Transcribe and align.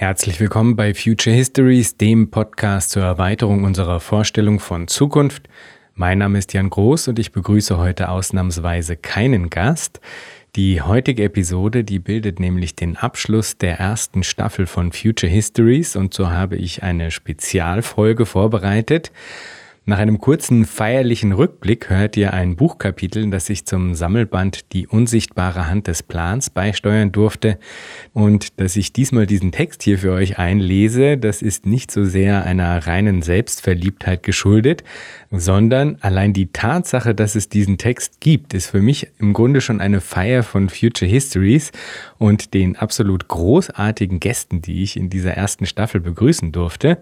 Herzlich 0.00 0.40
willkommen 0.40 0.76
bei 0.76 0.94
Future 0.94 1.36
Histories, 1.36 1.98
dem 1.98 2.30
Podcast 2.30 2.88
zur 2.88 3.02
Erweiterung 3.02 3.64
unserer 3.64 4.00
Vorstellung 4.00 4.58
von 4.58 4.88
Zukunft. 4.88 5.46
Mein 5.94 6.16
Name 6.16 6.38
ist 6.38 6.54
Jan 6.54 6.70
Groß 6.70 7.08
und 7.08 7.18
ich 7.18 7.32
begrüße 7.32 7.76
heute 7.76 8.08
ausnahmsweise 8.08 8.96
keinen 8.96 9.50
Gast. 9.50 10.00
Die 10.56 10.80
heutige 10.80 11.24
Episode, 11.24 11.84
die 11.84 11.98
bildet 11.98 12.40
nämlich 12.40 12.74
den 12.74 12.96
Abschluss 12.96 13.58
der 13.58 13.78
ersten 13.78 14.22
Staffel 14.22 14.64
von 14.64 14.92
Future 14.92 15.30
Histories 15.30 15.96
und 15.96 16.14
so 16.14 16.30
habe 16.30 16.56
ich 16.56 16.82
eine 16.82 17.10
Spezialfolge 17.10 18.24
vorbereitet. 18.24 19.12
Nach 19.86 19.98
einem 19.98 20.18
kurzen 20.18 20.66
feierlichen 20.66 21.32
Rückblick 21.32 21.88
hört 21.88 22.14
ihr 22.16 22.34
ein 22.34 22.54
Buchkapitel, 22.54 23.30
das 23.30 23.48
ich 23.48 23.64
zum 23.64 23.94
Sammelband 23.94 24.72
Die 24.74 24.86
unsichtbare 24.86 25.68
Hand 25.68 25.86
des 25.86 26.02
Plans 26.02 26.50
beisteuern 26.50 27.12
durfte. 27.12 27.58
Und 28.12 28.60
dass 28.60 28.76
ich 28.76 28.92
diesmal 28.92 29.26
diesen 29.26 29.52
Text 29.52 29.82
hier 29.82 29.98
für 29.98 30.12
euch 30.12 30.38
einlese, 30.38 31.16
das 31.16 31.40
ist 31.40 31.64
nicht 31.64 31.90
so 31.90 32.04
sehr 32.04 32.44
einer 32.44 32.86
reinen 32.86 33.22
Selbstverliebtheit 33.22 34.22
geschuldet, 34.22 34.84
sondern 35.30 35.96
allein 36.02 36.34
die 36.34 36.52
Tatsache, 36.52 37.14
dass 37.14 37.34
es 37.34 37.48
diesen 37.48 37.78
Text 37.78 38.20
gibt, 38.20 38.52
ist 38.52 38.66
für 38.66 38.82
mich 38.82 39.08
im 39.18 39.32
Grunde 39.32 39.62
schon 39.62 39.80
eine 39.80 40.02
Feier 40.02 40.42
von 40.42 40.68
Future 40.68 41.10
Histories 41.10 41.72
und 42.18 42.52
den 42.52 42.76
absolut 42.76 43.28
großartigen 43.28 44.20
Gästen, 44.20 44.60
die 44.60 44.82
ich 44.82 44.98
in 44.98 45.08
dieser 45.08 45.32
ersten 45.32 45.64
Staffel 45.64 46.02
begrüßen 46.02 46.52
durfte. 46.52 46.98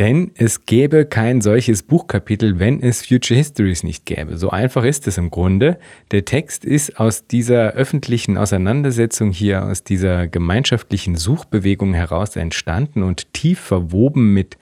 Denn 0.00 0.32
es 0.34 0.66
gäbe 0.66 1.06
kein 1.06 1.40
solches 1.40 1.84
Buchkapitel, 1.84 2.58
wenn 2.58 2.82
es 2.82 3.06
Future 3.06 3.38
Histories 3.38 3.84
nicht 3.84 4.04
gäbe. 4.06 4.36
So 4.36 4.50
einfach 4.50 4.82
ist 4.82 5.06
es 5.06 5.18
im 5.18 5.30
Grunde. 5.30 5.78
Der 6.10 6.24
Text 6.24 6.64
ist 6.64 6.98
aus 6.98 7.28
dieser 7.28 7.74
öffentlichen 7.74 8.36
Auseinandersetzung 8.36 9.30
hier, 9.30 9.64
aus 9.64 9.84
dieser 9.84 10.26
gemeinschaftlichen 10.26 11.14
Suchbewegung 11.14 11.94
heraus 11.94 12.34
entstanden 12.34 13.04
und 13.04 13.32
tief 13.32 13.60
verwoben 13.60 14.34
mit 14.34 14.58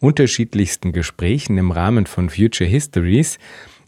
unterschiedlichsten 0.00 0.92
Gesprächen 0.92 1.58
im 1.58 1.70
Rahmen 1.70 2.06
von 2.06 2.28
Future 2.28 2.68
Histories. 2.68 3.38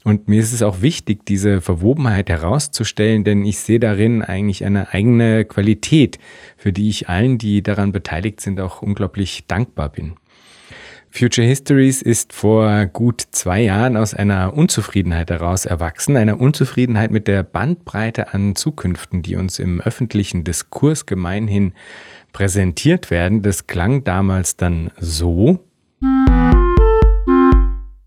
Und 0.04 0.28
mir 0.28 0.38
ist 0.38 0.52
es 0.52 0.62
auch 0.62 0.80
wichtig, 0.80 1.26
diese 1.26 1.60
Verwobenheit 1.60 2.28
herauszustellen, 2.28 3.24
denn 3.24 3.44
ich 3.44 3.58
sehe 3.58 3.80
darin 3.80 4.22
eigentlich 4.22 4.64
eine 4.64 4.92
eigene 4.92 5.44
Qualität, 5.44 6.18
für 6.56 6.72
die 6.72 6.88
ich 6.88 7.08
allen, 7.08 7.38
die 7.38 7.62
daran 7.62 7.90
beteiligt 7.90 8.40
sind, 8.40 8.60
auch 8.60 8.80
unglaublich 8.80 9.46
dankbar 9.48 9.88
bin. 9.88 10.14
Future 11.16 11.46
Histories 11.46 12.02
ist 12.02 12.32
vor 12.32 12.86
gut 12.86 13.22
zwei 13.30 13.60
Jahren 13.60 13.96
aus 13.96 14.14
einer 14.14 14.52
Unzufriedenheit 14.54 15.30
heraus 15.30 15.64
erwachsen, 15.64 16.16
einer 16.16 16.40
Unzufriedenheit 16.40 17.12
mit 17.12 17.28
der 17.28 17.44
Bandbreite 17.44 18.34
an 18.34 18.56
Zukünften, 18.56 19.22
die 19.22 19.36
uns 19.36 19.60
im 19.60 19.80
öffentlichen 19.80 20.42
Diskurs 20.42 21.06
gemeinhin 21.06 21.72
präsentiert 22.32 23.12
werden. 23.12 23.42
Das 23.42 23.68
klang 23.68 24.02
damals 24.02 24.56
dann 24.56 24.90
so. 24.98 25.60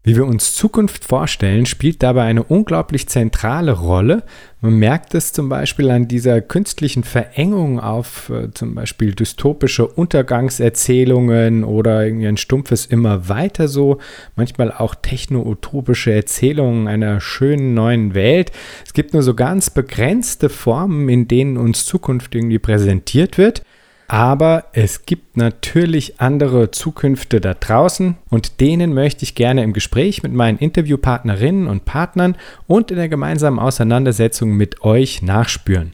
Wie 0.07 0.15
wir 0.15 0.25
uns 0.25 0.55
Zukunft 0.55 1.03
vorstellen, 1.03 1.65
spielt 1.65 2.01
dabei 2.01 2.23
eine 2.23 2.41
unglaublich 2.41 3.09
zentrale 3.09 3.73
Rolle. 3.73 4.23
Man 4.61 4.75
merkt 4.75 5.13
es 5.13 5.33
zum 5.33 5.49
Beispiel 5.49 5.91
an 5.91 6.07
dieser 6.07 6.39
künstlichen 6.39 7.03
Verengung 7.03 7.81
auf 7.81 8.29
äh, 8.29 8.49
zum 8.53 8.73
Beispiel 8.73 9.13
dystopische 9.13 9.85
Untergangserzählungen 9.85 11.65
oder 11.65 12.05
irgendwie 12.05 12.27
ein 12.27 12.37
stumpfes 12.37 12.85
immer 12.85 13.27
weiter 13.27 13.67
so, 13.67 13.97
manchmal 14.37 14.71
auch 14.71 14.95
techno-utopische 14.95 16.13
Erzählungen 16.13 16.87
einer 16.87 17.19
schönen 17.19 17.73
neuen 17.73 18.13
Welt. 18.13 18.53
Es 18.85 18.93
gibt 18.93 19.11
nur 19.13 19.23
so 19.23 19.33
ganz 19.33 19.69
begrenzte 19.71 20.47
Formen, 20.47 21.09
in 21.09 21.27
denen 21.27 21.57
uns 21.57 21.85
Zukunft 21.85 22.33
irgendwie 22.33 22.59
präsentiert 22.59 23.37
wird. 23.37 23.61
Aber 24.09 24.65
es 24.71 25.05
gibt 25.05 25.35
natürlich 25.35 26.21
andere 26.21 26.71
Zukünfte 26.71 27.41
da 27.41 27.53
draußen 27.53 28.15
und 28.29 28.61
denen 28.61 28.93
möchte 28.93 29.23
ich 29.23 29.35
gerne 29.35 29.63
im 29.63 29.73
Gespräch 29.73 30.23
mit 30.23 30.31
meinen 30.31 30.57
Interviewpartnerinnen 30.57 31.67
und 31.67 31.83
Partnern 31.83 32.37
und 32.67 32.89
in 32.89 32.97
der 32.97 33.09
gemeinsamen 33.09 33.59
Auseinandersetzung 33.59 34.51
mit 34.51 34.81
euch 34.81 35.21
nachspüren. 35.21 35.93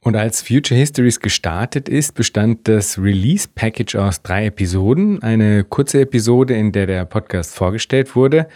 Und 0.00 0.16
als 0.16 0.42
Future 0.42 0.78
Histories 0.78 1.20
gestartet 1.20 1.88
ist, 1.88 2.14
bestand 2.14 2.68
das 2.68 2.98
Release 2.98 3.48
Package 3.54 3.96
aus 3.96 4.22
drei 4.22 4.46
Episoden. 4.46 5.22
Eine 5.22 5.64
kurze 5.64 6.02
Episode, 6.02 6.54
in 6.54 6.72
der 6.72 6.86
der 6.86 7.06
Podcast 7.06 7.54
vorgestellt 7.54 8.14
wurde, 8.14 8.46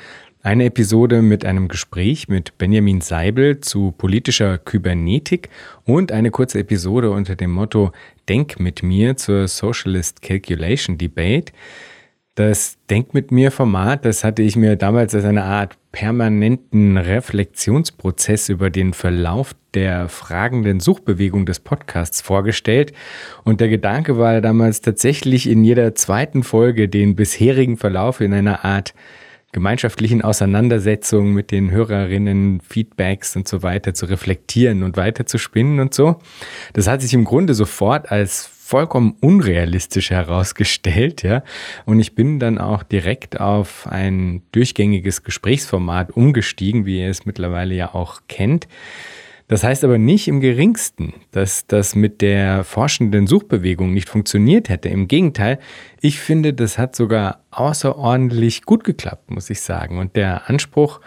eine 0.49 0.65
Episode 0.65 1.21
mit 1.21 1.45
einem 1.45 1.69
Gespräch 1.69 2.29
mit 2.29 2.57
Benjamin 2.57 3.03
Seibel 3.03 3.61
zu 3.61 3.93
politischer 3.93 4.57
Kybernetik 4.57 5.51
und 5.85 6.11
eine 6.11 6.31
kurze 6.31 6.61
Episode 6.61 7.11
unter 7.11 7.37
dem 7.37 7.51
Motto 7.51 7.93
Denk 8.31 8.59
mit 8.59 8.83
mir 8.83 9.19
zur 9.19 9.47
Socialist 9.47 10.23
Calculation 10.23 10.97
Debate. 10.97 11.53
Das 12.35 12.79
Denk 12.89 13.13
mit 13.13 13.31
mir 13.31 13.51
Format, 13.51 14.07
das 14.07 14.25
hatte 14.25 14.41
ich 14.41 14.57
mir 14.57 14.77
damals 14.77 15.15
als 15.15 15.27
eine 15.27 15.43
Art 15.43 15.77
permanenten 15.93 16.97
Reflexionsprozess 16.97 18.49
über 18.49 18.71
den 18.71 18.95
Verlauf 18.95 19.55
der 19.75 20.09
fragenden 20.09 20.81
Suchbewegung 20.81 21.45
des 21.45 21.61
Podcasts 21.61 22.23
vorgestellt. 22.23 22.95
Und 23.45 23.61
der 23.61 23.69
Gedanke 23.69 24.17
war 24.17 24.41
damals 24.41 24.81
tatsächlich 24.81 25.47
in 25.47 25.63
jeder 25.63 25.95
zweiten 25.95 26.43
Folge 26.43 26.89
den 26.89 27.17
bisherigen 27.17 27.77
Verlauf 27.77 28.23
in 28.23 28.33
einer 28.33 28.65
Art 28.65 28.95
gemeinschaftlichen 29.53 30.23
Auseinandersetzungen 30.23 31.33
mit 31.33 31.51
den 31.51 31.71
Hörerinnen, 31.71 32.61
Feedbacks 32.61 33.35
und 33.37 33.49
so 33.49 33.63
weiter 33.63 33.95
zu 33.95 34.07
reflektieren 34.07 34.83
und 34.83 34.97
weiter 34.97 35.27
zu 35.27 35.39
spinnen 35.39 35.81
und 35.81 35.95
so. 35.95 36.19
Das 36.75 36.87
hat 36.87 37.01
sich 37.01 37.15
im 37.15 37.25
Grunde 37.25 37.55
sofort 37.55 38.11
als 38.11 38.51
vollkommen 38.69 39.17
unrealistisch 39.21 40.11
herausgestellt, 40.11 41.23
ja. 41.23 41.43
Und 41.87 42.01
ich 42.01 42.15
bin 42.15 42.39
dann 42.39 42.59
auch 42.59 42.83
direkt 42.83 43.41
auf 43.41 43.87
ein 43.87 44.43
durchgängiges 44.53 45.23
Gesprächsformat 45.23 46.11
umgestiegen, 46.11 46.85
wie 46.85 47.01
ihr 47.01 47.09
es 47.09 47.25
mittlerweile 47.25 47.75
ja 47.75 47.95
auch 47.95 48.21
kennt. 48.29 48.69
Das 49.49 49.65
heißt 49.65 49.83
aber 49.83 49.97
nicht 49.97 50.29
im 50.29 50.41
geringsten, 50.41 51.15
dass 51.31 51.67
das 51.67 51.95
mit 51.95 52.21
der 52.21 52.65
forschenden 52.65 53.27
Suchbewegung 53.27 53.95
nicht 53.95 54.11
funktioniert 54.11 54.69
hätte. 54.69 54.91
Im 54.91 55.09
Gegenteil, 55.09 55.59
ich 56.03 56.21
finde, 56.21 56.53
das 56.53 56.77
hat 56.77 56.95
sogar 56.95 57.43
außerordentlich 57.51 58.63
gut 58.63 58.85
geklappt, 58.85 59.31
muss 59.31 59.49
ich 59.49 59.63
sagen. 59.63 59.99
Und 59.99 60.17
der 60.17 60.51
Anspruch, 60.51 61.01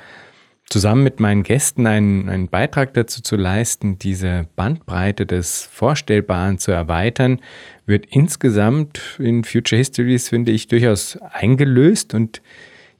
zusammen 0.71 1.03
mit 1.03 1.19
meinen 1.19 1.43
Gästen 1.43 1.85
einen, 1.85 2.29
einen 2.29 2.47
Beitrag 2.47 2.95
dazu 2.95 3.21
zu 3.21 3.35
leisten, 3.35 3.99
diese 3.99 4.47
Bandbreite 4.55 5.27
des 5.27 5.63
Vorstellbaren 5.65 6.57
zu 6.57 6.71
erweitern, 6.71 7.41
wird 7.85 8.07
insgesamt 8.09 9.19
in 9.19 9.43
Future 9.43 9.77
Histories, 9.77 10.29
finde 10.29 10.51
ich, 10.51 10.67
durchaus 10.67 11.17
eingelöst 11.17 12.15
und 12.15 12.41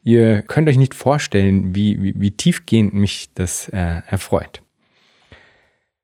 ihr 0.03 0.43
könnt 0.43 0.67
euch 0.69 0.77
nicht 0.77 0.93
vorstellen, 0.93 1.73
wie, 1.73 1.99
wie, 2.03 2.13
wie 2.17 2.31
tiefgehend 2.31 2.93
mich 2.93 3.29
das 3.33 3.69
äh, 3.69 4.01
erfreut. 4.05 4.61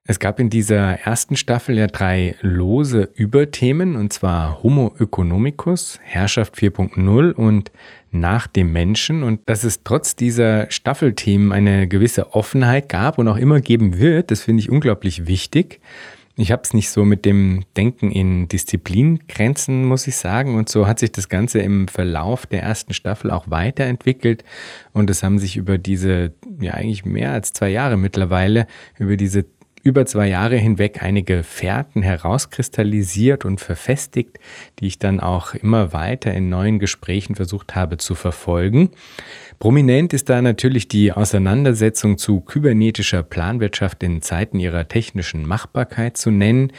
Es 0.09 0.19
gab 0.19 0.39
in 0.39 0.49
dieser 0.49 0.99
ersten 1.01 1.35
Staffel 1.35 1.77
ja 1.77 1.87
drei 1.87 2.35
lose 2.39 3.09
Überthemen, 3.15 3.97
und 3.97 4.13
zwar 4.13 4.63
Homo 4.63 4.95
economicus, 4.97 5.99
Herrschaft 6.01 6.55
4.0 6.55 7.33
und 7.33 7.73
nach 8.09 8.47
dem 8.47 8.71
Menschen. 8.71 9.23
Und 9.23 9.41
dass 9.47 9.65
es 9.65 9.83
trotz 9.83 10.15
dieser 10.15 10.71
Staffelthemen 10.71 11.51
eine 11.51 11.89
gewisse 11.89 12.33
Offenheit 12.33 12.87
gab 12.87 13.17
und 13.17 13.27
auch 13.27 13.35
immer 13.35 13.59
geben 13.59 13.99
wird, 13.99 14.31
das 14.31 14.43
finde 14.43 14.61
ich 14.61 14.69
unglaublich 14.69 15.27
wichtig. 15.27 15.81
Ich 16.39 16.53
habe 16.53 16.61
es 16.63 16.73
nicht 16.73 16.89
so 16.89 17.03
mit 17.03 17.25
dem 17.25 17.65
Denken 17.75 18.09
in 18.09 18.47
Disziplingrenzen, 18.47 19.83
muss 19.83 20.07
ich 20.07 20.15
sagen. 20.15 20.55
Und 20.55 20.69
so 20.69 20.87
hat 20.87 20.99
sich 20.99 21.11
das 21.11 21.27
Ganze 21.27 21.59
im 21.59 21.89
Verlauf 21.89 22.45
der 22.45 22.61
ersten 22.61 22.93
Staffel 22.93 23.29
auch 23.31 23.49
weiterentwickelt. 23.49 24.45
Und 24.93 25.09
es 25.09 25.21
haben 25.21 25.39
sich 25.39 25.57
über 25.57 25.77
diese, 25.77 26.31
ja 26.61 26.75
eigentlich 26.75 27.03
mehr 27.03 27.33
als 27.33 27.51
zwei 27.51 27.69
Jahre 27.69 27.97
mittlerweile, 27.97 28.67
über 28.99 29.17
diese 29.17 29.45
über 29.87 30.05
zwei 30.05 30.27
Jahre 30.27 30.57
hinweg 30.57 31.01
einige 31.01 31.43
Fährten 31.43 32.01
herauskristallisiert 32.01 33.45
und 33.45 33.61
verfestigt, 33.61 34.37
die 34.79 34.87
ich 34.87 34.99
dann 34.99 35.19
auch 35.19 35.53
immer 35.53 35.93
weiter 35.93 36.33
in 36.33 36.49
neuen 36.49 36.77
Gesprächen 36.77 37.35
versucht 37.35 37.73
habe 37.73 37.97
zu 37.97 38.13
verfolgen. 38.13 38.91
Prominent 39.59 40.13
ist 40.13 40.29
da 40.29 40.41
natürlich 40.41 40.87
die 40.87 41.13
Auseinandersetzung 41.13 42.17
zu 42.17 42.41
kybernetischer 42.41 43.23
Planwirtschaft 43.23 44.03
in 44.03 44.21
Zeiten 44.21 44.59
ihrer 44.59 44.87
technischen 44.87 45.47
Machbarkeit 45.47 46.17
zu 46.17 46.29
nennen, 46.29 46.73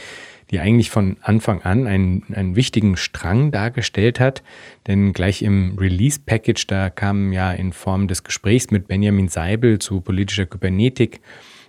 die 0.50 0.60
eigentlich 0.60 0.90
von 0.90 1.16
Anfang 1.20 1.62
an 1.62 1.86
einen, 1.86 2.24
einen 2.32 2.56
wichtigen 2.56 2.96
Strang 2.96 3.50
dargestellt 3.50 4.20
hat. 4.20 4.42
Denn 4.86 5.12
gleich 5.12 5.42
im 5.42 5.76
Release-Package, 5.78 6.66
da 6.66 6.90
kam 6.90 7.32
ja 7.32 7.52
in 7.52 7.72
Form 7.72 8.08
des 8.08 8.22
Gesprächs 8.22 8.70
mit 8.70 8.86
Benjamin 8.86 9.28
Seibel 9.28 9.78
zu 9.78 10.00
politischer 10.00 10.46
Kybernetik 10.46 11.20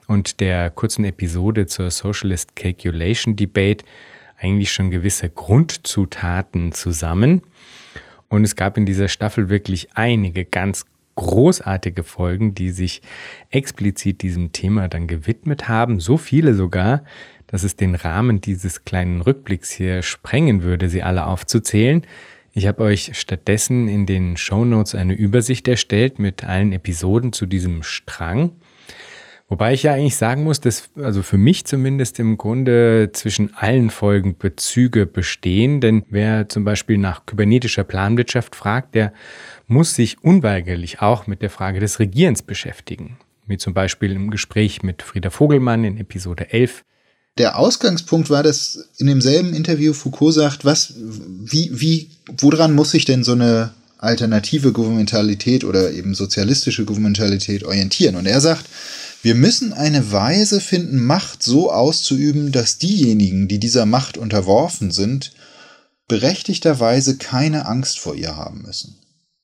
und 0.10 0.40
der 0.40 0.72
kurzen 0.72 1.06
Episode 1.06 1.68
zur 1.68 1.92
Socialist 1.92 2.56
Calculation 2.56 3.36
Debate 3.36 3.86
eigentlich 4.40 4.72
schon 4.72 4.90
gewisse 4.90 5.30
Grundzutaten 5.30 6.72
zusammen. 6.72 7.44
Und 8.28 8.44
es 8.44 8.56
gab 8.56 8.76
in 8.78 8.88
dieser 8.88 9.08
Staffel 9.08 9.50
wirklich 9.50 9.90
einige 9.94 10.46
ganz 10.46 10.88
großartige 11.14 12.04
Folgen, 12.04 12.56
die 12.56 12.72
sich 12.72 13.04
explizit 13.52 14.24
diesem 14.24 14.52
Thema 14.52 14.88
dann 14.88 15.06
gewidmet 15.06 15.68
haben. 15.68 16.00
So 16.00 16.18
viele 16.18 16.56
sogar, 16.56 17.04
dass 17.46 17.64
es 17.64 17.76
den 17.76 17.94
Rahmen 17.94 18.42
dieses 18.42 18.86
kleinen 18.86 19.22
Rückblicks 19.22 19.70
hier 19.70 20.02
sprengen 20.02 20.64
würde, 20.64 20.90
sie 20.90 21.04
alle 21.04 21.28
aufzuzählen. 21.28 22.02
Ich 22.54 22.66
habe 22.66 22.82
euch 22.82 23.12
stattdessen 23.14 23.88
in 23.88 24.08
den 24.08 24.38
Show 24.38 24.66
Notes 24.66 24.96
eine 24.96 25.14
Übersicht 25.14 25.68
erstellt 25.68 26.18
mit 26.18 26.44
allen 26.46 26.74
Episoden 26.74 27.32
zu 27.32 27.46
diesem 27.46 27.84
Strang. 27.84 28.54
Wobei 29.50 29.74
ich 29.74 29.82
ja 29.82 29.94
eigentlich 29.94 30.16
sagen 30.16 30.44
muss, 30.44 30.62
dass 30.62 30.90
also 30.96 31.24
für 31.24 31.40
mich 31.40 31.66
zumindest 31.66 32.20
im 32.20 32.38
Grunde 32.38 33.10
zwischen 33.14 33.52
allen 33.56 33.90
Folgen 33.90 34.38
Bezüge 34.38 35.08
bestehen. 35.08 35.82
Denn 35.82 36.06
wer 36.12 36.48
zum 36.48 36.64
Beispiel 36.64 37.00
nach 37.00 37.26
kybernetischer 37.26 37.84
Planwirtschaft 37.84 38.56
fragt, 38.56 38.94
der 38.94 39.12
muss 39.66 39.96
sich 39.96 40.24
unweigerlich 40.24 41.02
auch 41.02 41.26
mit 41.26 41.42
der 41.42 41.50
Frage 41.50 41.80
des 41.80 41.98
Regierens 41.98 42.44
beschäftigen. 42.44 43.18
Wie 43.48 43.58
zum 43.58 43.74
Beispiel 43.74 44.12
im 44.12 44.30
Gespräch 44.30 44.84
mit 44.84 45.02
Frieda 45.02 45.32
Vogelmann 45.32 45.84
in 45.84 45.98
Episode 45.98 46.54
11. 46.54 46.84
Der 47.40 47.58
Ausgangspunkt 47.58 48.30
war, 48.30 48.44
dass 48.44 48.90
in 48.98 49.08
demselben 49.08 49.56
Interview 49.56 49.94
Foucault 49.94 50.36
sagt, 50.36 50.64
was, 50.64 50.94
wie, 50.96 51.72
wie, 51.74 52.12
woran 52.38 52.76
muss 52.76 52.92
sich 52.92 53.06
denn 53.06 53.24
so 53.24 53.32
eine 53.32 53.72
alternative 53.98 54.72
Gouvernementalität 54.72 55.64
oder 55.64 55.92
eben 55.92 56.14
sozialistische 56.14 56.86
Gouvernementalität 56.86 57.64
orientieren? 57.64 58.16
Und 58.16 58.28
er 58.28 58.42
sagt, 58.42 58.66
wir 59.22 59.36
müssen 59.36 59.74
eine 59.74 60.12
Weise 60.12 60.62
finden, 60.62 61.04
Macht 61.04 61.44
so 61.44 61.72
auszuüben, 61.72 62.52
dass 62.52 62.78
diejenigen, 62.78 63.48
die 63.48 63.60
dieser 63.60 63.86
Macht 63.86 64.18
unterworfen 64.18 64.92
sind, 64.92 65.34
berechtigterweise 66.08 67.18
keine 67.18 67.66
Angst 67.66 68.00
vor 68.00 68.16
ihr 68.16 68.36
haben 68.36 68.62
müssen. 68.62 68.96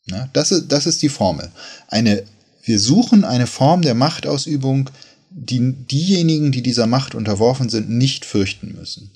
Ja, 0.07 0.30
das, 0.33 0.51
ist, 0.51 0.72
das 0.72 0.86
ist 0.86 1.01
die 1.01 1.10
Formel. 1.10 1.51
Eine, 1.88 2.24
wir 2.63 2.80
suchen 2.80 3.24
eine 3.24 3.48
Form 3.48 3.81
der 3.81 3.95
Machtausübung, 3.95 4.89
die 5.30 5.74
diejenigen, 5.74 6.51
die 6.51 6.62
dieser 6.62 6.88
Macht 6.88 7.16
unterworfen 7.16 7.69
sind, 7.69 7.89
nicht 7.89 8.24
fürchten 8.24 8.75
müssen. 8.77 9.12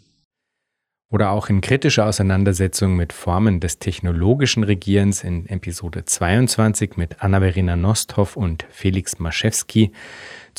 Oder 1.12 1.32
auch 1.32 1.50
in 1.50 1.62
kritischer 1.62 2.06
Auseinandersetzung 2.06 2.96
mit 2.96 3.14
Formen 3.14 3.60
des 3.60 3.80
technologischen 3.80 4.64
Regierens 4.64 5.24
in 5.24 5.48
Episode 5.48 6.06
22 6.06 6.98
mit 6.98 7.24
Anna-Verena 7.24 7.76
Nosthoff 7.76 8.38
und 8.38 8.66
Felix 8.70 9.18
Maschewski 9.18 9.92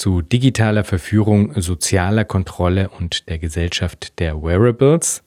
zu 0.00 0.22
digitaler 0.22 0.82
Verführung, 0.82 1.52
sozialer 1.60 2.24
Kontrolle 2.24 2.88
und 2.88 3.28
der 3.28 3.38
Gesellschaft 3.38 4.18
der 4.18 4.42
Wearables. 4.42 5.22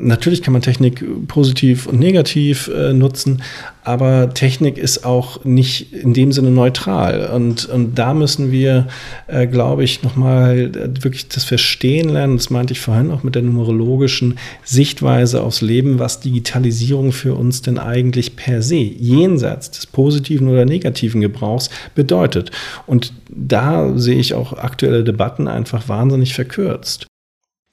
Natürlich 0.00 0.42
kann 0.42 0.52
man 0.52 0.62
Technik 0.62 1.04
positiv 1.26 1.86
und 1.86 1.98
negativ 1.98 2.68
äh, 2.68 2.92
nutzen, 2.92 3.42
aber 3.82 4.32
Technik 4.32 4.78
ist 4.78 5.04
auch 5.04 5.44
nicht 5.44 5.92
in 5.92 6.14
dem 6.14 6.30
Sinne 6.30 6.50
neutral. 6.50 7.30
Und, 7.34 7.66
und 7.66 7.98
da 7.98 8.14
müssen 8.14 8.52
wir, 8.52 8.86
äh, 9.26 9.48
glaube 9.48 9.82
ich, 9.82 10.04
nochmal 10.04 10.70
äh, 10.76 11.02
wirklich 11.02 11.28
das 11.28 11.42
Verstehen 11.42 12.10
lernen. 12.10 12.36
Das 12.36 12.48
meinte 12.48 12.74
ich 12.74 12.80
vorhin 12.80 13.10
auch 13.10 13.24
mit 13.24 13.34
der 13.34 13.42
numerologischen 13.42 14.38
Sichtweise 14.62 15.42
aufs 15.42 15.62
Leben, 15.62 15.98
was 15.98 16.20
Digitalisierung 16.20 17.10
für 17.10 17.34
uns 17.34 17.62
denn 17.62 17.78
eigentlich 17.78 18.36
per 18.36 18.62
se, 18.62 18.76
jenseits 18.76 19.72
des 19.72 19.86
positiven 19.86 20.48
oder 20.48 20.64
negativen 20.64 21.20
Gebrauchs 21.20 21.70
bedeutet. 21.96 22.52
Und 22.86 23.12
da 23.28 23.98
sehe 23.98 24.18
ich 24.18 24.34
auch 24.34 24.52
aktuelle 24.52 25.02
Debatten 25.02 25.48
einfach 25.48 25.88
wahnsinnig 25.88 26.34
verkürzt. 26.34 27.06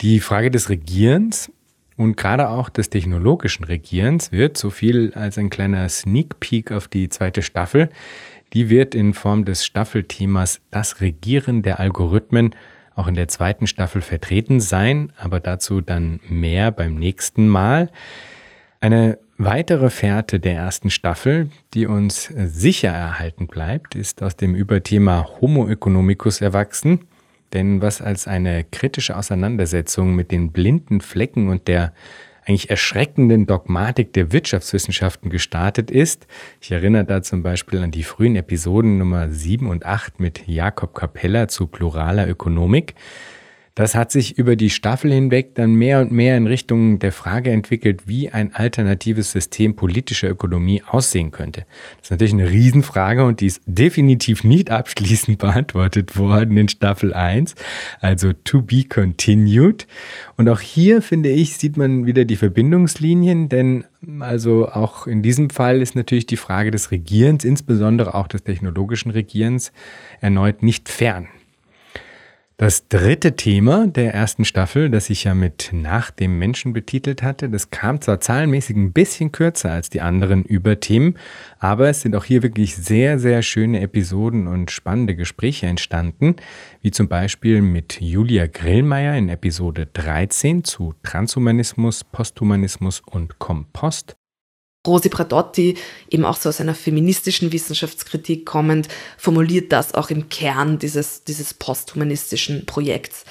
Die 0.02 0.20
Frage 0.20 0.52
des 0.52 0.70
Regierens 0.70 1.50
und 1.98 2.18
gerade 2.18 2.50
auch 2.50 2.70
des 2.70 2.90
technologischen 2.90 3.64
Regierens 3.64 4.32
wird, 4.32 4.58
so 4.58 4.70
viel 4.70 5.14
als 5.14 5.38
ein 5.38 5.50
kleiner 5.50 5.88
Sneak 5.90 6.40
Peek 6.40 6.72
auf 6.72 6.88
die 6.88 7.10
zweite 7.10 7.42
Staffel, 7.42 7.90
die 8.54 8.70
wird 8.70 8.96
in 8.96 9.14
Form 9.14 9.46
des 9.46 9.66
Staffelthemas 9.66 10.62
Das 10.72 11.02
Regieren 11.02 11.62
der 11.62 11.80
Algorithmen 11.80 12.56
auch 12.96 13.08
in 13.08 13.16
der 13.16 13.28
zweiten 13.28 13.68
Staffel 13.68 14.02
vertreten 14.02 14.62
sein, 14.62 15.12
aber 15.18 15.40
dazu 15.42 15.82
dann 15.82 16.22
mehr 16.30 16.72
beim 16.72 16.96
nächsten 16.96 17.48
Mal. 17.48 17.92
Eine 18.80 19.20
weitere 19.38 19.90
Fährte 19.90 20.40
der 20.40 20.56
ersten 20.56 20.90
Staffel, 20.90 21.50
die 21.74 21.88
uns 21.88 22.32
sicher 22.34 22.90
erhalten 22.90 23.48
bleibt, 23.48 23.96
ist 23.96 24.24
aus 24.24 24.38
dem 24.38 24.56
Überthema 24.56 25.28
Homo 25.42 25.68
economicus 25.68 26.40
erwachsen. 26.40 27.02
Denn 27.54 27.82
was 27.82 28.02
als 28.02 28.28
eine 28.28 28.64
kritische 28.64 29.16
Auseinandersetzung 29.16 30.16
mit 30.16 30.32
den 30.32 30.52
blinden 30.52 31.02
Flecken 31.02 31.50
und 31.50 31.68
der 31.68 31.94
eigentlich 32.46 32.70
erschreckenden 32.70 33.48
Dogmatik 33.48 34.14
der 34.14 34.32
Wirtschaftswissenschaften 34.32 35.30
gestartet 35.30 35.90
ist. 35.90 36.28
Ich 36.62 36.72
erinnere 36.72 37.04
da 37.04 37.22
zum 37.24 37.42
Beispiel 37.42 37.80
an 37.80 37.92
die 37.92 38.04
frühen 38.04 38.36
Episoden 38.36 39.00
Nummer 39.00 39.30
7 39.30 39.68
und 39.68 39.86
8 39.86 40.20
mit 40.20 40.48
Jakob 40.48 40.94
Capella 40.94 41.48
zu 41.48 41.66
pluraler 41.66 42.28
Ökonomik. 42.28 42.94
Das 43.76 43.94
hat 43.94 44.10
sich 44.10 44.38
über 44.38 44.56
die 44.56 44.70
Staffel 44.70 45.12
hinweg 45.12 45.54
dann 45.56 45.74
mehr 45.74 46.00
und 46.00 46.10
mehr 46.10 46.38
in 46.38 46.48
Richtung 46.48 46.98
der 46.98 47.12
Frage 47.12 47.52
entwickelt, 47.52 48.08
wie 48.08 48.30
ein 48.30 48.56
alternatives 48.56 49.34
System 49.34 49.76
politischer 49.76 50.30
Ökonomie 50.30 50.82
aussehen 50.88 51.32
könnte. 51.32 51.66
Das 51.98 52.06
ist 52.06 52.12
natürlich 52.12 52.34
eine 52.36 52.50
Riesenfrage 52.50 53.26
und 53.26 53.42
die 53.42 53.48
ist 53.48 53.62
definitiv 53.66 54.46
nicht 54.46 54.72
abschließend 54.72 55.38
beantwortet 55.40 56.18
worden 56.18 56.56
in 56.56 56.70
Staffel 56.70 57.14
1, 57.14 57.56
also 58.00 58.32
to 58.32 58.62
be 58.62 58.86
continued. 58.86 59.88
Und 60.38 60.48
auch 60.48 60.62
hier, 60.62 61.02
finde 61.02 61.28
ich, 61.28 61.58
sieht 61.58 61.76
man 61.76 62.06
wieder 62.06 62.24
die 62.24 62.38
Verbindungslinien, 62.38 63.50
denn 63.50 63.84
also 64.22 64.70
auch 64.70 65.06
in 65.06 65.22
diesem 65.22 65.50
Fall 65.50 65.82
ist 65.82 65.98
natürlich 65.98 66.28
die 66.28 66.38
Frage 66.38 66.72
des 66.72 66.92
Regierens, 66.92 67.44
insbesondere 67.44 68.16
auch 68.16 68.30
des 68.30 68.46
technologischen 68.46 69.12
Regierens, 69.12 69.74
erneut 70.22 70.64
nicht 70.64 70.88
fern. 70.88 71.28
Das 72.58 72.88
dritte 72.88 73.36
Thema 73.36 73.86
der 73.86 74.14
ersten 74.14 74.46
Staffel, 74.46 74.90
das 74.90 75.10
ich 75.10 75.26
ja 75.26 75.34
mit 75.34 75.72
Nach 75.74 76.10
dem 76.10 76.40
Menschen 76.40 76.72
betitelt 76.72 77.22
hatte, 77.22 77.50
das 77.50 77.70
kam 77.70 78.00
zwar 78.00 78.22
zahlenmäßig 78.22 78.78
ein 78.78 78.94
bisschen 78.94 79.34
kürzer 79.34 79.74
als 79.74 79.90
die 79.90 80.00
anderen 80.00 80.46
Überthemen, 80.46 81.18
aber 81.60 81.90
es 81.90 82.00
sind 82.00 82.16
auch 82.16 82.24
hier 82.24 82.44
wirklich 82.44 82.78
sehr, 82.78 83.20
sehr 83.20 83.42
schöne 83.42 83.82
Episoden 83.82 84.48
und 84.48 84.72
spannende 84.72 85.18
Gespräche 85.18 85.68
entstanden, 85.68 86.38
wie 86.82 86.92
zum 86.92 87.10
Beispiel 87.10 87.62
mit 87.62 88.00
Julia 88.00 88.48
Grillmeier 88.48 89.18
in 89.18 89.28
Episode 89.28 89.88
13 89.92 90.64
zu 90.64 90.94
Transhumanismus, 91.04 92.06
Posthumanismus 92.06 93.02
und 93.02 93.38
Kompost 93.38 94.16
Rosi 94.86 95.10
Bradotti, 95.10 95.76
eben 96.10 96.26
auch 96.26 96.38
so 96.38 96.50
aus 96.50 96.62
einer 96.62 96.76
feministischen 96.76 97.52
Wissenschaftskritik 97.52 98.46
kommend, 98.46 98.88
formuliert 99.18 99.72
das 99.72 99.94
auch 99.94 100.10
im 100.10 100.30
Kern 100.30 100.80
dieses, 100.80 101.24
dieses 101.24 101.54
posthumanistischen 101.54 102.66
Projekts. 102.66 103.26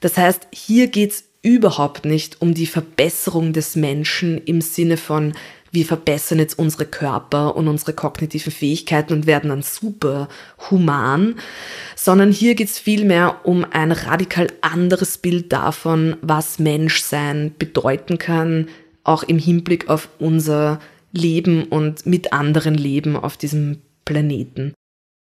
Das 0.00 0.16
heißt, 0.16 0.48
hier 0.52 0.88
geht 0.88 1.12
es 1.12 1.24
überhaupt 1.42 2.04
nicht 2.04 2.42
um 2.42 2.54
die 2.54 2.66
Verbesserung 2.66 3.52
des 3.52 3.76
Menschen 3.76 4.42
im 4.44 4.60
Sinne 4.60 4.96
von, 4.96 5.32
wir 5.76 5.84
verbessern 5.84 6.38
jetzt 6.38 6.58
unsere 6.58 6.86
Körper 6.86 7.54
und 7.54 7.68
unsere 7.68 7.92
kognitiven 7.92 8.50
Fähigkeiten 8.50 9.12
und 9.12 9.26
werden 9.26 9.50
dann 9.50 9.62
super 9.62 10.28
human, 10.70 11.36
sondern 11.94 12.32
hier 12.32 12.54
geht 12.54 12.68
es 12.68 12.78
vielmehr 12.78 13.40
um 13.44 13.66
ein 13.70 13.92
radikal 13.92 14.48
anderes 14.60 15.18
Bild 15.18 15.52
davon, 15.52 16.16
was 16.22 16.58
Menschsein 16.58 17.54
bedeuten 17.58 18.18
kann, 18.18 18.68
auch 19.04 19.22
im 19.22 19.38
Hinblick 19.38 19.88
auf 19.88 20.08
unser 20.18 20.80
leben 21.16 21.64
und 21.64 22.06
mit 22.06 22.32
anderen 22.32 22.74
leben 22.74 23.16
auf 23.16 23.36
diesem 23.36 23.82
Planeten. 24.04 24.74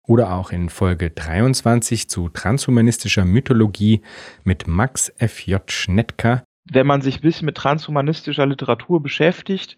Oder 0.07 0.33
auch 0.33 0.51
in 0.51 0.69
Folge 0.69 1.11
23 1.11 2.09
zu 2.09 2.29
transhumanistischer 2.29 3.25
Mythologie 3.25 4.01
mit 4.43 4.67
Max 4.67 5.09
F.J. 5.17 5.71
Schnettker. 5.71 6.43
Wenn 6.71 6.87
man 6.87 7.01
sich 7.01 7.17
ein 7.17 7.21
bisschen 7.21 7.45
mit 7.45 7.57
transhumanistischer 7.57 8.45
Literatur 8.45 9.03
beschäftigt, 9.03 9.77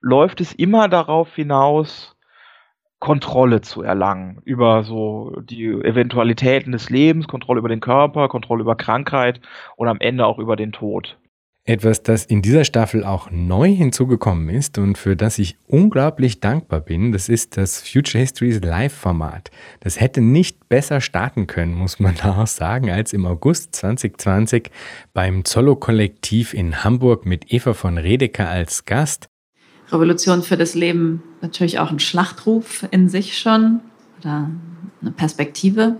läuft 0.00 0.40
es 0.40 0.52
immer 0.52 0.88
darauf 0.88 1.34
hinaus, 1.34 2.16
Kontrolle 2.98 3.62
zu 3.62 3.82
erlangen 3.82 4.42
über 4.44 4.84
so 4.84 5.34
die 5.40 5.66
Eventualitäten 5.66 6.72
des 6.72 6.90
Lebens, 6.90 7.28
Kontrolle 7.28 7.60
über 7.60 7.68
den 7.68 7.80
Körper, 7.80 8.28
Kontrolle 8.28 8.62
über 8.62 8.76
Krankheit 8.76 9.40
und 9.76 9.88
am 9.88 10.00
Ende 10.00 10.26
auch 10.26 10.38
über 10.38 10.54
den 10.54 10.72
Tod. 10.72 11.16
Etwas, 11.70 12.02
das 12.02 12.24
in 12.24 12.42
dieser 12.42 12.64
Staffel 12.64 13.04
auch 13.04 13.30
neu 13.30 13.72
hinzugekommen 13.72 14.48
ist 14.48 14.76
und 14.76 14.98
für 14.98 15.14
das 15.14 15.38
ich 15.38 15.56
unglaublich 15.68 16.40
dankbar 16.40 16.80
bin, 16.80 17.12
das 17.12 17.28
ist 17.28 17.56
das 17.56 17.80
Future 17.80 18.18
Histories 18.18 18.60
Live-Format. 18.60 19.52
Das 19.78 20.00
hätte 20.00 20.20
nicht 20.20 20.68
besser 20.68 21.00
starten 21.00 21.46
können, 21.46 21.74
muss 21.74 22.00
man 22.00 22.16
da 22.16 22.36
auch 22.42 22.48
sagen, 22.48 22.90
als 22.90 23.12
im 23.12 23.24
August 23.24 23.76
2020 23.76 24.68
beim 25.14 25.44
Zollo-Kollektiv 25.44 26.54
in 26.54 26.82
Hamburg 26.82 27.24
mit 27.24 27.52
Eva 27.52 27.72
von 27.72 27.98
Redeker 27.98 28.48
als 28.48 28.84
Gast. 28.84 29.28
Revolution 29.92 30.42
für 30.42 30.56
das 30.56 30.74
Leben 30.74 31.22
natürlich 31.40 31.78
auch 31.78 31.92
ein 31.92 32.00
Schlachtruf 32.00 32.84
in 32.90 33.08
sich 33.08 33.38
schon 33.38 33.78
oder 34.18 34.50
eine 35.00 35.12
Perspektive. 35.12 35.98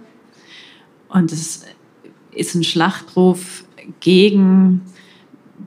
Und 1.10 1.30
es 1.30 1.64
ist 2.32 2.56
ein 2.56 2.64
Schlachtruf 2.64 3.62
gegen 4.00 4.80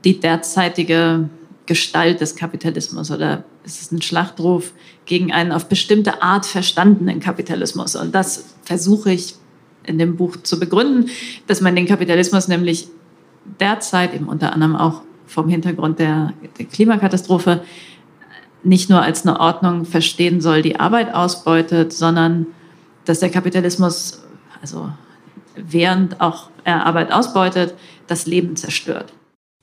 die 0.02 0.20
derzeitige 0.20 1.28
Gestalt 1.66 2.20
des 2.20 2.36
Kapitalismus 2.36 3.10
oder 3.10 3.44
es 3.64 3.80
ist 3.80 3.92
ein 3.92 4.02
Schlachtruf 4.02 4.72
gegen 5.06 5.32
einen 5.32 5.52
auf 5.52 5.68
bestimmte 5.68 6.22
Art 6.22 6.44
verstandenen 6.44 7.20
Kapitalismus. 7.20 7.96
Und 7.96 8.14
das 8.14 8.54
versuche 8.62 9.12
ich 9.12 9.36
in 9.84 9.98
dem 9.98 10.16
Buch 10.16 10.36
zu 10.42 10.58
begründen, 10.58 11.10
dass 11.46 11.60
man 11.60 11.74
den 11.74 11.86
Kapitalismus 11.86 12.48
nämlich 12.48 12.88
derzeit 13.60 14.14
eben 14.14 14.28
unter 14.28 14.52
anderem 14.52 14.76
auch 14.76 15.02
vom 15.26 15.48
Hintergrund 15.48 15.98
der, 15.98 16.32
der 16.58 16.66
Klimakatastrophe 16.66 17.62
nicht 18.62 18.88
nur 18.88 19.02
als 19.02 19.26
eine 19.26 19.40
Ordnung 19.40 19.84
verstehen 19.84 20.40
soll, 20.40 20.62
die 20.62 20.80
Arbeit 20.80 21.14
ausbeutet, 21.14 21.92
sondern 21.92 22.46
dass 23.04 23.20
der 23.20 23.30
Kapitalismus, 23.30 24.22
also 24.60 24.90
während 25.54 26.20
auch 26.20 26.48
er 26.64 26.86
Arbeit 26.86 27.12
ausbeutet, 27.12 27.74
das 28.06 28.26
Leben 28.26 28.56
zerstört. 28.56 29.12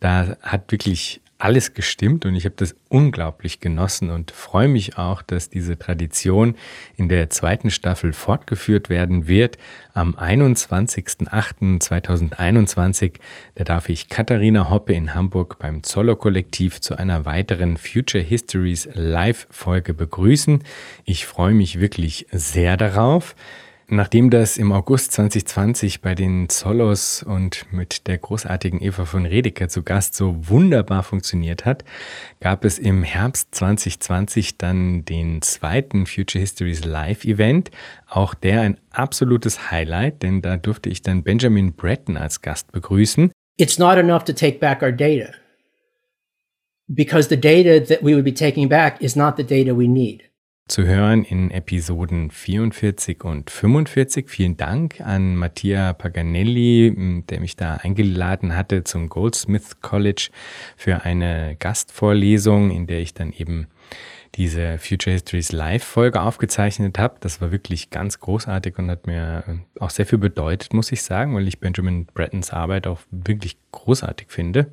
Da 0.02 0.36
hat 0.42 0.72
wirklich 0.72 1.22
alles 1.42 1.74
gestimmt 1.74 2.26
und 2.26 2.36
ich 2.36 2.46
habe 2.46 2.56
das 2.56 2.76
unglaublich 2.90 3.60
genossen 3.60 4.10
und 4.10 4.32
freue 4.32 4.68
mich 4.68 4.98
auch, 4.98 5.22
dass 5.22 5.50
diese 5.50 5.78
Tradition 5.80 6.56
in 6.98 7.08
der 7.10 7.30
zweiten 7.30 7.70
Staffel 7.72 8.14
fortgeführt 8.14 8.90
werden 8.90 9.28
wird. 9.28 9.58
Am 9.94 10.16
21.08.2021, 10.16 13.14
da 13.56 13.64
darf 13.64 13.90
ich 13.90 14.08
Katharina 14.10 14.70
Hoppe 14.70 14.94
in 14.94 15.16
Hamburg 15.16 15.58
beim 15.60 15.84
Zoller 15.84 16.16
Kollektiv 16.16 16.82
zu 16.82 16.98
einer 16.98 17.26
weiteren 17.26 17.78
Future 17.78 18.24
Histories 18.24 18.90
Live-Folge 18.94 19.94
begrüßen. 19.94 20.64
Ich 21.06 21.26
freue 21.26 21.54
mich 21.54 21.80
wirklich 21.80 22.28
sehr 22.32 22.76
darauf. 22.78 23.36
Nachdem 23.94 24.30
das 24.30 24.58
im 24.58 24.72
August 24.72 25.12
2020 25.12 26.00
bei 26.00 26.16
den 26.16 26.48
Zollos 26.48 27.24
und 27.24 27.66
mit 27.74 28.08
der 28.08 28.20
großartigen 28.20 28.82
Eva 28.82 29.04
von 29.04 29.26
Redeker 29.26 29.68
zu 29.68 29.84
Gast 29.84 30.16
so 30.16 30.48
wunderbar 30.48 31.04
funktioniert 31.04 31.66
hat, 31.66 31.84
gab 32.40 32.64
es 32.64 32.80
im 32.80 33.04
Herbst 33.04 33.54
2020 33.54 34.58
dann 34.58 35.04
den 35.04 35.42
zweiten 35.42 36.06
Future 36.06 36.40
Histories 36.40 36.86
Live 36.86 37.26
Event. 37.26 37.70
Auch 38.08 38.34
der 38.34 38.62
ein 38.62 38.78
absolutes 38.92 39.72
Highlight, 39.72 40.24
denn 40.24 40.42
da 40.42 40.56
durfte 40.56 40.88
ich 40.88 41.02
dann 41.02 41.24
Benjamin 41.24 41.74
Breton 41.74 42.16
als 42.16 42.42
Gast 42.42 42.72
begrüßen. 42.72 43.30
It's 43.58 43.78
not 43.78 43.98
enough 43.98 44.24
to 44.24 44.32
take 44.32 44.60
back 44.60 44.82
our 44.82 44.94
data. 44.94 45.34
Because 46.88 47.28
the 47.28 47.36
data 47.36 47.86
that 47.86 48.02
we 48.02 48.14
would 48.14 48.24
be 48.24 48.34
taking 48.34 48.70
back 48.70 49.02
is 49.02 49.18
not 49.18 49.36
the 49.36 49.44
data 49.44 49.78
we 49.78 49.90
need 49.90 50.31
zu 50.72 50.86
hören 50.86 51.26
in 51.26 51.52
Episoden 51.52 52.32
44 52.32 53.26
und 53.26 53.50
45. 53.50 54.30
Vielen 54.30 54.56
Dank 54.56 55.02
an 55.02 55.36
Mattia 55.36 55.92
Paganelli, 55.92 57.24
der 57.30 57.42
mich 57.42 57.58
da 57.58 57.76
eingeladen 57.76 58.56
hatte 58.56 58.86
zum 58.86 59.10
Goldsmith 59.10 59.82
College 59.82 60.30
für 60.78 61.04
eine 61.04 61.58
Gastvorlesung, 61.60 62.72
in 62.72 62.88
der 62.88 63.02
ich 63.02 63.14
dann 63.14 63.34
eben 63.34 63.68
diese 64.36 64.78
Future 64.78 65.12
Histories 65.12 65.52
Live-Folge 65.52 66.22
aufgezeichnet 66.22 66.98
habe. 66.98 67.18
Das 67.20 67.42
war 67.42 67.52
wirklich 67.52 67.90
ganz 67.90 68.22
großartig 68.22 68.78
und 68.78 68.90
hat 68.90 69.08
mir 69.08 69.44
auch 69.78 69.90
sehr 69.90 70.06
viel 70.06 70.20
bedeutet, 70.20 70.74
muss 70.74 70.94
ich 70.94 71.04
sagen, 71.04 71.36
weil 71.36 71.50
ich 71.50 71.60
Benjamin 71.60 72.06
Brettons 72.06 72.52
Arbeit 72.52 72.88
auch 72.88 73.02
wirklich 73.12 73.58
großartig 73.74 74.28
finde. 74.30 74.72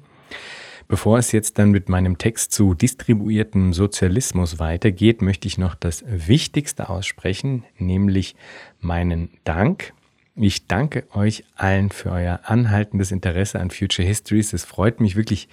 Bevor 0.88 1.18
es 1.18 1.32
jetzt 1.32 1.58
dann 1.58 1.70
mit 1.70 1.90
meinem 1.90 2.16
Text 2.16 2.52
zu 2.52 2.72
distribuiertem 2.72 3.74
Sozialismus 3.74 4.58
weitergeht, 4.58 5.20
möchte 5.20 5.46
ich 5.46 5.58
noch 5.58 5.74
das 5.74 6.02
Wichtigste 6.08 6.88
aussprechen, 6.88 7.64
nämlich 7.76 8.34
meinen 8.80 9.28
Dank. 9.44 9.92
Ich 10.34 10.66
danke 10.66 11.04
euch 11.12 11.44
allen 11.56 11.90
für 11.90 12.10
euer 12.10 12.40
anhaltendes 12.44 13.12
Interesse 13.12 13.60
an 13.60 13.70
Future 13.70 14.08
Histories. 14.08 14.54
Es 14.54 14.64
freut 14.64 14.98
mich 15.00 15.14
wirklich 15.14 15.48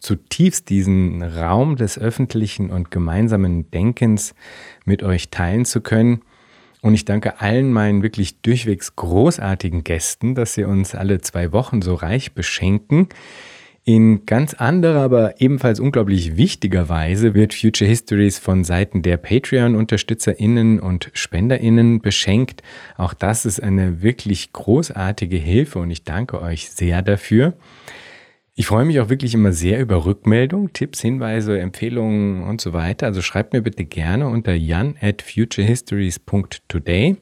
zutiefst, 0.00 0.68
diesen 0.70 1.22
Raum 1.22 1.76
des 1.76 1.96
öffentlichen 1.96 2.70
und 2.70 2.90
gemeinsamen 2.90 3.70
Denkens 3.70 4.34
mit 4.84 5.04
euch 5.04 5.28
teilen 5.28 5.66
zu 5.66 5.82
können. 5.82 6.22
Und 6.82 6.94
ich 6.94 7.04
danke 7.04 7.40
allen 7.40 7.72
meinen 7.72 8.02
wirklich 8.02 8.40
durchwegs 8.40 8.96
großartigen 8.96 9.84
Gästen, 9.84 10.34
dass 10.34 10.54
sie 10.54 10.64
uns 10.64 10.96
alle 10.96 11.20
zwei 11.20 11.52
Wochen 11.52 11.80
so 11.80 11.94
reich 11.94 12.32
beschenken. 12.32 13.08
In 13.84 14.26
ganz 14.26 14.52
anderer, 14.54 15.00
aber 15.00 15.40
ebenfalls 15.40 15.80
unglaublich 15.80 16.36
wichtiger 16.36 16.90
Weise 16.90 17.34
wird 17.34 17.54
Future 17.54 17.88
Histories 17.88 18.38
von 18.38 18.62
Seiten 18.62 19.00
der 19.00 19.16
Patreon-UnterstützerInnen 19.16 20.80
und 20.80 21.10
SpenderInnen 21.14 22.02
beschenkt. 22.02 22.62
Auch 22.98 23.14
das 23.14 23.46
ist 23.46 23.62
eine 23.62 24.02
wirklich 24.02 24.52
großartige 24.52 25.38
Hilfe 25.38 25.78
und 25.78 25.90
ich 25.90 26.04
danke 26.04 26.42
euch 26.42 26.70
sehr 26.70 27.00
dafür. 27.00 27.54
Ich 28.54 28.66
freue 28.66 28.84
mich 28.84 29.00
auch 29.00 29.08
wirklich 29.08 29.32
immer 29.32 29.52
sehr 29.52 29.80
über 29.80 30.04
Rückmeldungen, 30.04 30.74
Tipps, 30.74 31.00
Hinweise, 31.00 31.58
Empfehlungen 31.58 32.42
und 32.42 32.60
so 32.60 32.74
weiter. 32.74 33.06
Also 33.06 33.22
schreibt 33.22 33.54
mir 33.54 33.62
bitte 33.62 33.86
gerne 33.86 34.28
unter 34.28 34.52
jan 34.52 34.96
at 35.00 35.22
futurehistories.today. 35.22 37.16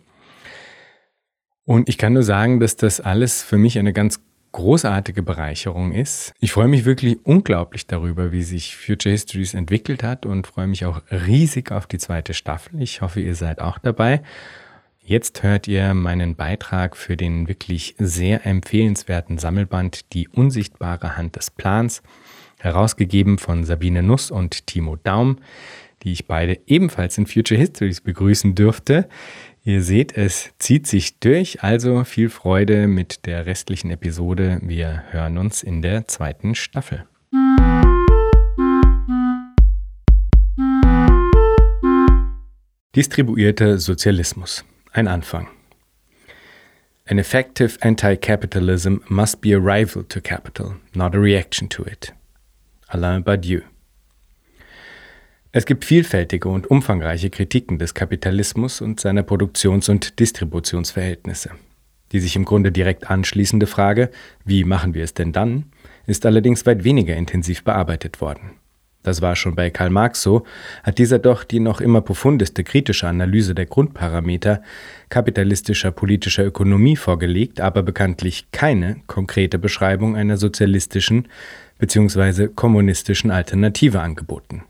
Und 1.65 1.88
ich 1.88 1.99
kann 1.99 2.15
nur 2.15 2.25
sagen, 2.25 2.59
dass 2.59 2.75
das 2.77 3.00
alles 3.00 3.45
für 3.45 3.59
mich 3.59 3.79
eine 3.79 3.93
ganz 3.93 4.21
großartige 4.52 5.23
Bereicherung 5.23 5.93
ist. 5.93 6.33
Ich 6.40 6.52
freue 6.52 6.69
mich 6.69 6.85
wirklich 6.85 7.19
unglaublich 7.25 7.87
darüber, 7.87 8.33
wie 8.33 8.43
sich 8.43 8.76
Future 8.76 9.12
Histories 9.12 9.55
entwickelt 9.55 10.02
hat 10.02 10.26
und 10.26 10.47
freue 10.47 10.67
mich 10.67 10.85
auch 10.85 11.02
riesig 11.11 11.73
auf 11.73 11.87
die 11.87 11.99
zweite 11.99 12.35
Staffel. 12.35 12.81
Ich 12.83 13.00
hoffe, 13.00 13.21
ihr 13.21 13.35
seid 13.35 13.61
auch 13.61 13.78
dabei. 13.78 14.23
Jetzt 15.09 15.43
hört 15.43 15.67
ihr 15.69 15.95
meinen 15.95 16.37
Beitrag 16.37 16.95
für 16.95 17.17
den 17.17 17.49
wirklich 17.49 17.95
sehr 17.99 18.45
empfehlenswerten 18.45 19.38
Sammelband 19.38 20.12
Die 20.12 20.28
unsichtbare 20.28 21.17
Hand 21.17 21.37
des 21.37 21.50
Plans, 21.50 22.02
herausgegeben 22.59 23.38
von 23.38 23.64
Sabine 23.64 24.02
Nuss 24.02 24.31
und 24.31 24.67
Timo 24.67 24.97
Daum, 24.97 25.38
die 26.02 26.12
ich 26.12 26.26
beide 26.26 26.59
ebenfalls 26.67 27.17
in 27.17 27.26
Future 27.26 27.59
Histories 27.59 28.02
begrüßen 28.02 28.55
dürfte. 28.55 29.09
Ihr 29.69 29.83
seht, 29.83 30.17
es 30.17 30.49
zieht 30.59 30.87
sich 30.87 31.19
durch, 31.19 31.63
also 31.63 32.03
viel 32.05 32.31
Freude 32.31 32.89
mit 32.89 33.27
der 33.27 33.45
restlichen 33.45 33.91
Episode. 33.91 34.61
Wir 34.63 35.05
hören 35.11 35.37
uns 35.37 35.63
in 35.63 35.83
der 35.83 36.09
zweiten 36.09 36.55
Staffel. 36.55 37.05
Distribuierter 42.97 43.77
Sozialismus. 43.77 44.65
Ein 44.93 45.07
Anfang. 45.07 45.49
An 47.05 47.19
effective 47.19 47.77
anti-capitalism 47.83 49.01
must 49.11 49.43
be 49.43 49.55
a 49.55 49.59
rival 49.59 50.03
to 50.05 50.23
capital, 50.23 50.77
not 50.95 51.15
a 51.15 51.19
reaction 51.19 51.69
to 51.69 51.83
it. 51.83 52.15
Alain 52.87 53.23
Badiou. 53.23 53.61
Es 55.59 55.67
gibt 55.67 55.85
vielfältige 55.85 56.49
und 56.50 56.71
umfangreiche 56.71 57.31
Kritiken 57.31 57.81
des 57.81 57.93
Kapitalismus 57.93 58.81
und 58.81 59.00
seiner 59.00 59.25
Produktions- 59.25 59.88
und 59.88 60.21
Distributionsverhältnisse. 60.21 61.50
Die 62.12 62.21
sich 62.21 62.37
im 62.37 62.45
Grunde 62.45 62.71
direkt 62.71 63.11
anschließende 63.11 63.67
Frage, 63.67 64.11
wie 64.45 64.62
machen 64.62 64.95
wir 64.95 65.03
es 65.03 65.15
denn 65.15 65.33
dann, 65.33 65.65
ist 66.07 66.25
allerdings 66.27 66.65
weit 66.65 66.85
weniger 66.85 67.17
intensiv 67.17 67.65
bearbeitet 67.65 68.21
worden. 68.21 68.53
Das 69.03 69.21
war 69.21 69.35
schon 69.35 69.57
bei 69.57 69.71
Karl 69.71 69.91
Marx 69.91 70.23
so, 70.23 70.45
hat 70.85 70.99
dieser 70.99 71.19
doch 71.19 71.43
die 71.43 71.59
noch 71.59 71.81
immer 71.81 72.03
profundeste 72.03 72.62
kritische 72.62 73.09
Analyse 73.09 73.57
der 73.57 73.67
Grundparameter 73.67 74.62
kapitalistischer 75.09 75.91
politischer 75.91 76.47
Ökonomie 76.47 76.95
vorgelegt, 76.95 77.61
aber 77.61 77.83
bekanntlich 77.83 78.53
keine 78.53 78.99
konkrete 79.09 79.59
Beschreibung 79.59 80.15
einer 80.15 80.37
sozialistischen 80.37 81.27
bzw. 81.81 82.47
kommunistischen 82.47 83.33
Alternative 83.33 83.99
angeboten. 83.99 84.62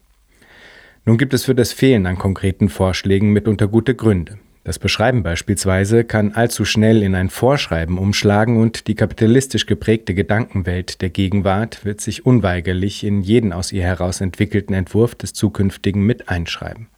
Nun 1.08 1.16
gibt 1.16 1.32
es 1.32 1.46
für 1.46 1.54
das 1.54 1.72
Fehlen 1.72 2.04
an 2.04 2.18
konkreten 2.18 2.68
Vorschlägen 2.68 3.32
mitunter 3.32 3.66
gute 3.66 3.94
Gründe. 3.94 4.36
Das 4.62 4.78
Beschreiben 4.78 5.22
beispielsweise 5.22 6.04
kann 6.04 6.32
allzu 6.32 6.66
schnell 6.66 7.02
in 7.02 7.14
ein 7.14 7.30
Vorschreiben 7.30 7.96
umschlagen 7.96 8.60
und 8.60 8.88
die 8.88 8.94
kapitalistisch 8.94 9.64
geprägte 9.64 10.12
Gedankenwelt 10.12 11.00
der 11.00 11.08
Gegenwart 11.08 11.86
wird 11.86 12.02
sich 12.02 12.26
unweigerlich 12.26 13.04
in 13.04 13.22
jeden 13.22 13.54
aus 13.54 13.72
ihr 13.72 13.84
heraus 13.84 14.20
entwickelten 14.20 14.74
Entwurf 14.74 15.14
des 15.14 15.32
zukünftigen 15.32 16.04
mit 16.04 16.28
einschreiben. 16.28 16.88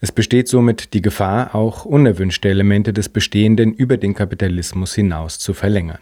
Es 0.00 0.10
besteht 0.10 0.48
somit 0.48 0.94
die 0.94 1.02
Gefahr, 1.02 1.54
auch 1.54 1.84
unerwünschte 1.84 2.48
Elemente 2.48 2.94
des 2.94 3.10
Bestehenden 3.10 3.74
über 3.74 3.98
den 3.98 4.14
Kapitalismus 4.14 4.94
hinaus 4.94 5.38
zu 5.38 5.52
verlängern. 5.52 5.98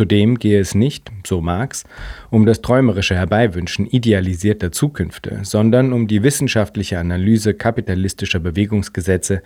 Zudem 0.00 0.38
gehe 0.38 0.58
es 0.58 0.74
nicht, 0.74 1.12
so 1.26 1.42
Marx, 1.42 1.84
um 2.30 2.46
das 2.46 2.62
träumerische 2.62 3.14
Herbeiwünschen 3.14 3.84
idealisierter 3.84 4.72
Zukünfte, 4.72 5.40
sondern 5.42 5.92
um 5.92 6.06
die 6.06 6.22
wissenschaftliche 6.22 6.98
Analyse 6.98 7.52
kapitalistischer 7.52 8.38
Bewegungsgesetze 8.38 9.42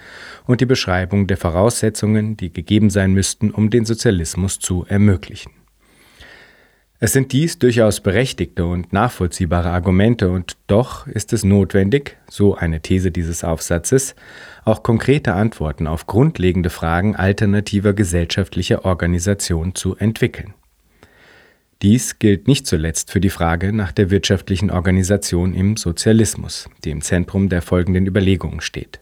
und 0.47 0.61
die 0.61 0.67
Beschreibung 0.67 1.27
der 1.27 1.39
Voraussetzungen, 1.39 2.37
die 2.37 2.53
gegeben 2.53 2.89
sein 2.89 3.13
müssten, 3.15 3.51
um 3.51 3.69
den 3.69 3.85
Sozialismus 3.85 4.61
zu 4.61 4.87
ermöglichen. 4.89 5.51
Es 7.01 7.13
sind 7.13 7.33
dies 7.33 7.59
durchaus 7.59 8.01
berechtigte 8.01 8.65
und 8.65 8.93
nachvollziehbare 8.93 9.71
Argumente, 9.71 10.31
und 10.31 10.57
doch 10.69 11.09
ist 11.09 11.33
es 11.33 11.43
notwendig, 11.43 12.17
so 12.31 12.55
eine 12.55 12.81
These 12.81 13.11
dieses 13.11 13.43
Aufsatzes, 13.43 14.15
auch 14.65 14.83
konkrete 14.83 15.35
Antworten 15.35 15.87
auf 15.87 16.07
grundlegende 16.07 16.71
Fragen 16.71 17.17
alternativer 17.17 17.93
gesellschaftlicher 17.93 18.85
Organisation 18.85 19.75
zu 19.75 19.97
entwickeln. 19.97 20.55
Dies 21.83 22.19
gilt 22.19 22.49
nicht 22.49 22.67
zuletzt 22.67 23.11
für 23.11 23.21
die 23.21 23.31
Frage 23.31 23.73
nach 23.73 23.93
der 23.93 24.11
wirtschaftlichen 24.11 24.71
Organisation 24.71 25.53
im 25.53 25.77
Sozialismus, 25.77 26.69
die 26.85 26.91
im 26.91 27.03
Zentrum 27.03 27.49
der 27.49 27.63
folgenden 27.63 28.07
Überlegungen 28.07 28.61
steht. 28.61 29.01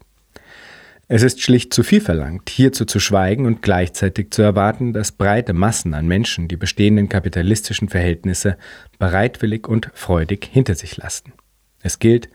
Es 1.06 1.22
ist 1.22 1.42
schlicht 1.42 1.74
zu 1.74 1.82
viel 1.82 2.00
verlangt, 2.00 2.48
hierzu 2.48 2.86
zu 2.86 2.98
schweigen 2.98 3.44
und 3.44 3.60
gleichzeitig 3.60 4.30
zu 4.30 4.40
erwarten, 4.40 4.94
dass 4.94 5.12
breite 5.12 5.52
Massen 5.52 5.94
an 5.94 6.08
Menschen 6.08 6.48
die 6.48 6.56
bestehenden 6.56 7.08
kapitalistischen 7.08 7.88
Verhältnisse 7.88 8.56
bereitwillig 8.98 9.68
und 9.68 9.90
freudig 9.92 10.48
hinter 10.50 10.74
sich 10.74 10.96
lassen. 10.96 11.34
Es 11.82 11.98
gilt, 11.98 12.28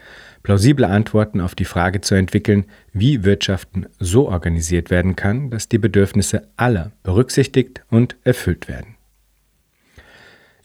plausible 0.44 0.86
Antworten 0.86 1.42
auf 1.42 1.56
die 1.56 1.66
Frage 1.66 2.02
zu 2.02 2.16
entwickeln, 2.16 2.66
wie 2.94 3.24
Wirtschaften 3.24 3.88
so 4.00 4.30
organisiert 4.30 4.90
werden 4.90 5.16
kann, 5.16 5.50
dass 5.50 5.68
die 5.68 5.78
Bedürfnisse 5.78 6.48
aller 6.58 6.92
berücksichtigt 7.04 7.84
und 7.90 8.16
erfüllt 8.24 8.68
werden. 8.68 8.98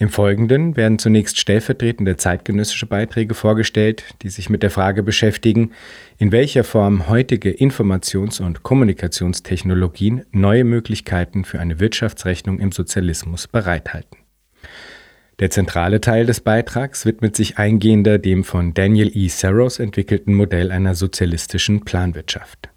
Im 0.03 0.09
Folgenden 0.09 0.77
werden 0.77 0.99
zunächst 0.99 1.39
stellvertretende 1.39 2.17
zeitgenössische 2.17 2.87
Beiträge 2.87 3.35
vorgestellt, 3.35 4.03
die 4.23 4.31
sich 4.31 4.51
mit 4.51 4.65
der 4.65 4.71
Frage 4.71 5.05
beschäftigen, 5.05 5.71
in 6.19 6.33
welcher 6.33 6.65
Form 6.65 7.09
heutige 7.09 7.51
Informations- 7.51 8.43
und 8.43 8.65
Kommunikationstechnologien 8.65 10.25
neue 10.33 10.65
Möglichkeiten 10.65 11.45
für 11.45 11.61
eine 11.61 11.79
Wirtschaftsrechnung 11.79 12.59
im 12.59 12.73
Sozialismus 12.73 13.47
bereithalten. 13.47 14.19
Der 15.43 15.51
zentrale 15.51 16.01
Teil 16.01 16.25
des 16.25 16.41
Beitrags 16.41 17.05
widmet 17.05 17.35
sich 17.35 17.59
eingehender 17.59 18.21
dem 18.21 18.45
von 18.45 18.75
Daniel 18.75 19.11
E. 19.13 19.27
Saros 19.27 19.81
entwickelten 19.81 20.35
Modell 20.35 20.71
einer 20.71 20.95
sozialistischen 20.95 21.85
Planwirtschaft. 21.85 22.69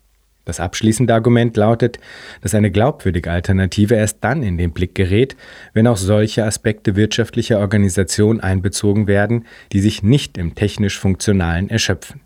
Das 0.45 0.59
abschließende 0.59 1.13
Argument 1.13 1.55
lautet, 1.55 1.99
dass 2.41 2.55
eine 2.55 2.71
glaubwürdige 2.71 3.29
Alternative 3.29 3.93
erst 3.93 4.23
dann 4.23 4.41
in 4.41 4.57
den 4.57 4.73
Blick 4.73 4.95
gerät, 4.95 5.37
wenn 5.73 5.85
auch 5.85 5.97
solche 5.97 6.43
Aspekte 6.43 6.95
wirtschaftlicher 6.95 7.59
Organisation 7.59 8.39
einbezogen 8.39 9.05
werden, 9.05 9.45
die 9.71 9.79
sich 9.79 10.01
nicht 10.01 10.35
im 10.35 10.55
technisch 10.55 10.97
Funktionalen 10.97 11.69
erschöpfen. 11.69 12.21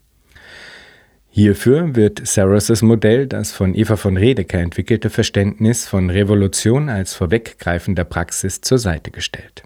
Hierfür 1.29 1.98
wird 1.98 2.25
Saros' 2.25 2.81
Modell 2.81 3.27
das 3.27 3.51
von 3.51 3.75
Eva 3.75 3.98
von 3.98 4.15
Redeker 4.15 4.60
entwickelte 4.60 5.10
Verständnis 5.10 5.86
von 5.86 6.10
Revolution 6.10 6.88
als 6.88 7.13
vorweggreifender 7.13 8.05
Praxis 8.05 8.62
zur 8.62 8.77
Seite 8.77 9.12
gestellt. 9.12 9.63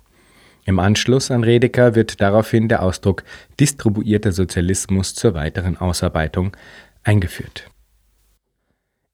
Im 0.66 0.80
Anschluss 0.80 1.30
an 1.30 1.44
Redeker 1.44 1.96
wird 1.96 2.22
daraufhin 2.22 2.70
der 2.70 2.84
Ausdruck 2.84 3.24
distribuierter 3.60 4.32
Sozialismus 4.32 5.14
zur 5.14 5.34
weiteren 5.34 5.78
Ausarbeitung 5.78 6.56
eingeführt. 7.04 7.70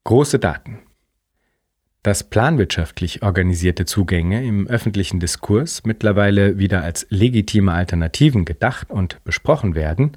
Große 0.03 0.39
Daten. 0.39 0.79
Dass 2.03 2.23
planwirtschaftlich 2.23 3.23
organisierte 3.23 3.85
Zugänge 3.85 4.45
im 4.45 4.67
öffentlichen 4.67 5.19
Diskurs 5.19 5.83
mittlerweile 5.85 6.57
wieder 6.57 6.81
als 6.81 7.05
legitime 7.09 7.73
Alternativen 7.73 8.45
gedacht 8.45 8.89
und 8.89 9.21
besprochen 9.25 9.75
werden, 9.75 10.13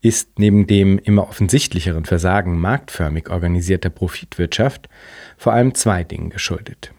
ist 0.00 0.38
neben 0.38 0.66
dem 0.66 0.98
immer 0.98 1.28
offensichtlicheren 1.28 2.04
Versagen 2.04 2.58
marktförmig 2.58 3.30
organisierter 3.30 3.90
Profitwirtschaft 3.90 4.88
vor 5.36 5.54
allem 5.54 5.74
zwei 5.74 6.04
Dingen 6.04 6.30
geschuldet. 6.30 6.92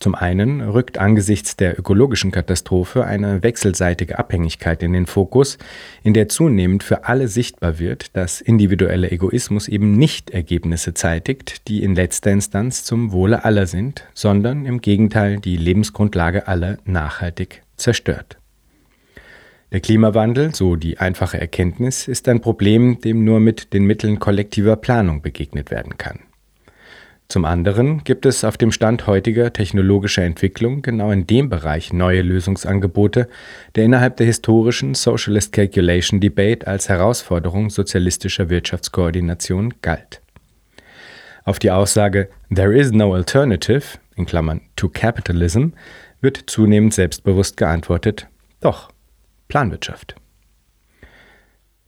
Zum 0.00 0.14
einen 0.14 0.62
rückt 0.62 0.96
angesichts 0.96 1.56
der 1.56 1.78
ökologischen 1.78 2.30
Katastrophe 2.30 3.04
eine 3.04 3.42
wechselseitige 3.42 4.18
Abhängigkeit 4.18 4.82
in 4.82 4.94
den 4.94 5.04
Fokus, 5.04 5.58
in 6.02 6.14
der 6.14 6.30
zunehmend 6.30 6.82
für 6.82 7.04
alle 7.04 7.28
sichtbar 7.28 7.78
wird, 7.78 8.16
dass 8.16 8.40
individueller 8.40 9.12
Egoismus 9.12 9.68
eben 9.68 9.98
nicht 9.98 10.30
Ergebnisse 10.30 10.94
zeitigt, 10.94 11.68
die 11.68 11.82
in 11.82 11.94
letzter 11.94 12.30
Instanz 12.30 12.82
zum 12.82 13.12
Wohle 13.12 13.44
aller 13.44 13.66
sind, 13.66 14.06
sondern 14.14 14.64
im 14.64 14.80
Gegenteil 14.80 15.38
die 15.38 15.58
Lebensgrundlage 15.58 16.48
aller 16.48 16.78
nachhaltig 16.86 17.62
zerstört. 17.76 18.38
Der 19.70 19.80
Klimawandel, 19.80 20.54
so 20.54 20.76
die 20.76 20.96
einfache 20.96 21.38
Erkenntnis, 21.38 22.08
ist 22.08 22.26
ein 22.26 22.40
Problem, 22.40 23.02
dem 23.02 23.22
nur 23.22 23.38
mit 23.38 23.74
den 23.74 23.84
Mitteln 23.84 24.18
kollektiver 24.18 24.76
Planung 24.76 25.20
begegnet 25.20 25.70
werden 25.70 25.98
kann. 25.98 26.20
Zum 27.30 27.44
anderen 27.44 28.02
gibt 28.02 28.26
es 28.26 28.42
auf 28.42 28.56
dem 28.56 28.72
Stand 28.72 29.06
heutiger 29.06 29.52
technologischer 29.52 30.24
Entwicklung 30.24 30.82
genau 30.82 31.12
in 31.12 31.28
dem 31.28 31.48
Bereich 31.48 31.92
neue 31.92 32.22
Lösungsangebote, 32.22 33.28
der 33.76 33.84
innerhalb 33.84 34.16
der 34.16 34.26
historischen 34.26 34.96
Socialist 34.96 35.52
Calculation 35.52 36.18
Debate 36.18 36.66
als 36.66 36.88
Herausforderung 36.88 37.70
sozialistischer 37.70 38.50
Wirtschaftskoordination 38.50 39.74
galt. 39.80 40.22
Auf 41.44 41.60
die 41.60 41.70
Aussage 41.70 42.30
There 42.52 42.76
is 42.76 42.90
no 42.90 43.14
alternative 43.14 43.98
in 44.16 44.26
Klammern 44.26 44.62
to 44.74 44.88
capitalism 44.88 45.68
wird 46.20 46.42
zunehmend 46.48 46.94
selbstbewusst 46.94 47.56
geantwortet, 47.56 48.26
doch, 48.58 48.90
Planwirtschaft. 49.46 50.16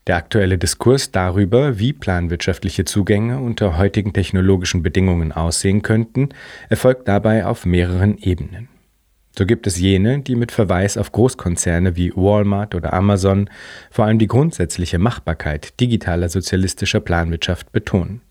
Der 0.08 0.16
aktuelle 0.16 0.58
Diskurs 0.58 1.12
darüber, 1.12 1.78
wie 1.78 1.92
planwirtschaftliche 1.92 2.84
Zugänge 2.84 3.38
unter 3.38 3.78
heutigen 3.78 4.12
technologischen 4.12 4.82
Bedingungen 4.82 5.30
aussehen 5.30 5.82
könnten, 5.82 6.30
erfolgt 6.68 7.06
dabei 7.06 7.46
auf 7.46 7.64
mehreren 7.64 8.18
Ebenen. 8.18 8.68
So 9.38 9.46
gibt 9.46 9.66
es 9.66 9.78
jene, 9.78 10.18
die 10.18 10.34
mit 10.34 10.50
Verweis 10.50 10.98
auf 10.98 11.12
Großkonzerne 11.12 11.96
wie 11.96 12.12
Walmart 12.14 12.74
oder 12.74 12.92
Amazon 12.92 13.48
vor 13.90 14.04
allem 14.04 14.18
die 14.18 14.26
grundsätzliche 14.26 14.98
Machbarkeit 14.98 15.78
digitaler 15.80 16.28
sozialistischer 16.28 17.00
Planwirtschaft 17.00 17.72
betonen. 17.72 18.22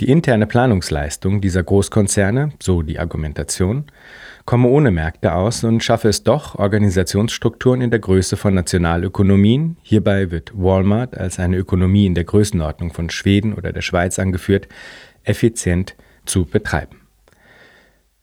Die 0.00 0.10
interne 0.10 0.46
Planungsleistung 0.46 1.40
dieser 1.40 1.62
Großkonzerne, 1.62 2.52
so 2.60 2.82
die 2.82 2.98
Argumentation, 2.98 3.84
komme 4.46 4.68
ohne 4.68 4.92
Märkte 4.92 5.34
aus 5.34 5.64
und 5.64 5.82
schaffe 5.82 6.08
es 6.08 6.22
doch, 6.22 6.54
Organisationsstrukturen 6.54 7.80
in 7.80 7.90
der 7.90 7.98
Größe 7.98 8.36
von 8.36 8.54
Nationalökonomien, 8.54 9.76
hierbei 9.82 10.30
wird 10.30 10.52
Walmart 10.54 11.18
als 11.18 11.38
eine 11.38 11.56
Ökonomie 11.56 12.06
in 12.06 12.14
der 12.14 12.24
Größenordnung 12.24 12.92
von 12.92 13.10
Schweden 13.10 13.52
oder 13.52 13.72
der 13.72 13.82
Schweiz 13.82 14.18
angeführt, 14.18 14.68
effizient 15.24 15.96
zu 16.24 16.44
betreiben. 16.46 17.00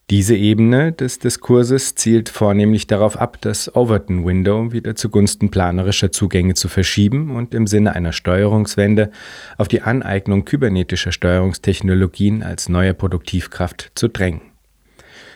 Diese 0.09 0.35
Ebene 0.35 0.91
des 0.91 1.19
Diskurses 1.19 1.95
zielt 1.95 2.29
vornehmlich 2.29 2.87
darauf 2.87 3.17
ab, 3.19 3.37
das 3.41 3.73
Overton 3.75 4.25
Window 4.25 4.71
wieder 4.71 4.95
zugunsten 4.95 5.49
planerischer 5.49 6.11
Zugänge 6.11 6.53
zu 6.53 6.67
verschieben 6.67 7.35
und 7.35 7.53
im 7.53 7.67
Sinne 7.67 7.95
einer 7.95 8.11
Steuerungswende 8.11 9.11
auf 9.57 9.67
die 9.67 9.81
Aneignung 9.81 10.45
kybernetischer 10.45 11.11
Steuerungstechnologien 11.11 12.43
als 12.43 12.69
neue 12.69 12.93
Produktivkraft 12.93 13.91
zu 13.95 14.07
drängen. 14.07 14.52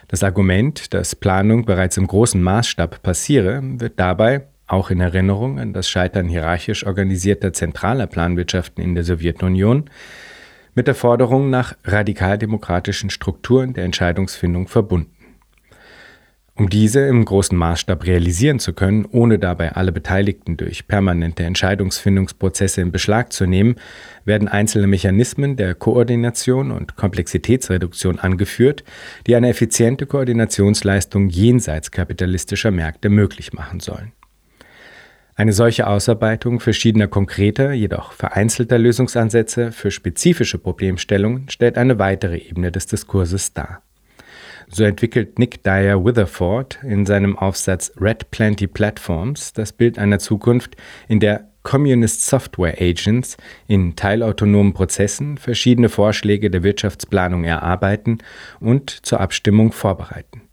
Das 0.09 0.23
Argument, 0.23 0.93
dass 0.93 1.15
Planung 1.15 1.65
bereits 1.65 1.97
im 1.97 2.07
großen 2.07 2.41
Maßstab 2.41 3.03
passiere, 3.03 3.59
wird 3.61 3.99
dabei, 3.99 4.47
auch 4.65 4.89
in 4.89 5.01
Erinnerung 5.01 5.59
an 5.59 5.73
das 5.73 5.89
Scheitern 5.89 6.29
hierarchisch 6.29 6.85
organisierter 6.85 7.51
zentraler 7.51 8.07
Planwirtschaften 8.07 8.81
in 8.81 8.95
der 8.95 9.03
Sowjetunion, 9.03 9.89
mit 10.75 10.87
der 10.87 10.95
Forderung 10.95 11.49
nach 11.49 11.75
radikaldemokratischen 11.83 13.09
Strukturen 13.09 13.73
der 13.73 13.83
Entscheidungsfindung 13.83 14.67
verbunden. 14.67 15.16
Um 16.57 16.69
diese 16.71 17.01
im 17.01 17.23
großen 17.23 17.55
Maßstab 17.55 18.07
realisieren 18.07 18.57
zu 18.57 18.73
können, 18.73 19.05
ohne 19.11 19.37
dabei 19.37 19.73
alle 19.73 19.91
Beteiligten 19.91 20.57
durch 20.57 20.87
permanente 20.87 21.43
Entscheidungsfindungsprozesse 21.43 22.81
in 22.81 22.91
Beschlag 22.91 23.31
zu 23.31 23.45
nehmen, 23.45 23.75
werden 24.25 24.47
einzelne 24.47 24.87
Mechanismen 24.87 25.55
der 25.55 25.75
Koordination 25.75 26.71
und 26.71 26.95
Komplexitätsreduktion 26.95 28.17
angeführt, 28.17 28.83
die 29.27 29.35
eine 29.35 29.49
effiziente 29.49 30.07
Koordinationsleistung 30.07 31.29
jenseits 31.29 31.91
kapitalistischer 31.91 32.71
Märkte 32.71 33.09
möglich 33.09 33.53
machen 33.53 33.79
sollen. 33.79 34.13
Eine 35.35 35.53
solche 35.53 35.85
Ausarbeitung 35.85 36.59
verschiedener 36.59 37.07
konkreter, 37.07 37.71
jedoch 37.71 38.13
vereinzelter 38.13 38.79
Lösungsansätze 38.79 39.71
für 39.71 39.91
spezifische 39.91 40.57
Problemstellungen 40.57 41.49
stellt 41.49 41.77
eine 41.77 41.99
weitere 41.99 42.37
Ebene 42.39 42.71
des 42.71 42.87
Diskurses 42.87 43.53
dar. 43.53 43.83
So 44.69 44.83
entwickelt 44.83 45.39
Nick 45.39 45.63
Dyer 45.63 46.03
Witherford 46.03 46.79
in 46.83 47.05
seinem 47.05 47.37
Aufsatz 47.37 47.91
Red 47.99 48.31
Plenty 48.31 48.67
Platforms 48.67 49.53
das 49.53 49.71
Bild 49.71 49.97
einer 49.97 50.19
Zukunft, 50.19 50.75
in 51.07 51.19
der 51.19 51.47
Communist 51.63 52.25
Software 52.25 52.75
Agents 52.79 53.37
in 53.67 53.95
teilautonomen 53.95 54.73
Prozessen 54.73 55.37
verschiedene 55.37 55.89
Vorschläge 55.89 56.49
der 56.49 56.63
Wirtschaftsplanung 56.63 57.43
erarbeiten 57.43 58.19
und 58.59 58.89
zur 59.05 59.19
Abstimmung 59.19 59.71
vorbereiten. 59.71 60.46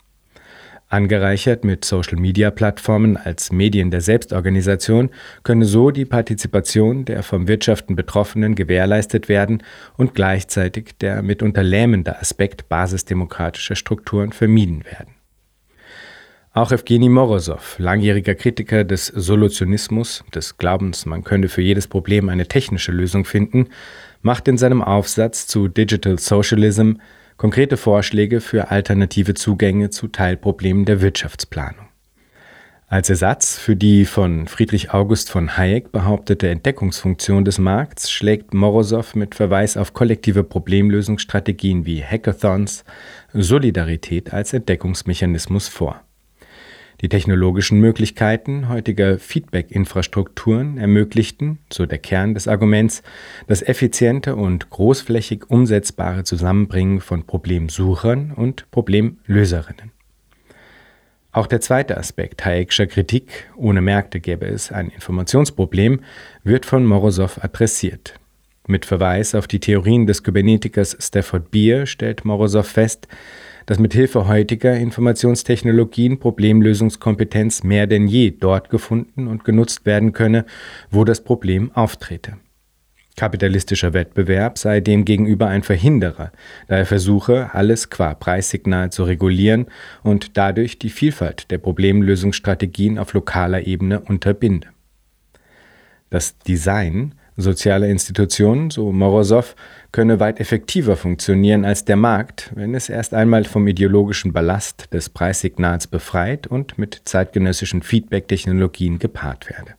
Angereichert 0.95 1.65
mit 1.65 1.85
Social-Media-Plattformen 1.85 3.17
als 3.17 3.51
Medien 3.51 3.91
der 3.91 4.01
Selbstorganisation 4.01 5.11
könne 5.43 5.65
so 5.65 5.91
die 5.91 6.05
Partizipation 6.05 7.05
der 7.05 7.25
vom 7.25 7.49
Wirtschaften 7.49 7.97
Betroffenen 7.97 8.55
gewährleistet 8.55 9.29
werden 9.29 9.65
und 9.97 10.15
gleichzeitig 10.15 10.97
der 11.01 11.21
mitunter 11.23 11.65
lähmende 11.65 12.21
Aspekt 12.21 12.69
basisdemokratischer 12.69 13.75
Strukturen 13.75 14.31
vermieden 14.31 14.85
werden. 14.85 15.17
Auch 16.53 16.71
Evgeny 16.71 17.09
Morosow, 17.09 17.77
langjähriger 17.81 18.37
Kritiker 18.37 18.85
des 18.85 19.09
Solutionismus, 19.09 20.23
des 20.33 20.59
Glaubens, 20.59 21.07
man 21.07 21.25
könne 21.25 21.49
für 21.49 21.63
jedes 21.63 21.89
Problem 21.89 22.29
eine 22.29 22.47
technische 22.47 22.93
Lösung 22.93 23.25
finden, 23.25 23.71
macht 24.23 24.47
in 24.47 24.59
seinem 24.59 24.81
Aufsatz 24.81 25.49
zu 25.49 25.67
Digital 25.67 26.21
Socialism 26.21 26.93
konkrete 27.37 27.77
Vorschläge 27.77 28.41
für 28.41 28.71
alternative 28.71 29.35
Zugänge 29.35 29.91
zu 29.91 30.09
Teilproblemen 30.09 30.85
der 30.85 31.01
Wirtschaftsplanung. 31.01 31.87
Als 32.87 33.11
Ersatz 33.11 33.59
für 33.59 33.75
die 33.75 34.05
von 34.05 34.47
Friedrich 34.47 34.93
August 34.93 35.29
von 35.29 35.57
Hayek 35.57 35.91
behauptete 35.91 36.49
Entdeckungsfunktion 36.49 37.45
des 37.45 37.59
Markts 37.59 38.09
schlägt 38.09 38.55
Morosow 38.55 39.17
mit 39.17 39.35
Verweis 39.35 39.77
auf 39.77 39.95
kollektive 39.95 40.45
Problemlösungsstrategien 40.45 41.87
wie 41.87 42.05
Hackathons 42.05 42.85
Solidarität 43.33 44.33
als 44.33 44.53
Entdeckungsmechanismus 44.53 45.67
vor. 45.67 46.04
Die 47.01 47.09
technologischen 47.09 47.81
Möglichkeiten 47.81 48.69
heutiger 48.69 49.19
Feedback-Infrastrukturen 49.19 50.79
ermöglichten, 50.79 51.59
so 51.73 51.87
der 51.87 51.99
Kern 51.99 52.35
des 52.35 52.47
Arguments, 52.47 53.03
das 53.47 53.63
effiziente 53.63 54.37
und 54.37 54.71
großflächig 54.71 55.51
umsetzbare 55.51 56.25
Zusammenbringen 56.25 57.01
von 57.01 57.27
Problemsuchern 57.27 58.33
und 58.33 58.71
Problemlöserinnen. 58.71 59.91
Auch 61.33 61.49
der 61.49 61.61
zweite 61.61 61.97
Aspekt 61.97 62.47
Hayek'scher 62.47 62.87
Kritik, 62.87 63.51
ohne 63.57 63.81
Märkte 63.81 64.21
gäbe 64.21 64.47
es 64.47 64.71
ein 64.71 64.89
Informationsproblem, 64.91 66.01
wird 66.45 66.65
von 66.65 66.87
Morosow 66.87 67.43
adressiert. 67.43 68.15
Mit 68.69 68.87
Verweis 68.87 69.35
auf 69.35 69.49
die 69.49 69.59
Theorien 69.59 70.07
des 70.07 70.23
Kybernetikers 70.23 70.97
Stafford 71.01 71.51
Beer 71.51 71.87
stellt 71.87 72.25
Morosow 72.25 72.65
fest, 72.65 73.09
dass 73.67 73.79
mit 73.79 73.95
Hilfe 73.95 74.27
heutiger 74.29 74.77
Informationstechnologien 74.77 76.19
Problemlösungskompetenz 76.19 77.63
mehr 77.63 77.87
denn 77.87 78.07
je 78.07 78.31
dort 78.31 78.71
gefunden 78.71 79.27
und 79.27 79.45
genutzt 79.45 79.87
werden 79.87 80.13
könne, 80.13 80.45
wo 80.91 81.05
das 81.05 81.23
Problem 81.23 81.71
auftrete. 81.73 82.39
Kapitalistischer 83.17 83.93
Wettbewerb 83.93 84.59
sei 84.59 84.81
demgegenüber 84.81 85.47
ein 85.47 85.63
Verhinderer, 85.63 86.33
da 86.67 86.79
er 86.79 86.87
versuche, 86.87 87.55
alles 87.55 87.89
qua 87.89 88.13
Preissignal 88.15 88.91
zu 88.91 89.05
regulieren 89.05 89.67
und 90.03 90.37
dadurch 90.37 90.81
die 90.81 90.91
Vielfalt 90.91 91.51
der 91.53 91.59
Problemlösungsstrategien 91.59 92.99
auf 92.99 93.13
lokaler 93.13 93.69
Ebene 93.69 94.01
unterbinde. 94.01 94.69
Das 96.11 96.39
Design 96.39 97.15
sozialer 97.37 97.89
Institutionen, 97.89 98.71
so 98.71 98.93
Morosow, 98.93 99.55
könne 99.93 100.21
weit 100.21 100.41
effektiver 100.41 100.97
funktionieren 100.97 101.65
als 101.65 101.85
der 101.85 101.97
Markt, 101.97 102.53
wenn 102.55 102.75
es 102.75 102.89
erst 102.89 103.15
einmal 103.15 103.45
vom 103.45 103.67
ideologischen 103.67 104.33
Ballast 104.33 104.93
des 104.93 105.09
Preissignals 105.09 105.87
befreit 105.87 106.47
und 106.47 106.79
mit 106.79 107.03
zeitgenössischen 107.05 107.83
Feedback-Technologien 107.83 108.99
gepaart 108.99 109.49
werde. 109.51 109.75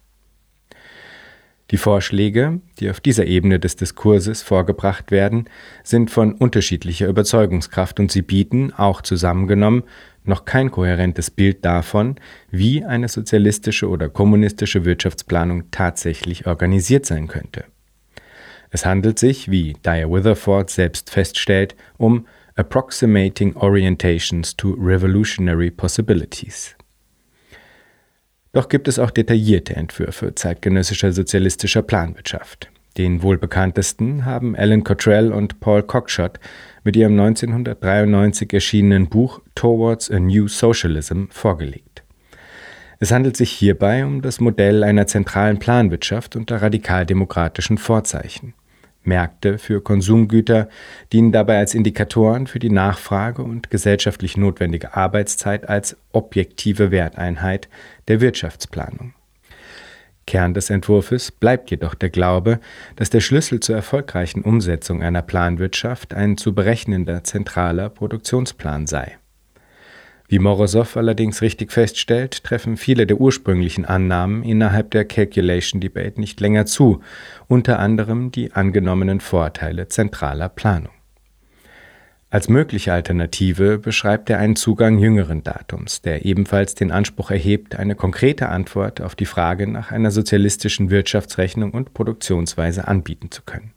Die 1.71 1.77
Vorschläge, 1.77 2.61
die 2.79 2.91
auf 2.91 2.99
dieser 2.99 3.25
Ebene 3.25 3.59
des 3.59 3.75
Diskurses 3.75 4.43
vorgebracht 4.43 5.09
werden, 5.09 5.45
sind 5.83 6.11
von 6.11 6.33
unterschiedlicher 6.33 7.07
Überzeugungskraft 7.07 7.99
und 7.99 8.11
sie 8.11 8.21
bieten, 8.21 8.71
auch 8.71 9.01
zusammengenommen, 9.01 9.83
noch 10.27 10.45
kein 10.45 10.71
kohärentes 10.71 11.31
Bild 11.31 11.63
davon, 11.65 12.15
wie 12.51 12.83
eine 12.83 13.07
sozialistische 13.07 13.89
oder 13.89 14.09
kommunistische 14.09 14.85
Wirtschaftsplanung 14.85 15.71
tatsächlich 15.71 16.47
organisiert 16.47 17.05
sein 17.05 17.27
könnte. 17.27 17.65
Es 18.71 18.85
handelt 18.85 19.19
sich, 19.19 19.49
wie 19.49 19.73
Dyer 19.85 20.11
Witherford 20.11 20.69
selbst 20.69 21.09
feststellt, 21.09 21.75
um 21.97 22.27
Approximating 22.55 23.55
Orientations 23.55 24.55
to 24.55 24.71
Revolutionary 24.79 25.71
Possibilities. 25.71 26.75
Doch 28.53 28.69
gibt 28.69 28.87
es 28.87 28.99
auch 28.99 29.11
detaillierte 29.11 29.75
Entwürfe 29.75 30.33
zeitgenössischer 30.33 31.11
sozialistischer 31.11 31.81
Planwirtschaft. 31.81 32.69
Den 32.97 33.21
wohl 33.21 33.37
bekanntesten 33.37 34.23
haben 34.23 34.55
Alan 34.55 34.85
Cottrell 34.85 35.33
und 35.33 35.59
Paul 35.59 35.83
Cockshott 35.83 36.39
mit 36.85 36.95
ihrem 36.95 37.19
1993 37.19 38.53
erschienenen 38.53 39.09
Buch 39.09 39.41
Towards 39.55 40.09
a 40.09 40.19
New 40.19 40.47
Socialism 40.47 41.25
vorgelegt. 41.31 42.03
Es 42.99 43.11
handelt 43.11 43.35
sich 43.35 43.51
hierbei 43.51 44.05
um 44.05 44.21
das 44.21 44.39
Modell 44.39 44.83
einer 44.83 45.07
zentralen 45.07 45.59
Planwirtschaft 45.59 46.37
unter 46.37 46.61
radikaldemokratischen 46.61 47.77
Vorzeichen. 47.77 48.53
Märkte 49.03 49.57
für 49.57 49.81
Konsumgüter 49.81 50.69
dienen 51.11 51.31
dabei 51.31 51.57
als 51.57 51.75
Indikatoren 51.75 52.47
für 52.47 52.59
die 52.59 52.69
Nachfrage 52.69 53.43
und 53.43 53.69
gesellschaftlich 53.69 54.37
notwendige 54.37 54.95
Arbeitszeit 54.95 55.67
als 55.67 55.97
objektive 56.11 56.91
Werteinheit 56.91 57.67
der 58.07 58.21
Wirtschaftsplanung. 58.21 59.13
Kern 60.27 60.53
des 60.53 60.69
Entwurfs 60.69 61.31
bleibt 61.31 61.71
jedoch 61.71 61.93
der 61.93 62.09
Glaube, 62.09 62.59
dass 62.95 63.09
der 63.09 63.19
Schlüssel 63.21 63.59
zur 63.59 63.75
erfolgreichen 63.75 64.41
Umsetzung 64.41 65.03
einer 65.03 65.21
Planwirtschaft 65.21 66.13
ein 66.13 66.37
zu 66.37 66.53
berechnender 66.55 67.23
zentraler 67.23 67.89
Produktionsplan 67.89 68.87
sei. 68.87 69.17
Wie 70.27 70.39
Morosow 70.39 70.97
allerdings 70.97 71.43
richtig 71.43 71.71
feststellt, 71.71 72.43
treffen 72.43 72.77
viele 72.77 73.05
der 73.05 73.21
ursprünglichen 73.21 73.85
Annahmen 73.85 74.43
innerhalb 74.43 74.89
der 74.91 75.05
Calculation 75.05 75.81
Debate 75.81 76.19
nicht 76.19 76.39
länger 76.39 76.65
zu, 76.65 77.01
unter 77.47 77.77
anderem 77.77 78.31
die 78.31 78.51
angenommenen 78.53 79.19
Vorteile 79.19 79.87
zentraler 79.87 80.49
Planung. 80.49 80.93
Als 82.35 82.49
mögliche 82.49 82.91
Alternative 82.91 83.77
beschreibt 83.77 84.29
er 84.29 84.39
einen 84.39 84.57
Zugang 84.57 84.97
jüngeren 84.99 85.41
Datums, 85.41 86.01
der 86.01 86.25
ebenfalls 86.25 86.75
den 86.75 86.91
Anspruch 86.91 87.31
erhebt, 87.31 87.77
eine 87.77 87.95
konkrete 87.95 88.49
Antwort 88.49 88.99
auf 88.99 89.15
die 89.15 89.25
Frage 89.25 89.67
nach 89.71 89.93
einer 89.93 90.11
sozialistischen 90.11 90.89
Wirtschaftsrechnung 90.89 91.71
und 91.71 91.93
Produktionsweise 91.93 92.89
anbieten 92.89 93.31
zu 93.31 93.41
können. 93.43 93.71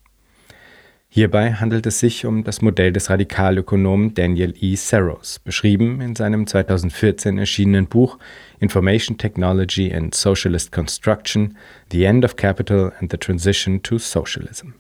Hierbei 1.09 1.53
handelt 1.53 1.87
es 1.87 2.01
sich 2.01 2.27
um 2.27 2.43
das 2.43 2.61
Modell 2.61 2.93
des 2.93 3.11
Radikalökonomen 3.11 4.15
Daniel 4.15 4.53
E. 4.59 4.75
Saros, 4.75 5.39
beschrieben 5.39 6.01
in 6.01 6.17
seinem 6.17 6.45
2014 6.49 7.39
erschienenen 7.39 7.87
Buch 7.87 8.19
Information 8.59 9.19
Technology 9.19 9.95
and 9.95 10.17
Socialist 10.17 10.73
Construction: 10.73 11.57
The 11.93 12.03
End 12.03 12.25
of 12.25 12.35
Capital 12.35 12.93
and 12.99 13.13
the 13.13 13.19
Transition 13.19 13.85
to 13.85 13.99
Socialism. 13.99 14.71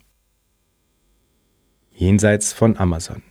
Jenseits 1.94 2.52
von 2.52 2.76
Amazon. 2.76 3.22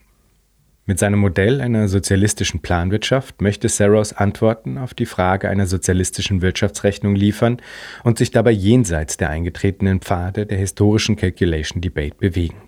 Mit 0.89 0.99
seinem 0.99 1.19
Modell 1.19 1.59
einer 1.59 1.89
sozialistischen 1.89 2.61
Planwirtschaft 2.61 3.41
möchte 3.41 3.67
Saros 3.67 4.13
Antworten 4.13 4.77
auf 4.77 4.93
die 4.93 5.05
Frage 5.05 5.49
einer 5.49 5.67
sozialistischen 5.67 6.41
Wirtschaftsrechnung 6.41 7.13
liefern 7.13 7.57
und 8.05 8.17
sich 8.17 8.31
dabei 8.31 8.51
jenseits 8.51 9.17
der 9.17 9.29
eingetretenen 9.29 9.99
Pfade 9.99 10.45
der 10.45 10.57
historischen 10.57 11.17
Calculation 11.17 11.81
Debate 11.81 12.15
bewegen. 12.15 12.61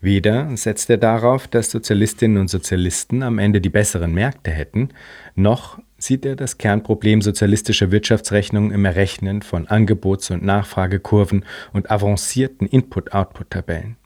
Weder 0.00 0.56
setzt 0.56 0.88
er 0.88 0.96
darauf, 0.96 1.46
dass 1.46 1.70
Sozialistinnen 1.70 2.38
und 2.38 2.48
Sozialisten 2.48 3.22
am 3.22 3.38
Ende 3.38 3.60
die 3.60 3.68
besseren 3.68 4.14
Märkte 4.14 4.50
hätten, 4.50 4.88
noch 5.34 5.78
sieht 5.98 6.24
er 6.24 6.36
das 6.36 6.56
Kernproblem 6.56 7.20
sozialistischer 7.20 7.90
Wirtschaftsrechnung 7.90 8.70
im 8.70 8.86
Errechnen 8.86 9.42
von 9.42 9.66
Angebots- 9.66 10.30
und 10.30 10.42
Nachfragekurven 10.42 11.44
und 11.74 11.90
avancierten 11.90 12.66
Input-Output-Tabellen. 12.66 13.98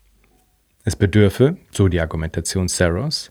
Es 0.89 0.97
bedürfe, 0.97 1.59
so 1.71 1.89
die 1.89 2.01
Argumentation 2.01 2.67
Saros, 2.67 3.31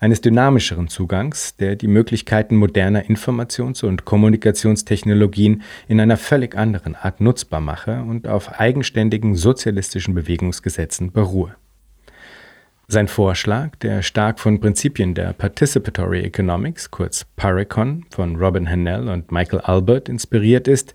eines 0.00 0.22
dynamischeren 0.22 0.88
Zugangs, 0.88 1.54
der 1.56 1.76
die 1.76 1.88
Möglichkeiten 1.88 2.56
moderner 2.56 3.02
Informations- 3.02 3.84
und 3.84 4.06
Kommunikationstechnologien 4.06 5.60
in 5.88 6.00
einer 6.00 6.16
völlig 6.16 6.56
anderen 6.56 6.94
Art 6.94 7.20
nutzbar 7.20 7.60
mache 7.60 8.00
und 8.00 8.26
auf 8.26 8.58
eigenständigen 8.58 9.34
sozialistischen 9.36 10.14
Bewegungsgesetzen 10.14 11.12
beruhe. 11.12 11.54
Sein 12.88 13.08
Vorschlag, 13.08 13.76
der 13.76 14.00
stark 14.00 14.40
von 14.40 14.58
Prinzipien 14.58 15.12
der 15.12 15.34
Participatory 15.34 16.20
Economics, 16.20 16.90
kurz 16.90 17.26
Parecon, 17.36 18.06
von 18.08 18.36
Robin 18.36 18.66
Hannell 18.66 19.10
und 19.10 19.30
Michael 19.30 19.60
Albert 19.60 20.08
inspiriert 20.08 20.66
ist, 20.66 20.94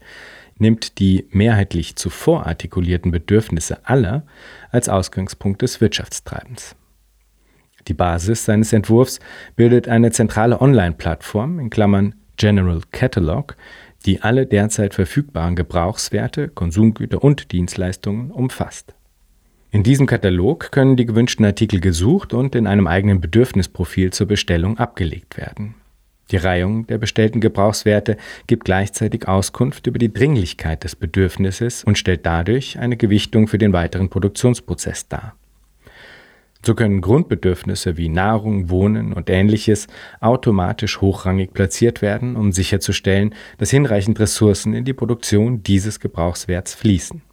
nimmt 0.61 0.99
die 0.99 1.27
mehrheitlich 1.31 1.95
zuvor 1.95 2.45
artikulierten 2.45 3.11
Bedürfnisse 3.11 3.85
aller 3.87 4.23
als 4.71 4.89
Ausgangspunkt 4.89 5.62
des 5.62 5.81
Wirtschaftstreibens. 5.81 6.75
Die 7.88 7.93
Basis 7.93 8.45
seines 8.45 8.73
Entwurfs 8.73 9.19
bildet 9.55 9.88
eine 9.88 10.12
zentrale 10.12 10.62
Online-Plattform 10.62 11.60
in 11.60 11.69
Klammern 11.69 12.15
General 12.38 12.81
Catalog, 12.91 13.55
die 14.05 14.21
alle 14.21 14.45
derzeit 14.45 14.93
verfügbaren 14.93 15.55
Gebrauchswerte, 15.55 16.47
Konsumgüter 16.47 17.23
und 17.23 17.51
Dienstleistungen 17.51 18.31
umfasst. 18.31 18.93
In 19.69 19.84
diesem 19.84 20.05
Katalog 20.05 20.71
können 20.71 20.97
die 20.97 21.05
gewünschten 21.05 21.45
Artikel 21.45 21.79
gesucht 21.79 22.34
und 22.34 22.55
in 22.55 22.67
einem 22.67 22.88
eigenen 22.88 23.21
Bedürfnisprofil 23.21 24.12
zur 24.12 24.27
Bestellung 24.27 24.77
abgelegt 24.77 25.38
werden. 25.38 25.75
Die 26.32 26.38
Reihung 26.38 26.88
der 26.88 26.98
bestellten 26.98 27.41
Gebrauchswerte 27.41 28.17
gibt 28.48 28.65
gleichzeitig 28.65 29.28
Auskunft 29.28 29.86
über 29.88 30.00
die 30.00 30.13
Dringlichkeit 30.13 30.84
des 30.84 30.96
Bedürfnisses 30.96 31.84
und 31.84 31.98
stellt 31.98 32.26
dadurch 32.26 32.80
eine 32.80 32.96
Gewichtung 32.96 33.48
für 33.48 33.58
den 33.58 33.74
weiteren 33.74 34.10
Produktionsprozess 34.10 35.10
dar. 35.10 35.36
So 36.63 36.76
können 36.76 37.02
Grundbedürfnisse 37.02 37.98
wie 37.98 38.08
Nahrung, 38.08 38.70
Wohnen 38.70 39.13
und 39.13 39.30
ähnliches 39.30 39.88
automatisch 40.20 41.02
hochrangig 41.02 41.54
platziert 41.54 42.04
werden, 42.04 42.36
um 42.36 42.52
sicherzustellen, 42.52 43.34
dass 43.58 43.72
hinreichend 43.72 44.20
Ressourcen 44.20 44.74
in 44.74 44.86
die 44.86 44.94
Produktion 44.94 45.63
dieses 45.63 46.00
Gebrauchswerts 46.00 46.76
fließen. 46.76 47.24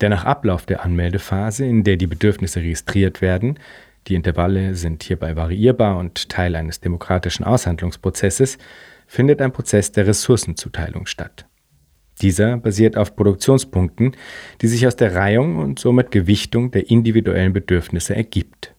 Der 0.00 0.08
nach 0.08 0.24
Ablauf 0.24 0.66
der 0.66 0.82
Anmeldephase, 0.82 1.66
in 1.66 1.84
der 1.84 1.96
die 1.96 2.06
Bedürfnisse 2.06 2.60
registriert 2.60 3.20
werden, 3.20 3.58
die 4.08 4.14
Intervalle 4.14 4.74
sind 4.74 5.02
hierbei 5.02 5.36
variierbar 5.36 5.98
und 5.98 6.28
Teil 6.28 6.54
eines 6.54 6.80
demokratischen 6.80 7.44
Aushandlungsprozesses, 7.44 8.58
findet 9.06 9.40
ein 9.40 9.52
Prozess 9.52 9.92
der 9.92 10.06
Ressourcenzuteilung 10.06 11.06
statt. 11.06 11.46
Dieser 12.22 12.56
basiert 12.56 12.96
auf 12.96 13.14
Produktionspunkten, 13.14 14.16
die 14.60 14.68
sich 14.68 14.86
aus 14.86 14.96
der 14.96 15.14
Reihung 15.14 15.56
und 15.56 15.78
somit 15.78 16.10
Gewichtung 16.10 16.70
der 16.70 16.90
individuellen 16.90 17.52
Bedürfnisse 17.52 18.16
ergibt. 18.16 18.72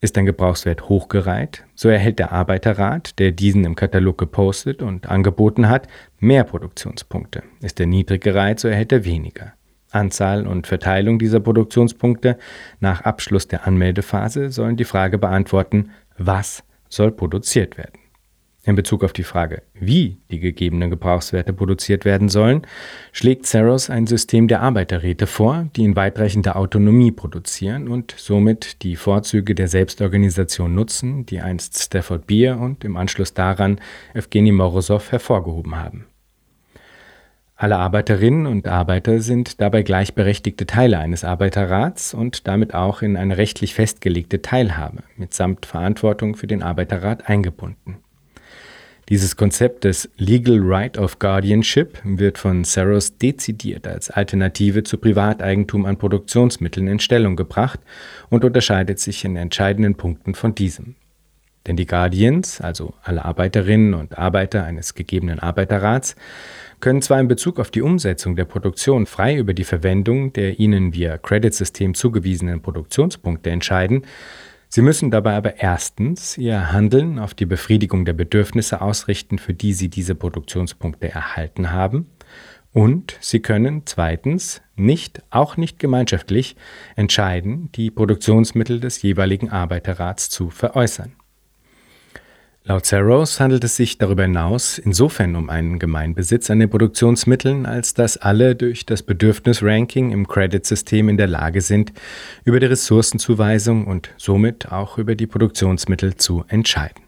Ist 0.00 0.16
ein 0.18 0.26
Gebrauchswert 0.26 0.88
hochgereiht, 0.88 1.64
so 1.74 1.88
erhält 1.88 2.18
der 2.18 2.30
Arbeiterrat, 2.30 3.18
der 3.18 3.32
diesen 3.32 3.64
im 3.64 3.74
Katalog 3.74 4.18
gepostet 4.18 4.82
und 4.82 5.08
angeboten 5.08 5.68
hat, 5.68 5.88
mehr 6.20 6.44
Produktionspunkte. 6.44 7.42
Ist 7.60 7.80
er 7.80 7.86
niedrig 7.86 8.22
gereiht, 8.22 8.60
so 8.60 8.68
erhält 8.68 8.92
er 8.92 9.04
weniger. 9.04 9.55
Anzahl 9.96 10.46
und 10.46 10.66
Verteilung 10.66 11.18
dieser 11.18 11.40
Produktionspunkte 11.40 12.38
nach 12.80 13.02
Abschluss 13.02 13.48
der 13.48 13.66
Anmeldephase 13.66 14.50
sollen 14.50 14.76
die 14.76 14.84
Frage 14.84 15.18
beantworten, 15.18 15.90
was 16.16 16.62
soll 16.88 17.10
produziert 17.10 17.76
werden. 17.76 17.98
In 18.66 18.74
Bezug 18.74 19.04
auf 19.04 19.12
die 19.12 19.22
Frage, 19.22 19.62
wie 19.74 20.18
die 20.28 20.40
gegebenen 20.40 20.90
Gebrauchswerte 20.90 21.52
produziert 21.52 22.04
werden 22.04 22.28
sollen, 22.28 22.62
schlägt 23.12 23.46
Saros 23.46 23.90
ein 23.90 24.08
System 24.08 24.48
der 24.48 24.60
Arbeiterräte 24.60 25.28
vor, 25.28 25.68
die 25.76 25.84
in 25.84 25.94
weitreichender 25.94 26.56
Autonomie 26.56 27.12
produzieren 27.12 27.86
und 27.86 28.12
somit 28.16 28.82
die 28.82 28.96
Vorzüge 28.96 29.54
der 29.54 29.68
Selbstorganisation 29.68 30.74
nutzen, 30.74 31.26
die 31.26 31.40
einst 31.40 31.78
Stafford 31.80 32.26
Beer 32.26 32.58
und 32.58 32.82
im 32.82 32.96
Anschluss 32.96 33.34
daran 33.34 33.80
Evgeny 34.14 34.50
Morosow 34.50 35.12
hervorgehoben 35.12 35.76
haben. 35.76 36.06
Alle 37.58 37.76
Arbeiterinnen 37.78 38.46
und 38.46 38.68
Arbeiter 38.68 39.20
sind 39.20 39.62
dabei 39.62 39.82
gleichberechtigte 39.82 40.66
Teile 40.66 40.98
eines 40.98 41.24
Arbeiterrats 41.24 42.12
und 42.12 42.46
damit 42.46 42.74
auch 42.74 43.00
in 43.00 43.16
eine 43.16 43.38
rechtlich 43.38 43.72
festgelegte 43.72 44.42
Teilhabe 44.42 45.04
mitsamt 45.16 45.64
Verantwortung 45.64 46.36
für 46.36 46.46
den 46.46 46.62
Arbeiterrat 46.62 47.30
eingebunden. 47.30 47.96
Dieses 49.08 49.36
Konzept 49.36 49.84
des 49.84 50.10
Legal 50.18 50.58
Right 50.60 50.98
of 50.98 51.18
Guardianship 51.18 51.98
wird 52.04 52.36
von 52.36 52.64
Saros 52.64 53.16
dezidiert 53.16 53.86
als 53.86 54.10
Alternative 54.10 54.82
zu 54.82 54.98
Privateigentum 54.98 55.86
an 55.86 55.96
Produktionsmitteln 55.96 56.88
in 56.88 56.98
Stellung 56.98 57.36
gebracht 57.36 57.80
und 58.28 58.44
unterscheidet 58.44 58.98
sich 58.98 59.24
in 59.24 59.36
entscheidenden 59.36 59.94
Punkten 59.94 60.34
von 60.34 60.54
diesem. 60.54 60.96
Denn 61.66 61.76
die 61.76 61.86
Guardians, 61.86 62.60
also 62.60 62.94
alle 63.02 63.24
Arbeiterinnen 63.24 63.94
und 63.94 64.18
Arbeiter 64.18 64.64
eines 64.64 64.94
gegebenen 64.94 65.40
Arbeiterrats, 65.40 66.16
können 66.80 67.02
zwar 67.02 67.20
in 67.20 67.28
Bezug 67.28 67.58
auf 67.58 67.70
die 67.70 67.82
Umsetzung 67.82 68.36
der 68.36 68.44
Produktion 68.44 69.06
frei 69.06 69.36
über 69.36 69.54
die 69.54 69.64
Verwendung 69.64 70.32
der 70.32 70.60
ihnen 70.60 70.94
via 70.94 71.18
Credit-System 71.18 71.94
zugewiesenen 71.94 72.60
Produktionspunkte 72.62 73.50
entscheiden, 73.50 74.02
Sie 74.68 74.82
müssen 74.82 75.12
dabei 75.12 75.36
aber 75.36 75.60
erstens 75.60 76.36
ihr 76.36 76.72
Handeln 76.72 77.20
auf 77.20 77.34
die 77.34 77.46
Befriedigung 77.46 78.04
der 78.04 78.14
Bedürfnisse 78.14 78.80
ausrichten, 78.80 79.38
für 79.38 79.54
die 79.54 79.72
sie 79.72 79.88
diese 79.88 80.16
Produktionspunkte 80.16 81.08
erhalten 81.08 81.70
haben, 81.70 82.10
und 82.76 83.16
sie 83.20 83.40
können 83.40 83.86
zweitens 83.86 84.60
nicht, 84.74 85.22
auch 85.30 85.56
nicht 85.56 85.78
gemeinschaftlich, 85.78 86.56
entscheiden, 86.94 87.70
die 87.72 87.90
Produktionsmittel 87.90 88.80
des 88.80 89.00
jeweiligen 89.00 89.48
Arbeiterrats 89.48 90.28
zu 90.28 90.50
veräußern. 90.50 91.15
Laut 92.68 92.84
Saros 92.84 93.38
handelt 93.38 93.62
es 93.62 93.76
sich 93.76 93.96
darüber 93.96 94.24
hinaus 94.24 94.78
insofern 94.78 95.36
um 95.36 95.50
einen 95.50 95.78
Gemeinbesitz 95.78 96.50
an 96.50 96.58
den 96.58 96.68
Produktionsmitteln, 96.68 97.64
als 97.64 97.94
dass 97.94 98.16
alle 98.16 98.56
durch 98.56 98.84
das 98.84 99.04
Bedürfnisranking 99.04 100.10
im 100.10 100.26
Credit-System 100.26 101.08
in 101.08 101.16
der 101.16 101.28
Lage 101.28 101.60
sind, 101.60 101.92
über 102.44 102.58
die 102.58 102.66
Ressourcenzuweisung 102.66 103.86
und 103.86 104.10
somit 104.16 104.72
auch 104.72 104.98
über 104.98 105.14
die 105.14 105.28
Produktionsmittel 105.28 106.16
zu 106.16 106.44
entscheiden. 106.48 107.04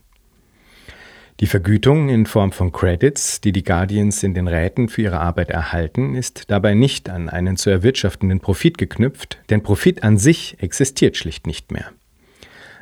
Die 1.41 1.47
Vergütung 1.47 2.09
in 2.09 2.27
Form 2.27 2.53
von 2.53 2.71
Credits, 2.71 3.41
die 3.41 3.51
die 3.51 3.65
Guardians 3.65 4.23
in 4.23 4.35
den 4.35 4.47
Räten 4.47 4.89
für 4.89 5.03
ihre 5.03 5.19
Arbeit 5.19 5.51
erhalten, 5.51 6.15
ist 6.15 6.53
dabei 6.53 6.75
nicht 6.75 7.11
an 7.11 7.29
einen 7.29 7.57
zu 7.57 7.69
erwirtschaftenden 7.69 8.39
Profit 8.39 8.79
geknüpft, 8.79 9.39
denn 9.51 9.65
Profit 9.65 10.05
an 10.05 10.19
sich 10.19 10.57
existiert 10.61 11.17
schlicht 11.17 11.49
nicht 11.49 11.73
mehr. 11.73 11.91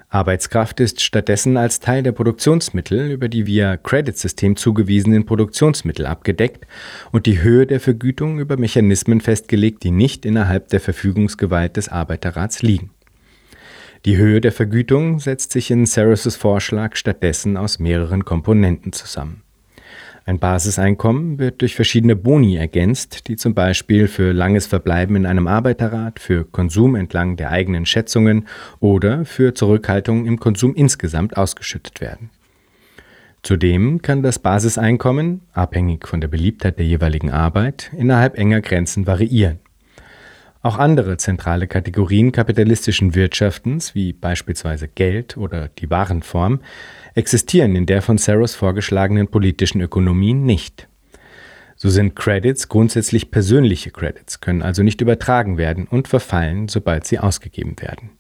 Arbeitskraft 0.09 0.79
ist 0.81 1.01
stattdessen 1.01 1.57
als 1.57 1.81
Teil 1.81 2.03
der 2.03 2.13
Produktionsmittel 2.13 3.11
über 3.11 3.29
die 3.29 3.47
via 3.47 3.77
Credit-System 3.77 4.57
zugewiesenen 4.57 5.27
Produktionsmittel 5.27 6.07
abgedeckt 6.07 6.67
und 7.11 7.27
die 7.27 7.43
Höhe 7.43 7.67
der 7.67 7.81
Vergütung 7.81 8.39
über 8.39 8.57
Mechanismen 8.57 9.21
festgelegt, 9.21 9.83
die 9.83 9.91
nicht 9.91 10.25
innerhalb 10.25 10.69
der 10.69 10.81
Verfügungsgewalt 10.81 11.77
des 11.77 11.89
Arbeiterrats 11.89 12.63
liegen. 12.63 12.91
Die 14.05 14.17
Höhe 14.17 14.41
der 14.41 14.53
Vergütung 14.53 15.19
setzt 15.19 15.51
sich 15.51 15.73
in 15.73 15.85
Saros 15.85 16.37
Vorschlag 16.37 16.95
stattdessen 16.95 17.57
aus 17.57 17.81
mehreren 17.81 18.25
Komponenten 18.25 18.93
zusammen. 18.93 19.43
Ein 20.29 20.41
Basiseinkommen 20.41 21.39
wird 21.39 21.61
durch 21.61 21.77
verschiedene 21.77 22.17
Boni 22.17 22.57
ergänzt, 22.57 23.29
die 23.29 23.37
zum 23.37 23.55
Beispiel 23.55 24.09
für 24.09 24.33
langes 24.33 24.67
Verbleiben 24.67 25.15
in 25.15 25.25
einem 25.25 25.47
Arbeiterrat, 25.47 26.19
für 26.19 26.45
Konsum 26.45 26.97
entlang 26.97 27.37
der 27.37 27.53
eigenen 27.53 27.87
Schätzungen 27.87 28.49
oder 28.81 29.25
für 29.25 29.55
Zurückhaltung 29.55 30.27
im 30.27 30.41
Konsum 30.41 30.75
insgesamt 30.75 31.37
ausgeschüttet 31.37 32.01
werden. 32.01 32.31
Zudem 33.45 34.03
kann 34.03 34.25
das 34.25 34.41
Basiseinkommen, 34.41 35.43
abhängig 35.53 36.09
von 36.09 36.21
der 36.21 36.27
Beliebtheit 36.27 36.81
der 36.81 36.87
jeweiligen 36.87 37.31
Arbeit, 37.31 37.93
innerhalb 37.97 38.37
enger 38.37 38.63
Grenzen 38.63 39.07
variieren. 39.07 39.61
Auch 40.67 40.79
andere 40.79 41.17
zentrale 41.17 41.69
Kategorien 41.69 42.33
kapitalistischen 42.33 43.15
Wirtschaftens, 43.15 43.95
wie 43.95 44.13
beispielsweise 44.13 44.89
Geld 44.89 45.37
oder 45.37 45.69
die 45.69 45.91
Warenform, 45.91 46.61
existieren 47.15 47.77
in 47.77 47.87
der 47.87 48.03
von 48.03 48.19
Saros 48.19 48.57
vorgeschlagenen 48.57 49.29
politischen 49.29 49.81
Ökonomie 49.81 50.35
nicht. 50.35 50.89
So 51.77 51.89
sind 51.89 52.17
Credits 52.17 52.69
grundsätzlich 52.69 53.31
persönliche 53.31 53.93
Credits, 53.93 54.41
können 54.41 54.63
also 54.63 54.83
nicht 54.83 55.01
übertragen 55.01 55.57
werden 55.57 55.87
und 55.87 56.09
verfallen, 56.09 56.67
sobald 56.67 57.07
sie 57.07 57.21
ausgegeben 57.21 57.77
werden. 57.79 58.11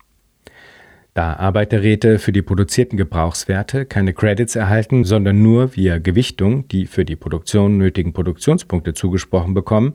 Da 1.16 1.32
Arbeiterräte 1.32 2.18
für 2.18 2.30
die 2.30 2.42
produzierten 2.42 2.98
Gebrauchswerte 2.98 3.86
keine 3.86 4.12
Credits 4.12 4.54
erhalten, 4.54 5.04
sondern 5.04 5.40
nur 5.40 5.74
via 5.74 5.96
Gewichtung 5.96 6.68
die 6.68 6.84
für 6.84 7.06
die 7.06 7.16
Produktion 7.16 7.78
nötigen 7.78 8.12
Produktionspunkte 8.12 8.92
zugesprochen 8.92 9.54
bekommen 9.54 9.94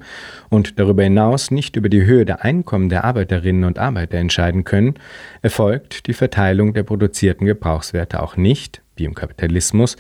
und 0.50 0.80
darüber 0.80 1.04
hinaus 1.04 1.52
nicht 1.52 1.76
über 1.76 1.90
die 1.90 2.06
Höhe 2.06 2.26
der 2.26 2.44
Einkommen 2.44 2.90
der 2.90 3.04
Arbeiterinnen 3.04 3.66
und 3.66 3.78
Arbeiter 3.78 4.18
entscheiden 4.18 4.64
können, 4.64 4.96
erfolgt 5.44 6.08
die 6.08 6.14
Verteilung 6.14 6.74
der 6.74 6.82
produzierten 6.82 7.46
Gebrauchswerte 7.46 8.24
auch 8.24 8.36
nicht, 8.36 8.82
wie 8.96 9.06
im 9.06 9.14
Kapitalismus, 9.14 9.98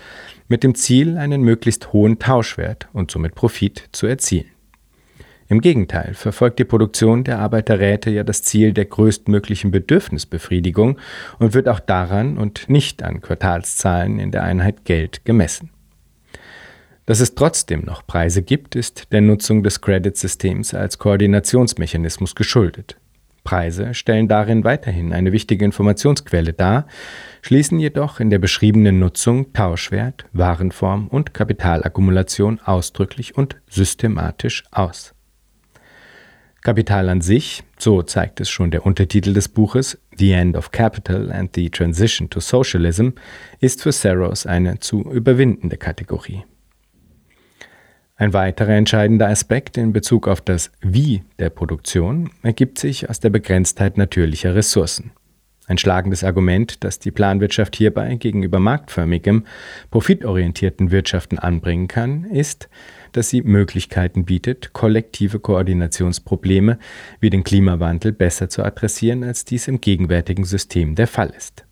mit 0.47 0.63
dem 0.63 0.73
Ziel, 0.73 1.19
einen 1.19 1.43
möglichst 1.43 1.93
hohen 1.93 2.17
Tauschwert 2.17 2.87
und 2.93 3.11
somit 3.11 3.35
Profit 3.35 3.89
zu 3.91 4.07
erzielen. 4.07 4.47
Im 5.51 5.59
Gegenteil 5.59 6.13
verfolgt 6.13 6.59
die 6.59 6.63
Produktion 6.63 7.25
der 7.25 7.39
Arbeiterräte 7.39 8.09
ja 8.09 8.23
das 8.23 8.41
Ziel 8.41 8.71
der 8.71 8.85
größtmöglichen 8.85 9.69
Bedürfnisbefriedigung 9.69 10.97
und 11.39 11.53
wird 11.53 11.67
auch 11.67 11.81
daran 11.81 12.37
und 12.37 12.69
nicht 12.69 13.03
an 13.03 13.19
Quartalszahlen 13.19 14.17
in 14.17 14.31
der 14.31 14.43
Einheit 14.43 14.85
Geld 14.85 15.25
gemessen. 15.25 15.69
Dass 17.05 17.19
es 17.19 17.35
trotzdem 17.35 17.81
noch 17.81 18.07
Preise 18.07 18.43
gibt, 18.43 18.77
ist 18.77 19.11
der 19.11 19.19
Nutzung 19.19 19.61
des 19.61 19.81
Credit-Systems 19.81 20.73
als 20.73 20.99
Koordinationsmechanismus 20.99 22.33
geschuldet. 22.33 22.95
Preise 23.43 23.93
stellen 23.93 24.29
darin 24.29 24.63
weiterhin 24.63 25.11
eine 25.11 25.33
wichtige 25.33 25.65
Informationsquelle 25.65 26.53
dar, 26.53 26.87
schließen 27.41 27.77
jedoch 27.77 28.21
in 28.21 28.29
der 28.29 28.39
beschriebenen 28.39 28.99
Nutzung 28.99 29.51
Tauschwert, 29.51 30.23
Warenform 30.31 31.09
und 31.09 31.33
Kapitalakkumulation 31.33 32.61
ausdrücklich 32.61 33.35
und 33.35 33.57
systematisch 33.67 34.63
aus. 34.71 35.13
Kapital 36.61 37.09
an 37.09 37.21
sich, 37.21 37.63
so 37.79 38.03
zeigt 38.03 38.39
es 38.39 38.49
schon 38.49 38.69
der 38.69 38.85
Untertitel 38.85 39.33
des 39.33 39.49
Buches, 39.49 39.97
The 40.17 40.33
End 40.33 40.55
of 40.55 40.69
Capital 40.69 41.31
and 41.31 41.49
the 41.55 41.71
Transition 41.71 42.29
to 42.29 42.39
Socialism, 42.39 43.09
ist 43.59 43.81
für 43.81 43.91
Saros 43.91 44.45
eine 44.45 44.79
zu 44.79 45.01
überwindende 45.01 45.77
Kategorie. 45.77 46.43
Ein 48.15 48.33
weiterer 48.33 48.73
entscheidender 48.73 49.27
Aspekt 49.27 49.77
in 49.77 49.91
Bezug 49.91 50.27
auf 50.27 50.41
das 50.41 50.71
Wie 50.81 51.23
der 51.39 51.49
Produktion 51.49 52.29
ergibt 52.43 52.77
sich 52.77 53.09
aus 53.09 53.19
der 53.19 53.31
Begrenztheit 53.31 53.97
natürlicher 53.97 54.53
Ressourcen. 54.53 55.11
Ein 55.65 55.79
schlagendes 55.79 56.23
Argument, 56.23 56.83
das 56.83 56.99
die 56.99 57.11
Planwirtschaft 57.11 57.75
hierbei 57.75 58.15
gegenüber 58.15 58.59
marktförmigem, 58.59 59.45
profitorientierten 59.89 60.91
Wirtschaften 60.91 61.39
anbringen 61.39 61.87
kann, 61.87 62.25
ist, 62.25 62.69
dass 63.11 63.29
sie 63.29 63.41
Möglichkeiten 63.41 64.25
bietet, 64.25 64.73
kollektive 64.73 65.39
Koordinationsprobleme 65.39 66.77
wie 67.19 67.29
den 67.29 67.43
Klimawandel 67.43 68.11
besser 68.11 68.49
zu 68.49 68.63
adressieren, 68.63 69.23
als 69.23 69.45
dies 69.45 69.67
im 69.67 69.81
gegenwärtigen 69.81 70.43
System 70.43 70.95
der 70.95 71.07
Fall 71.07 71.31
ist. 71.35 71.65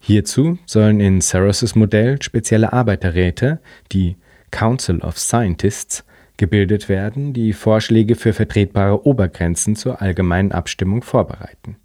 Hierzu 0.00 0.58
sollen 0.66 1.00
in 1.00 1.20
Saros' 1.20 1.76
Modell 1.76 2.20
spezielle 2.20 2.72
Arbeiterräte, 2.72 3.60
die 3.92 4.16
Council 4.50 4.98
of 5.00 5.18
Scientists, 5.18 6.04
gebildet 6.36 6.88
werden, 6.88 7.32
die 7.32 7.52
Vorschläge 7.52 8.16
für 8.16 8.32
vertretbare 8.32 9.06
Obergrenzen 9.06 9.76
zur 9.76 10.02
allgemeinen 10.02 10.50
Abstimmung 10.50 11.02
vorbereiten. 11.02 11.76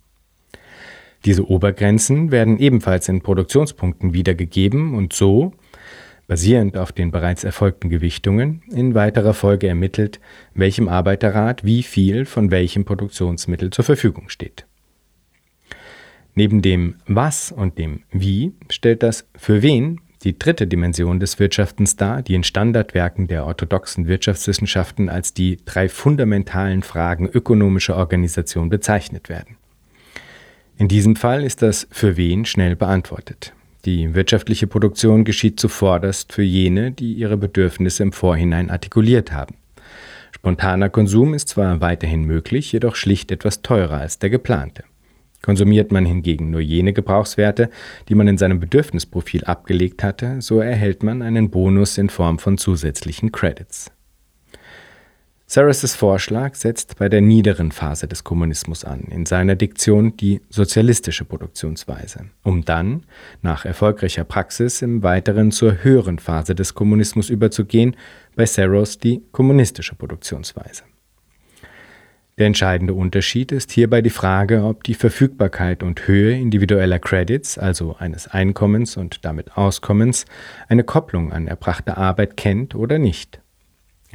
Diese 1.25 1.47
Obergrenzen 1.47 2.31
werden 2.31 2.57
ebenfalls 2.57 3.09
in 3.09 3.21
Produktionspunkten 3.21 4.13
wiedergegeben 4.13 4.95
und 4.95 5.13
so 5.13 5.53
basierend 6.27 6.77
auf 6.77 6.91
den 6.91 7.11
bereits 7.11 7.43
erfolgten 7.43 7.89
Gewichtungen, 7.89 8.61
in 8.69 8.93
weiterer 8.93 9.33
Folge 9.33 9.67
ermittelt, 9.67 10.19
welchem 10.53 10.89
Arbeiterrat 10.89 11.63
wie 11.63 11.83
viel 11.83 12.25
von 12.25 12.51
welchem 12.51 12.85
Produktionsmittel 12.85 13.69
zur 13.69 13.85
Verfügung 13.85 14.29
steht. 14.29 14.65
Neben 16.35 16.61
dem 16.61 16.95
Was 17.07 17.51
und 17.51 17.79
dem 17.79 18.03
Wie 18.11 18.53
stellt 18.69 19.01
das 19.01 19.27
Für 19.35 19.63
wen 19.63 20.01
die 20.23 20.37
dritte 20.37 20.67
Dimension 20.67 21.19
des 21.19 21.39
Wirtschaftens 21.39 21.95
dar, 21.95 22.21
die 22.21 22.35
in 22.35 22.43
Standardwerken 22.43 23.27
der 23.27 23.45
orthodoxen 23.45 24.07
Wirtschaftswissenschaften 24.07 25.09
als 25.09 25.33
die 25.33 25.57
drei 25.63 25.89
fundamentalen 25.89 26.83
Fragen 26.83 27.27
ökonomischer 27.27 27.95
Organisation 27.95 28.69
bezeichnet 28.69 29.29
werden. 29.29 29.57
In 30.77 30.87
diesem 30.87 31.15
Fall 31.15 31.43
ist 31.43 31.61
das 31.61 31.87
Für 31.91 32.17
wen 32.17 32.45
schnell 32.45 32.75
beantwortet. 32.75 33.53
Die 33.85 34.15
wirtschaftliche 34.15 34.67
Produktion 34.67 35.23
geschieht 35.23 35.59
zuvorderst 35.59 36.33
für 36.33 36.43
jene, 36.43 36.91
die 36.91 37.13
ihre 37.13 37.37
Bedürfnisse 37.37 38.03
im 38.03 38.11
Vorhinein 38.11 38.69
artikuliert 38.69 39.31
haben. 39.31 39.55
Spontaner 40.31 40.89
Konsum 40.89 41.33
ist 41.33 41.49
zwar 41.49 41.81
weiterhin 41.81 42.23
möglich, 42.23 42.71
jedoch 42.71 42.95
schlicht 42.95 43.31
etwas 43.31 43.61
teurer 43.61 43.97
als 43.97 44.19
der 44.19 44.29
geplante. 44.29 44.83
Konsumiert 45.41 45.91
man 45.91 46.05
hingegen 46.05 46.49
nur 46.49 46.61
jene 46.61 46.93
Gebrauchswerte, 46.93 47.69
die 48.09 48.15
man 48.15 48.27
in 48.27 48.37
seinem 48.37 48.59
Bedürfnisprofil 48.59 49.45
abgelegt 49.45 50.03
hatte, 50.03 50.41
so 50.41 50.59
erhält 50.59 51.03
man 51.03 51.21
einen 51.21 51.49
Bonus 51.49 51.97
in 51.97 52.09
Form 52.09 52.39
von 52.39 52.57
zusätzlichen 52.57 53.31
Credits. 53.31 53.91
Sarris' 55.49 55.95
Vorschlag 55.95 56.55
setzt 56.55 56.97
bei 56.97 57.07
der 57.07 57.21
niederen 57.21 57.71
Phase 57.71 58.05
des 58.05 58.25
Kommunismus 58.25 58.83
an, 58.83 59.03
in 59.03 59.25
seiner 59.25 59.55
Diktion 59.55 60.17
die 60.17 60.41
sozialistische 60.49 61.23
Produktionsweise, 61.23 62.25
um 62.43 62.65
dann, 62.65 63.05
nach 63.41 63.63
erfolgreicher 63.63 64.25
Praxis, 64.25 64.81
im 64.81 65.03
Weiteren 65.03 65.51
zur 65.51 65.85
höheren 65.85 66.19
Phase 66.19 66.53
des 66.53 66.73
Kommunismus 66.73 67.29
überzugehen, 67.29 67.95
bei 68.35 68.45
Saros 68.45 68.99
die 68.99 69.23
kommunistische 69.31 69.95
Produktionsweise. 69.95 70.83
Der 72.37 72.47
entscheidende 72.47 72.93
Unterschied 72.93 73.53
ist 73.53 73.71
hierbei 73.71 74.01
die 74.01 74.09
Frage, 74.09 74.65
ob 74.65 74.83
die 74.83 74.95
Verfügbarkeit 74.95 75.81
und 75.81 76.09
Höhe 76.09 76.37
individueller 76.37 76.99
Credits, 76.99 77.57
also 77.57 77.95
eines 77.95 78.27
Einkommens 78.27 78.97
und 78.97 79.23
damit 79.23 79.55
Auskommens, 79.55 80.25
eine 80.67 80.83
Kopplung 80.83 81.31
an 81.31 81.47
erbrachte 81.47 81.95
Arbeit 81.95 82.35
kennt 82.35 82.75
oder 82.75 82.99
nicht. 82.99 83.39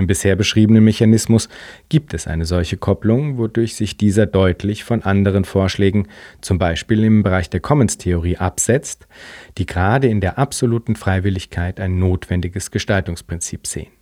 Im 0.03 0.09
bisher 0.09 0.35
beschriebenen 0.35 0.83
Mechanismus 0.83 1.49
gibt 1.89 2.13
es 2.13 2.27
eine 2.27 2.45
solche 2.45 2.77
Kopplung, 2.77 3.39
wodurch 3.39 3.77
sich 3.77 3.97
dieser 3.97 4.27
deutlich 4.27 4.83
von 4.83 5.05
anderen 5.05 5.45
Vorschlägen, 5.45 6.09
zum 6.41 6.59
Beispiel 6.59 7.05
im 7.05 7.23
Bereich 7.23 7.51
der 7.51 7.61
Commons-Theorie, 7.61 8.37
absetzt, 8.37 9.07
die 9.59 9.67
gerade 9.67 10.09
in 10.09 10.21
der 10.21 10.39
absoluten 10.39 10.97
Freiwilligkeit 10.97 11.79
ein 11.79 12.01
notwendiges 12.01 12.73
Gestaltungsprinzip 12.73 13.65
sehen. 13.65 13.93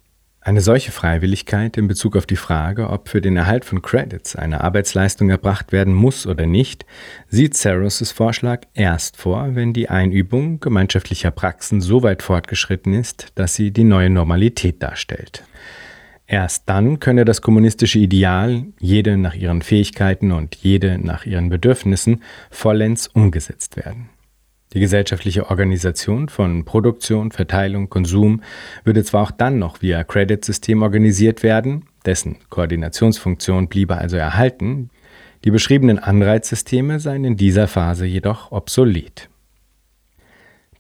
Eine 0.43 0.63
solche 0.63 0.91
Freiwilligkeit 0.91 1.77
in 1.77 1.87
Bezug 1.87 2.17
auf 2.17 2.25
die 2.25 2.37
Frage, 2.37 2.89
ob 2.89 3.11
für 3.11 3.21
den 3.21 3.37
Erhalt 3.37 3.67
von 3.67 3.83
Credits 3.83 4.37
eine 4.37 4.65
Arbeitsleistung 4.65 5.29
erbracht 5.29 5.71
werden 5.71 5.93
muss 5.93 6.27
oder 6.27 6.47
nicht, 6.47 6.87
sieht 7.29 7.55
Saros' 7.55 8.11
Vorschlag 8.11 8.63
erst 8.73 9.19
vor, 9.19 9.55
wenn 9.55 9.75
die 9.75 9.91
Einübung 9.91 10.59
gemeinschaftlicher 10.59 11.31
Praxen 11.31 11.83
so 11.83 12.03
weit 12.03 12.23
fortgeschritten 12.23 12.95
ist, 12.95 13.33
dass 13.35 13.55
sie 13.55 13.71
die 13.71 13.85
neue 13.85 14.09
Normalität 14.09 14.83
darstellt. 14.83 15.45
Erst 16.33 16.69
dann 16.69 17.01
könne 17.01 17.25
das 17.25 17.43
kommunistische 17.43 17.99
Ideal, 17.99 18.67
jede 18.79 19.17
nach 19.17 19.35
ihren 19.35 19.63
Fähigkeiten 19.63 20.31
und 20.31 20.55
jede 20.55 20.97
nach 21.05 21.27
ihren 21.27 21.49
Bedürfnissen, 21.49 22.23
vollends 22.53 23.09
umgesetzt 23.09 23.77
werden. 23.77 24.11
Die 24.73 24.79
gesellschaftliche 24.79 25.51
Organisation 25.51 26.29
von 26.29 26.65
Produktion, 26.65 27.33
Verteilung, 27.33 27.91
Konsum 27.91 28.43
würde 28.85 29.03
zwar 29.03 29.25
auch 29.25 29.31
dann 29.33 29.59
noch 29.59 29.83
via 29.83 30.05
Credit-System 30.05 30.83
organisiert 30.83 31.43
werden, 31.43 31.87
dessen 32.07 32.37
Koordinationsfunktion 32.49 33.67
bliebe 33.67 33.97
also 33.97 34.17
erhalten, 34.17 34.91
die 35.45 35.51
beschriebenen 35.51 35.99
Anreizsysteme 35.99 37.01
seien 37.01 37.25
in 37.25 37.37
dieser 37.37 37.67
Phase 37.67 38.07
jedoch 38.07 38.53
obsolet. 38.53 39.29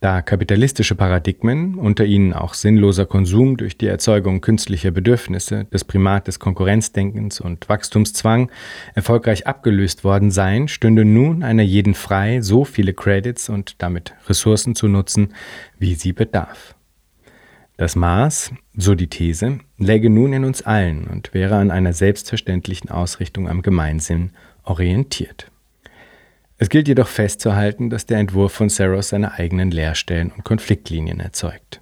Da 0.00 0.22
kapitalistische 0.22 0.94
Paradigmen, 0.94 1.74
unter 1.74 2.06
ihnen 2.06 2.32
auch 2.32 2.54
sinnloser 2.54 3.04
Konsum 3.04 3.58
durch 3.58 3.76
die 3.76 3.86
Erzeugung 3.86 4.40
künstlicher 4.40 4.90
Bedürfnisse, 4.90 5.66
das 5.70 5.84
Primat 5.84 6.26
des 6.26 6.38
Konkurrenzdenkens 6.38 7.38
und 7.38 7.68
Wachstumszwang 7.68 8.50
erfolgreich 8.94 9.46
abgelöst 9.46 10.02
worden 10.02 10.30
seien, 10.30 10.68
stünde 10.68 11.04
nun 11.04 11.42
einer 11.42 11.62
jeden 11.64 11.92
frei, 11.92 12.40
so 12.40 12.64
viele 12.64 12.94
Credits 12.94 13.50
und 13.50 13.82
damit 13.82 14.14
Ressourcen 14.26 14.74
zu 14.74 14.88
nutzen, 14.88 15.34
wie 15.78 15.94
sie 15.94 16.14
bedarf. 16.14 16.74
Das 17.76 17.94
Maß, 17.94 18.52
so 18.74 18.94
die 18.94 19.08
These, 19.08 19.58
läge 19.76 20.08
nun 20.08 20.32
in 20.32 20.46
uns 20.46 20.62
allen 20.62 21.08
und 21.08 21.34
wäre 21.34 21.56
an 21.56 21.70
einer 21.70 21.92
selbstverständlichen 21.92 22.90
Ausrichtung 22.90 23.50
am 23.50 23.60
Gemeinsinn 23.60 24.30
orientiert. 24.62 25.50
Es 26.62 26.68
gilt 26.68 26.88
jedoch 26.88 27.08
festzuhalten, 27.08 27.88
dass 27.88 28.04
der 28.04 28.18
Entwurf 28.18 28.52
von 28.52 28.68
Saros 28.68 29.08
seine 29.08 29.32
eigenen 29.32 29.70
Leerstellen 29.70 30.30
und 30.30 30.44
Konfliktlinien 30.44 31.18
erzeugt. 31.18 31.80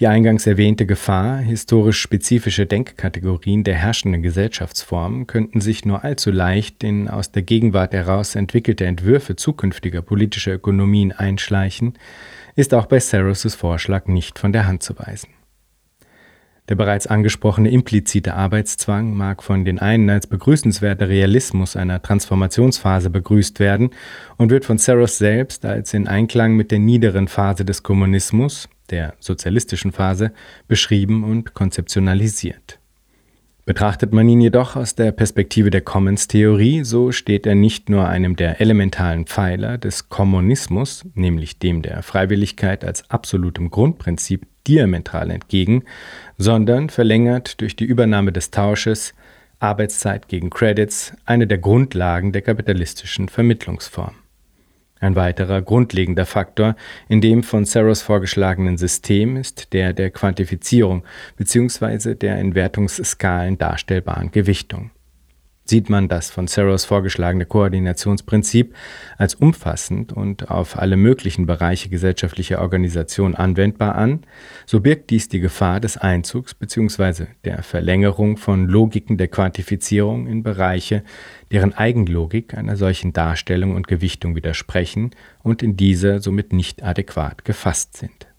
Die 0.00 0.08
eingangs 0.08 0.48
erwähnte 0.48 0.84
Gefahr, 0.84 1.38
historisch 1.38 2.00
spezifische 2.00 2.66
Denkkategorien 2.66 3.62
der 3.62 3.76
herrschenden 3.76 4.20
Gesellschaftsformen 4.20 5.28
könnten 5.28 5.60
sich 5.60 5.84
nur 5.84 6.02
allzu 6.02 6.32
leicht 6.32 6.82
in 6.82 7.06
aus 7.06 7.30
der 7.30 7.42
Gegenwart 7.42 7.94
heraus 7.94 8.34
entwickelte 8.34 8.84
Entwürfe 8.84 9.36
zukünftiger 9.36 10.02
politischer 10.02 10.54
Ökonomien 10.54 11.12
einschleichen, 11.12 11.94
ist 12.56 12.74
auch 12.74 12.86
bei 12.86 12.98
Saros' 12.98 13.54
Vorschlag 13.54 14.06
nicht 14.06 14.40
von 14.40 14.52
der 14.52 14.66
Hand 14.66 14.82
zu 14.82 14.98
weisen. 14.98 15.28
Der 16.70 16.76
bereits 16.76 17.06
angesprochene 17.06 17.70
implizite 17.70 18.34
Arbeitszwang 18.34 19.14
mag 19.14 19.42
von 19.42 19.66
den 19.66 19.78
einen 19.80 20.08
als 20.08 20.26
begrüßenswerter 20.26 21.10
Realismus 21.10 21.76
einer 21.76 22.00
Transformationsphase 22.00 23.10
begrüßt 23.10 23.60
werden 23.60 23.90
und 24.38 24.50
wird 24.50 24.64
von 24.64 24.78
Saros 24.78 25.18
selbst 25.18 25.66
als 25.66 25.92
in 25.92 26.08
Einklang 26.08 26.56
mit 26.56 26.70
der 26.70 26.78
niederen 26.78 27.28
Phase 27.28 27.66
des 27.66 27.82
Kommunismus, 27.82 28.70
der 28.88 29.12
sozialistischen 29.20 29.92
Phase, 29.92 30.32
beschrieben 30.66 31.22
und 31.22 31.52
konzeptionalisiert. 31.52 32.78
Betrachtet 33.66 34.12
man 34.12 34.28
ihn 34.28 34.42
jedoch 34.42 34.76
aus 34.76 34.94
der 34.94 35.10
Perspektive 35.12 35.70
der 35.70 35.80
Commons-Theorie, 35.82 36.84
so 36.84 37.12
steht 37.12 37.46
er 37.46 37.54
nicht 37.54 37.88
nur 37.88 38.08
einem 38.08 38.36
der 38.36 38.60
elementalen 38.60 39.26
Pfeiler 39.26 39.78
des 39.78 40.10
Kommunismus, 40.10 41.04
nämlich 41.14 41.58
dem 41.58 41.80
der 41.80 42.02
Freiwilligkeit 42.02 42.84
als 42.84 43.10
absolutem 43.10 43.70
Grundprinzip, 43.70 44.46
diametral 44.66 45.30
entgegen, 45.30 45.84
sondern 46.38 46.90
verlängert 46.90 47.60
durch 47.60 47.76
die 47.76 47.84
Übernahme 47.84 48.32
des 48.32 48.50
Tausches 48.50 49.14
Arbeitszeit 49.60 50.28
gegen 50.28 50.50
Credits 50.50 51.14
eine 51.24 51.46
der 51.46 51.58
Grundlagen 51.58 52.32
der 52.32 52.42
kapitalistischen 52.42 53.28
Vermittlungsform. 53.28 54.14
Ein 55.00 55.16
weiterer 55.16 55.60
grundlegender 55.60 56.24
Faktor 56.24 56.76
in 57.08 57.20
dem 57.20 57.42
von 57.42 57.64
Saros 57.64 58.02
vorgeschlagenen 58.02 58.78
System 58.78 59.36
ist 59.36 59.72
der 59.72 59.92
der 59.92 60.10
Quantifizierung 60.10 61.04
bzw. 61.36 62.14
der 62.14 62.38
in 62.38 62.54
Wertungsskalen 62.54 63.58
darstellbaren 63.58 64.30
Gewichtung. 64.30 64.90
Sieht 65.66 65.88
man 65.88 66.08
das 66.08 66.30
von 66.30 66.46
Saros 66.46 66.84
vorgeschlagene 66.84 67.46
Koordinationsprinzip 67.46 68.74
als 69.16 69.34
umfassend 69.34 70.12
und 70.12 70.50
auf 70.50 70.78
alle 70.78 70.98
möglichen 70.98 71.46
Bereiche 71.46 71.88
gesellschaftlicher 71.88 72.60
Organisation 72.60 73.34
anwendbar 73.34 73.94
an, 73.94 74.26
so 74.66 74.80
birgt 74.80 75.08
dies 75.08 75.28
die 75.28 75.40
Gefahr 75.40 75.80
des 75.80 75.96
Einzugs 75.96 76.52
bzw. 76.52 77.28
der 77.44 77.62
Verlängerung 77.62 78.36
von 78.36 78.68
Logiken 78.68 79.16
der 79.16 79.28
Quantifizierung 79.28 80.26
in 80.26 80.42
Bereiche, 80.42 81.02
deren 81.50 81.72
Eigenlogik 81.72 82.52
einer 82.52 82.76
solchen 82.76 83.14
Darstellung 83.14 83.74
und 83.74 83.88
Gewichtung 83.88 84.36
widersprechen 84.36 85.12
und 85.42 85.62
in 85.62 85.78
dieser 85.78 86.20
somit 86.20 86.52
nicht 86.52 86.82
adäquat 86.82 87.46
gefasst 87.46 87.96
sind. 87.96 88.33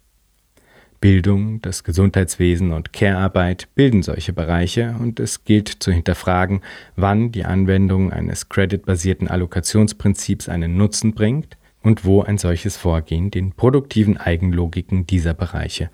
Bildung, 1.01 1.61
das 1.61 1.83
Gesundheitswesen 1.83 2.71
und 2.71 2.93
Care-Arbeit 2.93 3.67
bilden 3.75 4.03
solche 4.03 4.33
Bereiche 4.33 4.95
und 4.99 5.19
es 5.19 5.43
gilt 5.43 5.69
zu 5.69 5.91
hinterfragen, 5.91 6.61
wann 6.95 7.31
die 7.31 7.45
Anwendung 7.45 8.11
eines 8.11 8.49
creditbasierten 8.49 9.27
Allokationsprinzips 9.27 10.49
einen 10.49 10.77
Nutzen 10.77 11.13
bringt 11.13 11.57
und 11.81 12.05
wo 12.05 12.23
ein 12.23 12.37
solches 12.37 12.77
Vorgehen 12.77 13.31
den 13.31 13.51
produktiven 13.51 14.17
Eigenlogiken 14.17 15.05
dieser 15.05 15.33
Bereiche 15.33 15.89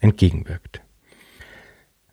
entgegenwirkt. 0.00 0.80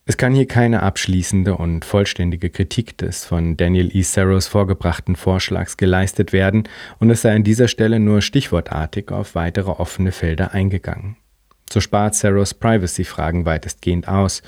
Es 0.05 0.17
kann 0.17 0.33
hier 0.33 0.47
keine 0.47 0.83
abschließende 0.83 1.55
und 1.55 1.85
vollständige 1.85 2.49
Kritik 2.49 2.97
des 2.97 3.23
von 3.23 3.55
Daniel 3.55 3.95
E. 3.95 4.01
Saros 4.01 4.47
vorgebrachten 4.47 5.15
Vorschlags 5.15 5.77
geleistet 5.77 6.33
werden 6.33 6.67
und 6.99 7.09
es 7.09 7.21
sei 7.21 7.33
an 7.33 7.45
dieser 7.45 7.69
Stelle 7.69 8.01
nur 8.01 8.21
stichwortartig 8.21 9.11
auf 9.11 9.33
weitere 9.35 9.71
offene 9.71 10.11
Felder 10.11 10.51
eingegangen. 10.51 11.15
So 11.73 11.79
spart 11.79 12.13
Saros 12.13 12.53
Privacy-Fragen 12.53 13.45
weitestgehend 13.45 14.07
aus 14.07 14.43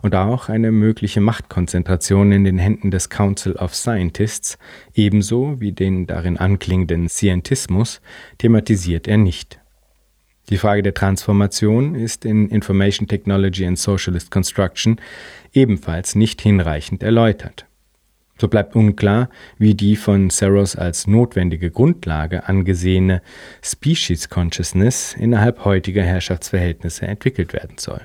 und 0.00 0.14
auch 0.14 0.48
eine 0.48 0.72
mögliche 0.72 1.20
Machtkonzentration 1.20 2.32
in 2.32 2.44
den 2.44 2.56
Händen 2.56 2.90
des 2.90 3.10
Council 3.10 3.54
of 3.56 3.74
Scientists, 3.74 4.56
ebenso 4.94 5.60
wie 5.60 5.72
den 5.72 6.06
darin 6.06 6.38
anklingenden 6.38 7.10
Scientismus, 7.10 8.00
thematisiert 8.38 9.08
er 9.08 9.18
nicht. 9.18 9.60
Die 10.48 10.56
Frage 10.56 10.82
der 10.82 10.94
Transformation 10.94 11.94
ist 11.94 12.24
in 12.24 12.48
Information 12.48 13.06
Technology 13.06 13.66
and 13.66 13.78
Socialist 13.78 14.30
Construction 14.30 15.02
ebenfalls 15.52 16.14
nicht 16.14 16.40
hinreichend 16.40 17.02
erläutert. 17.02 17.66
So 18.40 18.48
bleibt 18.48 18.74
unklar, 18.74 19.28
wie 19.58 19.74
die 19.74 19.96
von 19.96 20.30
Saros 20.30 20.74
als 20.74 21.06
notwendige 21.06 21.70
Grundlage 21.70 22.48
angesehene 22.48 23.20
Species 23.62 24.30
Consciousness 24.30 25.12
innerhalb 25.12 25.66
heutiger 25.66 26.02
Herrschaftsverhältnisse 26.02 27.06
entwickelt 27.06 27.52
werden 27.52 27.76
soll. 27.76 28.00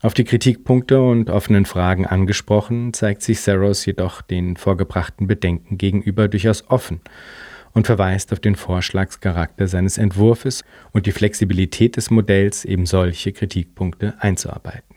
Auf 0.00 0.14
die 0.14 0.24
Kritikpunkte 0.24 1.02
und 1.02 1.28
offenen 1.28 1.66
Fragen 1.66 2.06
angesprochen, 2.06 2.94
zeigt 2.94 3.20
sich 3.20 3.42
Saros 3.42 3.84
jedoch 3.84 4.22
den 4.22 4.56
vorgebrachten 4.56 5.26
Bedenken 5.26 5.76
gegenüber 5.76 6.28
durchaus 6.28 6.70
offen 6.70 7.02
und 7.74 7.86
verweist 7.86 8.32
auf 8.32 8.40
den 8.40 8.56
Vorschlagscharakter 8.56 9.68
seines 9.68 9.98
Entwurfs 9.98 10.64
und 10.92 11.04
die 11.04 11.12
Flexibilität 11.12 11.98
des 11.98 12.10
Modells, 12.10 12.64
eben 12.64 12.86
solche 12.86 13.32
Kritikpunkte 13.32 14.14
einzuarbeiten. 14.20 14.91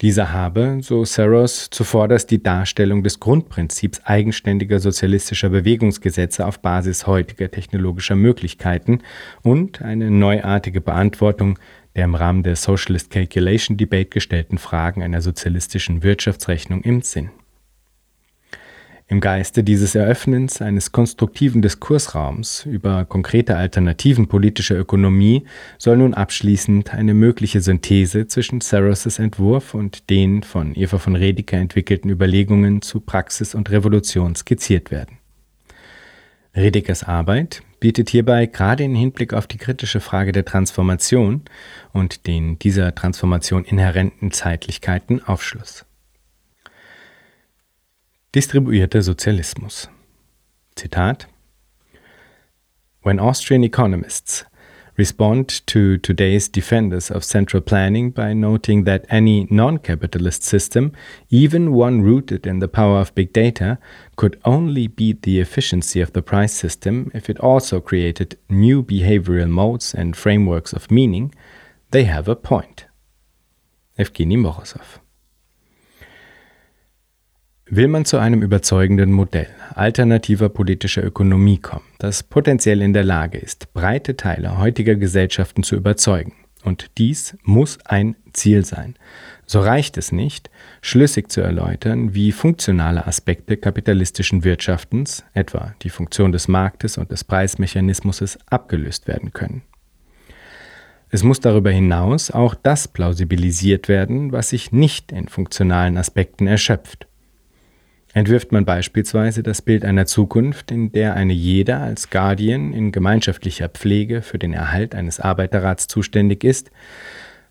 Dieser 0.00 0.32
habe, 0.32 0.78
so 0.80 1.04
Saros, 1.04 1.68
zuvorderst 1.70 2.30
die 2.30 2.42
Darstellung 2.42 3.02
des 3.02 3.20
Grundprinzips 3.20 4.00
eigenständiger 4.04 4.80
sozialistischer 4.80 5.50
Bewegungsgesetze 5.50 6.46
auf 6.46 6.60
Basis 6.60 7.06
heutiger 7.06 7.50
technologischer 7.50 8.16
Möglichkeiten 8.16 9.02
und 9.42 9.82
eine 9.82 10.10
neuartige 10.10 10.80
Beantwortung 10.80 11.58
der 11.96 12.04
im 12.04 12.14
Rahmen 12.14 12.42
der 12.42 12.56
Socialist 12.56 13.10
Calculation 13.10 13.76
Debate 13.76 14.08
gestellten 14.08 14.58
Fragen 14.58 15.02
einer 15.02 15.20
sozialistischen 15.20 16.02
Wirtschaftsrechnung 16.02 16.82
im 16.82 17.02
Sinn. 17.02 17.30
Im 19.10 19.18
Geiste 19.18 19.64
dieses 19.64 19.96
Eröffnens 19.96 20.62
eines 20.62 20.92
konstruktiven 20.92 21.62
Diskursraums 21.62 22.64
über 22.64 23.04
konkrete 23.04 23.56
Alternativen 23.56 24.28
politischer 24.28 24.78
Ökonomie 24.78 25.46
soll 25.78 25.96
nun 25.96 26.14
abschließend 26.14 26.94
eine 26.94 27.12
mögliche 27.12 27.60
Synthese 27.60 28.28
zwischen 28.28 28.60
Saros' 28.60 29.18
Entwurf 29.18 29.74
und 29.74 30.10
den 30.10 30.44
von 30.44 30.76
Eva 30.76 30.98
von 30.98 31.16
Redeker 31.16 31.56
entwickelten 31.56 32.08
Überlegungen 32.08 32.82
zu 32.82 33.00
Praxis 33.00 33.56
und 33.56 33.68
Revolution 33.72 34.36
skizziert 34.36 34.92
werden. 34.92 35.18
Redekers 36.54 37.02
Arbeit 37.02 37.62
bietet 37.80 38.10
hierbei 38.10 38.46
gerade 38.46 38.84
im 38.84 38.94
Hinblick 38.94 39.34
auf 39.34 39.48
die 39.48 39.58
kritische 39.58 39.98
Frage 39.98 40.30
der 40.30 40.44
Transformation 40.44 41.42
und 41.92 42.28
den 42.28 42.60
dieser 42.60 42.94
Transformation 42.94 43.64
inhärenten 43.64 44.30
Zeitlichkeiten 44.30 45.20
Aufschluss. 45.20 45.84
Distribuierter 48.32 49.02
Sozialismus. 49.02 49.88
Zitat 50.78 51.26
When 53.02 53.18
Austrian 53.18 53.64
economists 53.64 54.44
respond 54.96 55.66
to 55.66 55.98
today's 55.98 56.48
defenders 56.48 57.10
of 57.10 57.24
central 57.24 57.60
planning 57.60 58.12
by 58.12 58.32
noting 58.32 58.84
that 58.84 59.04
any 59.08 59.48
non-capitalist 59.50 60.44
system, 60.44 60.92
even 61.28 61.72
one 61.72 62.02
rooted 62.02 62.46
in 62.46 62.60
the 62.60 62.68
power 62.68 63.00
of 63.00 63.12
big 63.16 63.32
data, 63.32 63.78
could 64.14 64.40
only 64.44 64.86
beat 64.86 65.22
the 65.22 65.40
efficiency 65.40 66.00
of 66.00 66.12
the 66.12 66.22
price 66.22 66.52
system 66.52 67.10
if 67.12 67.28
it 67.28 67.40
also 67.40 67.80
created 67.80 68.38
new 68.48 68.80
behavioral 68.80 69.50
modes 69.50 69.92
and 69.92 70.16
frameworks 70.16 70.72
of 70.72 70.88
meaning, 70.88 71.34
they 71.90 72.04
have 72.04 72.28
a 72.28 72.36
point. 72.36 72.84
Evgeny 73.98 74.36
Morozov 74.36 75.00
Will 77.72 77.86
man 77.86 78.04
zu 78.04 78.18
einem 78.18 78.42
überzeugenden 78.42 79.12
Modell 79.12 79.46
alternativer 79.76 80.48
politischer 80.48 81.04
Ökonomie 81.04 81.58
kommen, 81.58 81.84
das 82.00 82.24
potenziell 82.24 82.82
in 82.82 82.92
der 82.92 83.04
Lage 83.04 83.38
ist, 83.38 83.72
breite 83.72 84.16
Teile 84.16 84.58
heutiger 84.58 84.96
Gesellschaften 84.96 85.62
zu 85.62 85.76
überzeugen, 85.76 86.34
und 86.64 86.90
dies 86.98 87.38
muss 87.44 87.78
ein 87.86 88.16
Ziel 88.32 88.64
sein, 88.64 88.96
so 89.46 89.60
reicht 89.60 89.98
es 89.98 90.10
nicht, 90.10 90.50
schlüssig 90.82 91.30
zu 91.30 91.42
erläutern, 91.42 92.12
wie 92.12 92.32
funktionale 92.32 93.06
Aspekte 93.06 93.56
kapitalistischen 93.56 94.42
Wirtschaftens, 94.42 95.22
etwa 95.32 95.72
die 95.82 95.90
Funktion 95.90 96.32
des 96.32 96.48
Marktes 96.48 96.98
und 96.98 97.12
des 97.12 97.22
Preismechanismus, 97.22 98.36
abgelöst 98.46 99.06
werden 99.06 99.32
können. 99.32 99.62
Es 101.08 101.22
muss 101.22 101.38
darüber 101.38 101.70
hinaus 101.70 102.32
auch 102.32 102.56
das 102.56 102.88
plausibilisiert 102.88 103.86
werden, 103.86 104.32
was 104.32 104.48
sich 104.48 104.72
nicht 104.72 105.12
in 105.12 105.28
funktionalen 105.28 105.96
Aspekten 105.96 106.48
erschöpft 106.48 107.06
entwirft 108.12 108.52
man 108.52 108.64
beispielsweise 108.64 109.42
das 109.42 109.62
Bild 109.62 109.84
einer 109.84 110.06
Zukunft, 110.06 110.70
in 110.70 110.92
der 110.92 111.14
eine 111.14 111.32
jeder 111.32 111.80
als 111.80 112.10
Guardian 112.10 112.72
in 112.72 112.92
gemeinschaftlicher 112.92 113.68
Pflege 113.68 114.22
für 114.22 114.38
den 114.38 114.52
Erhalt 114.52 114.94
eines 114.94 115.20
Arbeiterrats 115.20 115.86
zuständig 115.86 116.44
ist, 116.44 116.70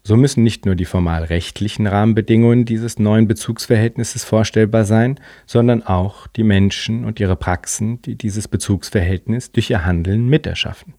so 0.04 0.16
müssen 0.16 0.44
nicht 0.44 0.66
nur 0.66 0.76
die 0.76 0.86
formal 0.86 1.26
rechtlichen 1.26 1.86
Rahmenbedingungen 1.86 2.66
dieses 2.66 3.00
neuen 3.00 3.28
Bezugsverhältnisses 3.28 4.24
vorstellbar 4.24 4.86
sein, 4.86 5.20
sondern 5.46 5.84
auch 5.84 6.28
die 6.28 6.44
Menschen 6.44 7.06
und 7.06 7.20
ihre 7.20 7.36
Praxen, 7.36 8.02
die 8.02 8.16
dieses 8.16 8.48
Bezugsverhältnis 8.48 9.52
durch 9.52 9.70
ihr 9.70 9.86
Handeln 9.86 10.28
miterschaffen. 10.28 10.94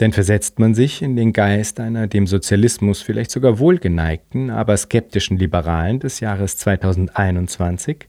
Denn 0.00 0.12
versetzt 0.12 0.58
man 0.58 0.74
sich 0.74 1.02
in 1.02 1.14
den 1.14 1.34
Geist 1.34 1.78
einer 1.78 2.06
dem 2.06 2.26
Sozialismus 2.26 3.02
vielleicht 3.02 3.30
sogar 3.30 3.58
wohlgeneigten, 3.58 4.48
aber 4.48 4.74
skeptischen 4.76 5.36
Liberalen 5.36 6.00
des 6.00 6.20
Jahres 6.20 6.56
2021, 6.56 8.08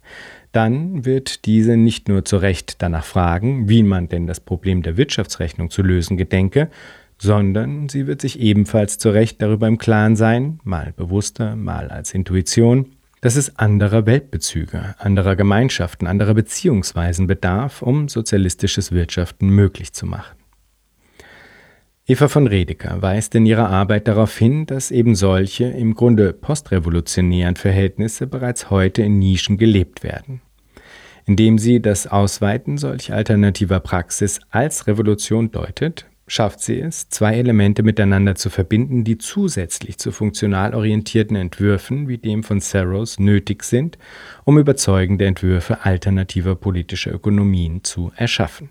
dann 0.53 1.05
wird 1.05 1.45
diese 1.45 1.75
nicht 1.75 2.07
nur 2.07 2.23
zu 2.23 2.37
Recht 2.37 2.81
danach 2.81 3.03
fragen, 3.03 3.67
wie 3.67 3.83
man 3.83 4.07
denn 4.07 4.25
das 4.25 4.39
Problem 4.39 4.83
der 4.83 4.95
Wirtschaftsrechnung 4.95 5.69
zu 5.69 5.81
lösen 5.81 6.15
gedenke, 6.15 6.69
sondern 7.17 7.89
sie 7.89 8.07
wird 8.07 8.21
sich 8.21 8.39
ebenfalls 8.39 8.97
zu 8.97 9.09
Recht 9.09 9.41
darüber 9.41 9.67
im 9.67 9.77
Klaren 9.77 10.15
sein, 10.15 10.59
mal 10.63 10.93
bewusster, 10.95 11.57
mal 11.57 11.89
als 11.89 12.13
Intuition, 12.13 12.93
dass 13.19 13.35
es 13.35 13.57
anderer 13.57 14.05
Weltbezüge, 14.05 14.95
anderer 14.97 15.35
Gemeinschaften, 15.35 16.07
anderer 16.07 16.33
Beziehungsweisen 16.33 17.27
bedarf, 17.27 17.81
um 17.81 18.07
sozialistisches 18.07 18.91
Wirtschaften 18.91 19.49
möglich 19.49 19.93
zu 19.93 20.05
machen. 20.05 20.40
Eva 22.11 22.27
von 22.27 22.45
Redeker 22.45 23.01
weist 23.01 23.35
in 23.35 23.45
ihrer 23.45 23.69
Arbeit 23.69 24.05
darauf 24.09 24.37
hin, 24.37 24.65
dass 24.65 24.91
eben 24.91 25.15
solche 25.15 25.63
im 25.63 25.93
Grunde 25.93 26.33
postrevolutionären 26.33 27.55
Verhältnisse 27.55 28.27
bereits 28.27 28.69
heute 28.69 29.01
in 29.01 29.17
Nischen 29.17 29.57
gelebt 29.57 30.03
werden. 30.03 30.41
Indem 31.25 31.57
sie 31.57 31.81
das 31.81 32.07
Ausweiten 32.07 32.77
solch 32.77 33.13
alternativer 33.13 33.79
Praxis 33.79 34.41
als 34.49 34.87
Revolution 34.87 35.51
deutet, 35.51 36.05
schafft 36.27 36.59
sie 36.59 36.81
es, 36.81 37.07
zwei 37.07 37.35
Elemente 37.35 37.81
miteinander 37.81 38.35
zu 38.35 38.49
verbinden, 38.49 39.05
die 39.05 39.17
zusätzlich 39.17 39.97
zu 39.97 40.11
funktional 40.11 40.75
orientierten 40.75 41.37
Entwürfen 41.37 42.09
wie 42.09 42.17
dem 42.17 42.43
von 42.43 42.59
Saros 42.59 43.19
nötig 43.19 43.63
sind, 43.63 43.97
um 44.43 44.59
überzeugende 44.59 45.27
Entwürfe 45.27 45.85
alternativer 45.85 46.55
politischer 46.55 47.13
Ökonomien 47.13 47.85
zu 47.85 48.11
erschaffen. 48.17 48.67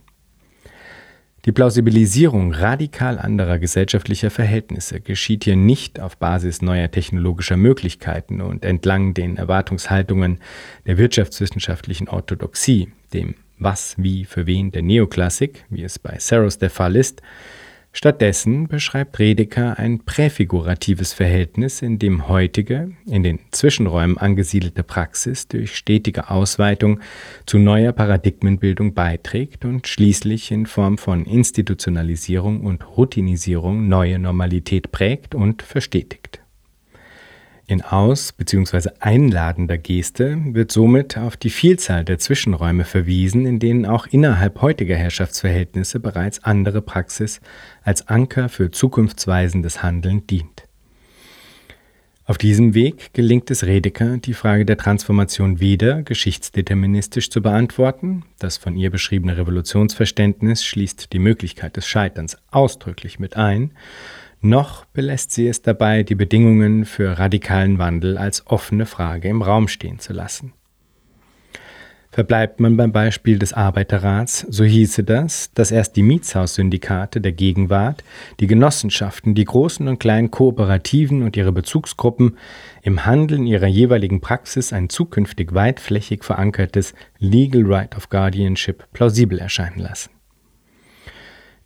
Die 1.46 1.52
Plausibilisierung 1.52 2.52
radikal 2.52 3.18
anderer 3.18 3.58
gesellschaftlicher 3.58 4.28
Verhältnisse 4.28 5.00
geschieht 5.00 5.44
hier 5.44 5.56
nicht 5.56 5.98
auf 5.98 6.18
Basis 6.18 6.60
neuer 6.60 6.90
technologischer 6.90 7.56
Möglichkeiten 7.56 8.42
und 8.42 8.62
entlang 8.62 9.14
den 9.14 9.38
Erwartungshaltungen 9.38 10.38
der 10.84 10.98
wirtschaftswissenschaftlichen 10.98 12.10
Orthodoxie, 12.10 12.92
dem 13.14 13.36
Was, 13.58 13.94
Wie, 13.96 14.26
für 14.26 14.46
wen 14.46 14.70
der 14.70 14.82
Neoklassik, 14.82 15.64
wie 15.70 15.82
es 15.82 15.98
bei 15.98 16.18
Saros 16.18 16.58
der 16.58 16.68
Fall 16.68 16.94
ist, 16.94 17.22
Stattdessen 17.92 18.68
beschreibt 18.68 19.18
Redeker 19.18 19.78
ein 19.78 20.04
präfiguratives 20.04 21.12
Verhältnis, 21.12 21.82
in 21.82 21.98
dem 21.98 22.28
heutige, 22.28 22.92
in 23.06 23.24
den 23.24 23.40
Zwischenräumen 23.50 24.16
angesiedelte 24.16 24.84
Praxis 24.84 25.48
durch 25.48 25.74
stetige 25.74 26.30
Ausweitung 26.30 27.00
zu 27.46 27.58
neuer 27.58 27.92
Paradigmenbildung 27.92 28.94
beiträgt 28.94 29.64
und 29.64 29.88
schließlich 29.88 30.52
in 30.52 30.66
Form 30.66 30.98
von 30.98 31.24
Institutionalisierung 31.24 32.60
und 32.60 32.96
Routinisierung 32.96 33.88
neue 33.88 34.20
Normalität 34.20 34.92
prägt 34.92 35.34
und 35.34 35.62
verstetigt. 35.62 36.39
In 37.70 37.82
aus- 37.82 38.32
bzw. 38.32 38.88
einladender 38.98 39.78
Geste 39.78 40.36
wird 40.44 40.72
somit 40.72 41.16
auf 41.16 41.36
die 41.36 41.50
Vielzahl 41.50 42.04
der 42.04 42.18
Zwischenräume 42.18 42.84
verwiesen, 42.84 43.46
in 43.46 43.60
denen 43.60 43.86
auch 43.86 44.08
innerhalb 44.08 44.60
heutiger 44.60 44.96
Herrschaftsverhältnisse 44.96 46.00
bereits 46.00 46.42
andere 46.42 46.82
Praxis 46.82 47.40
als 47.84 48.08
Anker 48.08 48.48
für 48.48 48.72
zukunftsweisendes 48.72 49.84
Handeln 49.84 50.26
dient. 50.26 50.64
Auf 52.24 52.38
diesem 52.38 52.74
Weg 52.74 53.12
gelingt 53.12 53.52
es 53.52 53.62
Redeker, 53.62 54.18
die 54.18 54.34
Frage 54.34 54.64
der 54.64 54.76
Transformation 54.76 55.60
weder 55.60 56.02
geschichtsdeterministisch 56.02 57.30
zu 57.30 57.40
beantworten, 57.40 58.24
das 58.40 58.56
von 58.56 58.74
ihr 58.74 58.90
beschriebene 58.90 59.36
Revolutionsverständnis 59.36 60.64
schließt 60.64 61.12
die 61.12 61.18
Möglichkeit 61.20 61.76
des 61.76 61.86
Scheiterns 61.86 62.36
ausdrücklich 62.50 63.20
mit 63.20 63.36
ein, 63.36 63.70
noch 64.40 64.84
belässt 64.86 65.32
sie 65.32 65.48
es 65.48 65.62
dabei, 65.62 66.02
die 66.02 66.14
Bedingungen 66.14 66.84
für 66.84 67.18
radikalen 67.18 67.78
Wandel 67.78 68.16
als 68.18 68.46
offene 68.46 68.86
Frage 68.86 69.28
im 69.28 69.42
Raum 69.42 69.68
stehen 69.68 69.98
zu 69.98 70.12
lassen. 70.12 70.52
Verbleibt 72.12 72.58
man 72.58 72.76
beim 72.76 72.90
Beispiel 72.90 73.38
des 73.38 73.52
Arbeiterrats, 73.52 74.44
so 74.48 74.64
hieße 74.64 75.04
das, 75.04 75.52
dass 75.54 75.70
erst 75.70 75.94
die 75.94 76.02
Mietshaussyndikate 76.02 77.20
der 77.20 77.30
Gegenwart, 77.30 78.02
die 78.40 78.48
Genossenschaften, 78.48 79.36
die 79.36 79.44
großen 79.44 79.86
und 79.86 80.00
kleinen 80.00 80.32
Kooperativen 80.32 81.22
und 81.22 81.36
ihre 81.36 81.52
Bezugsgruppen 81.52 82.36
im 82.82 83.06
Handeln 83.06 83.46
ihrer 83.46 83.68
jeweiligen 83.68 84.20
Praxis 84.20 84.72
ein 84.72 84.88
zukünftig 84.88 85.54
weitflächig 85.54 86.24
verankertes 86.24 86.94
Legal 87.18 87.62
Right 87.64 87.96
of 87.96 88.08
Guardianship 88.08 88.88
plausibel 88.92 89.38
erscheinen 89.38 89.78
lassen. 89.78 90.10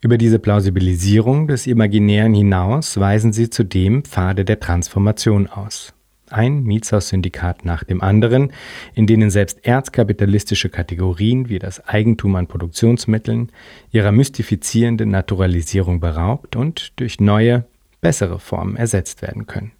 Über 0.05 0.19
diese 0.19 0.39
Plausibilisierung 0.39 1.49
des 1.49 1.67
Imaginären 1.67 2.35
hinaus 2.35 3.01
weisen 3.01 3.33
sie 3.33 3.49
zudem 3.49 4.05
Pfade 4.05 4.45
der 4.45 4.61
Transformation 4.61 5.47
aus 5.47 5.95
ein 6.29 6.63
Mietshaussyndikat 6.63 7.65
nach 7.65 7.85
dem 7.85 8.03
anderen, 8.03 8.53
in 8.95 9.07
denen 9.07 9.31
selbst 9.31 9.65
erzkapitalistische 9.65 10.69
Kategorien 10.69 11.49
wie 11.49 11.59
das 11.59 11.89
Eigentum 11.89 12.37
an 12.37 12.49
Produktionsmitteln 12.49 13.51
ihrer 13.93 14.13
mystifizierenden 14.13 15.09
Naturalisierung 15.09 16.01
beraubt 16.01 16.55
und 16.55 16.93
durch 16.97 17.19
neue, 17.19 17.65
bessere 18.03 18.41
Formen 18.41 18.77
ersetzt 18.77 19.23
werden 19.23 19.47
können. 19.47 19.73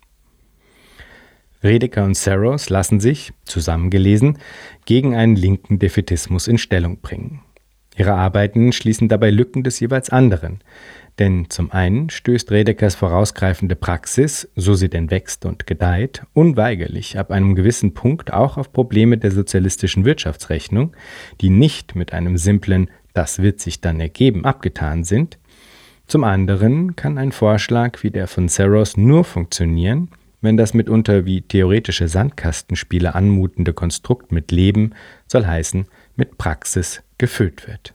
Redeker 1.63 2.03
und 2.03 2.17
Saros 2.17 2.71
lassen 2.71 2.99
sich, 2.99 3.35
zusammengelesen, 3.45 4.39
gegen 4.87 5.15
einen 5.15 5.37
linken 5.37 5.79
Defetismus 5.79 6.49
in 6.49 6.57
Stellung 6.57 7.01
bringen. 7.03 7.43
Ihre 7.97 8.15
Arbeiten 8.15 8.73
schließen 8.73 9.09
dabei 9.09 9.31
Lücken 9.31 9.63
des 9.63 9.79
jeweils 9.81 10.11
anderen, 10.11 10.61
denn 11.19 11.49
zum 11.49 11.71
einen 11.71 12.11
stößt 12.11 12.51
Redekers 12.51 12.97
vorausgreifende 12.97 13.77
Praxis, 13.77 14.49
so 14.57 14.75
sie 14.75 14.89
denn 14.89 15.11
wächst 15.11 15.45
und 15.45 15.67
gedeiht, 15.67 16.23
unweigerlich 16.33 17.19
ab 17.19 17.31
einem 17.31 17.55
gewissen 17.55 17.95
Punkt 17.95 18.33
auch 18.33 18.57
auf 18.57 18.73
Probleme 18.73 19.17
der 19.17 19.31
sozialistischen 19.31 20.05
Wirtschaftsrechnung, 20.05 20.97
die 21.41 21.51
nicht 21.51 21.95
mit 21.95 22.13
einem 22.13 22.37
simplen 22.37 22.91
Das 23.13 23.41
wird 23.41 23.61
sich 23.61 23.81
dann 23.81 24.01
ergeben 24.01 24.45
abgetan 24.45 25.05
sind. 25.05 25.39
Zum 26.09 26.25
anderen 26.25 26.97
kann 26.97 27.17
ein 27.17 27.31
Vorschlag 27.31 28.03
wie 28.03 28.11
der 28.11 28.27
von 28.27 28.49
Saros 28.49 28.97
nur 28.97 29.23
funktionieren, 29.23 30.09
wenn 30.41 30.57
das 30.59 30.75
mitunter 30.75 31.25
wie 31.25 31.41
theoretische 31.41 32.07
Sandkastenspiele 32.09 33.15
anmutende 33.15 33.73
Konstrukt 33.73 34.31
mit 34.31 34.51
Leben, 34.51 34.91
soll 35.27 35.47
heißen, 35.47 35.87
mit 36.17 36.39
Praxis 36.39 37.03
gefüllt 37.19 37.67
wird. 37.67 37.95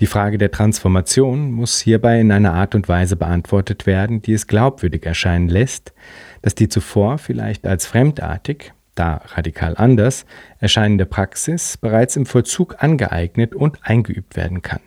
Die 0.00 0.06
Frage 0.06 0.36
der 0.36 0.50
Transformation 0.50 1.50
muss 1.52 1.80
hierbei 1.80 2.20
in 2.20 2.30
einer 2.30 2.52
Art 2.52 2.74
und 2.74 2.86
Weise 2.88 3.16
beantwortet 3.16 3.86
werden, 3.86 4.20
die 4.20 4.34
es 4.34 4.46
glaubwürdig 4.46 5.06
erscheinen 5.06 5.48
lässt, 5.48 5.94
dass 6.42 6.54
die 6.54 6.68
zuvor 6.68 7.16
vielleicht 7.16 7.66
als 7.66 7.86
fremdartig, 7.86 8.74
da 8.94 9.22
radikal 9.28 9.74
anders, 9.76 10.26
erscheinende 10.58 11.06
Praxis 11.06 11.76
bereits 11.78 12.16
im 12.16 12.26
Vollzug 12.26 12.82
angeeignet 12.82 13.54
und 13.54 13.78
eingeübt 13.82 14.36
werden 14.36 14.60
kann. 14.60 14.80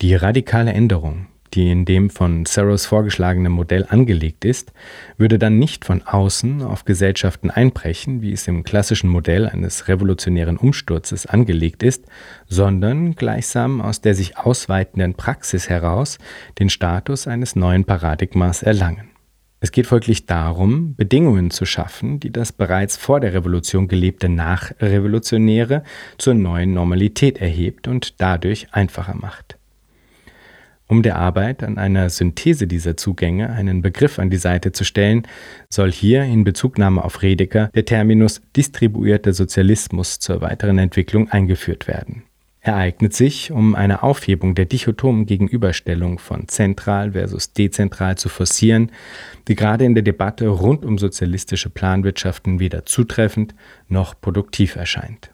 Die 0.00 0.14
radikale 0.14 0.72
Änderung, 0.72 1.26
die 1.54 1.70
in 1.70 1.84
dem 1.84 2.10
von 2.10 2.44
Saros 2.46 2.86
vorgeschlagenen 2.86 3.52
Modell 3.52 3.86
angelegt 3.88 4.44
ist, 4.44 4.72
würde 5.16 5.38
dann 5.38 5.58
nicht 5.58 5.84
von 5.84 6.02
außen 6.02 6.62
auf 6.62 6.84
Gesellschaften 6.84 7.50
einbrechen, 7.50 8.22
wie 8.22 8.32
es 8.32 8.48
im 8.48 8.64
klassischen 8.64 9.10
Modell 9.10 9.46
eines 9.46 9.88
revolutionären 9.88 10.56
Umsturzes 10.56 11.26
angelegt 11.26 11.82
ist, 11.82 12.04
sondern 12.46 13.14
gleichsam 13.14 13.80
aus 13.80 14.00
der 14.00 14.14
sich 14.14 14.38
ausweitenden 14.38 15.14
Praxis 15.14 15.68
heraus 15.68 16.18
den 16.58 16.70
Status 16.70 17.26
eines 17.26 17.56
neuen 17.56 17.84
Paradigmas 17.84 18.62
erlangen. 18.62 19.10
Es 19.60 19.72
geht 19.72 19.88
folglich 19.88 20.26
darum, 20.26 20.94
Bedingungen 20.94 21.50
zu 21.50 21.64
schaffen, 21.64 22.20
die 22.20 22.30
das 22.30 22.52
bereits 22.52 22.96
vor 22.96 23.18
der 23.18 23.34
Revolution 23.34 23.88
gelebte 23.88 24.28
Nachrevolutionäre 24.28 25.82
zur 26.16 26.34
neuen 26.34 26.72
Normalität 26.74 27.38
erhebt 27.38 27.88
und 27.88 28.20
dadurch 28.20 28.72
einfacher 28.72 29.16
macht. 29.16 29.57
Um 30.90 31.02
der 31.02 31.16
Arbeit 31.16 31.62
an 31.62 31.76
einer 31.76 32.08
Synthese 32.08 32.66
dieser 32.66 32.96
Zugänge 32.96 33.50
einen 33.50 33.82
Begriff 33.82 34.18
an 34.18 34.30
die 34.30 34.38
Seite 34.38 34.72
zu 34.72 34.84
stellen, 34.84 35.28
soll 35.68 35.92
hier 35.92 36.24
in 36.24 36.44
Bezugnahme 36.44 37.04
auf 37.04 37.20
Redeker 37.20 37.70
der 37.74 37.84
Terminus 37.84 38.40
distribuierter 38.56 39.34
Sozialismus 39.34 40.18
zur 40.18 40.40
weiteren 40.40 40.78
Entwicklung 40.78 41.28
eingeführt 41.28 41.88
werden. 41.88 42.22
Er 42.60 42.76
eignet 42.76 43.14
sich, 43.14 43.50
um 43.52 43.74
eine 43.74 44.02
Aufhebung 44.02 44.54
der 44.54 44.64
dichotomen 44.64 45.26
Gegenüberstellung 45.26 46.18
von 46.18 46.48
zentral 46.48 47.12
versus 47.12 47.52
dezentral 47.52 48.16
zu 48.16 48.30
forcieren, 48.30 48.90
die 49.46 49.54
gerade 49.54 49.84
in 49.84 49.94
der 49.94 50.02
Debatte 50.02 50.48
rund 50.48 50.84
um 50.84 50.98
sozialistische 50.98 51.70
Planwirtschaften 51.70 52.60
weder 52.60 52.84
zutreffend 52.86 53.54
noch 53.88 54.18
produktiv 54.20 54.74
erscheint. 54.74 55.30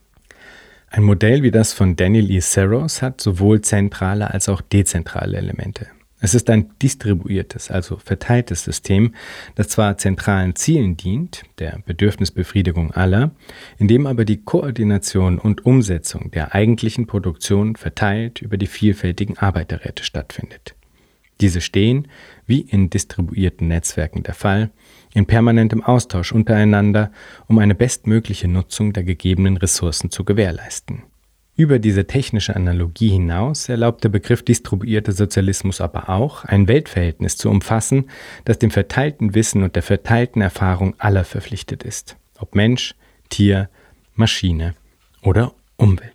Ein 0.96 1.02
Modell 1.02 1.42
wie 1.42 1.50
das 1.50 1.72
von 1.72 1.96
Daniel 1.96 2.30
E. 2.30 2.38
Saros 2.38 3.02
hat 3.02 3.20
sowohl 3.20 3.62
zentrale 3.62 4.30
als 4.30 4.48
auch 4.48 4.60
dezentrale 4.60 5.36
Elemente. 5.36 5.88
Es 6.20 6.34
ist 6.34 6.48
ein 6.50 6.70
distribuiertes, 6.80 7.68
also 7.68 7.96
verteiltes 7.96 8.62
System, 8.62 9.12
das 9.56 9.70
zwar 9.70 9.98
zentralen 9.98 10.54
Zielen 10.54 10.96
dient, 10.96 11.42
der 11.58 11.80
Bedürfnisbefriedigung 11.84 12.92
aller, 12.92 13.32
in 13.76 13.88
dem 13.88 14.06
aber 14.06 14.24
die 14.24 14.44
Koordination 14.44 15.40
und 15.40 15.66
Umsetzung 15.66 16.30
der 16.30 16.54
eigentlichen 16.54 17.08
Produktion 17.08 17.74
verteilt 17.74 18.40
über 18.40 18.56
die 18.56 18.68
vielfältigen 18.68 19.36
Arbeiterräte 19.36 20.04
stattfindet. 20.04 20.76
Diese 21.40 21.60
stehen, 21.60 22.06
wie 22.46 22.60
in 22.60 22.90
distribuierten 22.90 23.68
Netzwerken 23.68 24.22
der 24.22 24.34
Fall, 24.34 24.70
in 25.14 25.26
permanentem 25.26 25.82
Austausch 25.82 26.32
untereinander, 26.32 27.10
um 27.46 27.58
eine 27.58 27.74
bestmögliche 27.74 28.48
Nutzung 28.48 28.92
der 28.92 29.04
gegebenen 29.04 29.56
Ressourcen 29.56 30.10
zu 30.10 30.24
gewährleisten. 30.24 31.04
Über 31.56 31.78
diese 31.78 32.06
technische 32.06 32.56
Analogie 32.56 33.10
hinaus 33.10 33.68
erlaubt 33.68 34.02
der 34.02 34.08
Begriff 34.08 34.42
distribuierter 34.42 35.12
Sozialismus 35.12 35.80
aber 35.80 36.08
auch, 36.08 36.44
ein 36.44 36.66
Weltverhältnis 36.66 37.36
zu 37.36 37.48
umfassen, 37.48 38.10
das 38.44 38.58
dem 38.58 38.72
verteilten 38.72 39.36
Wissen 39.36 39.62
und 39.62 39.76
der 39.76 39.84
verteilten 39.84 40.42
Erfahrung 40.42 40.94
aller 40.98 41.22
verpflichtet 41.22 41.84
ist, 41.84 42.16
ob 42.40 42.56
Mensch, 42.56 42.96
Tier, 43.28 43.68
Maschine 44.16 44.74
oder 45.22 45.54
Umwelt. 45.76 46.14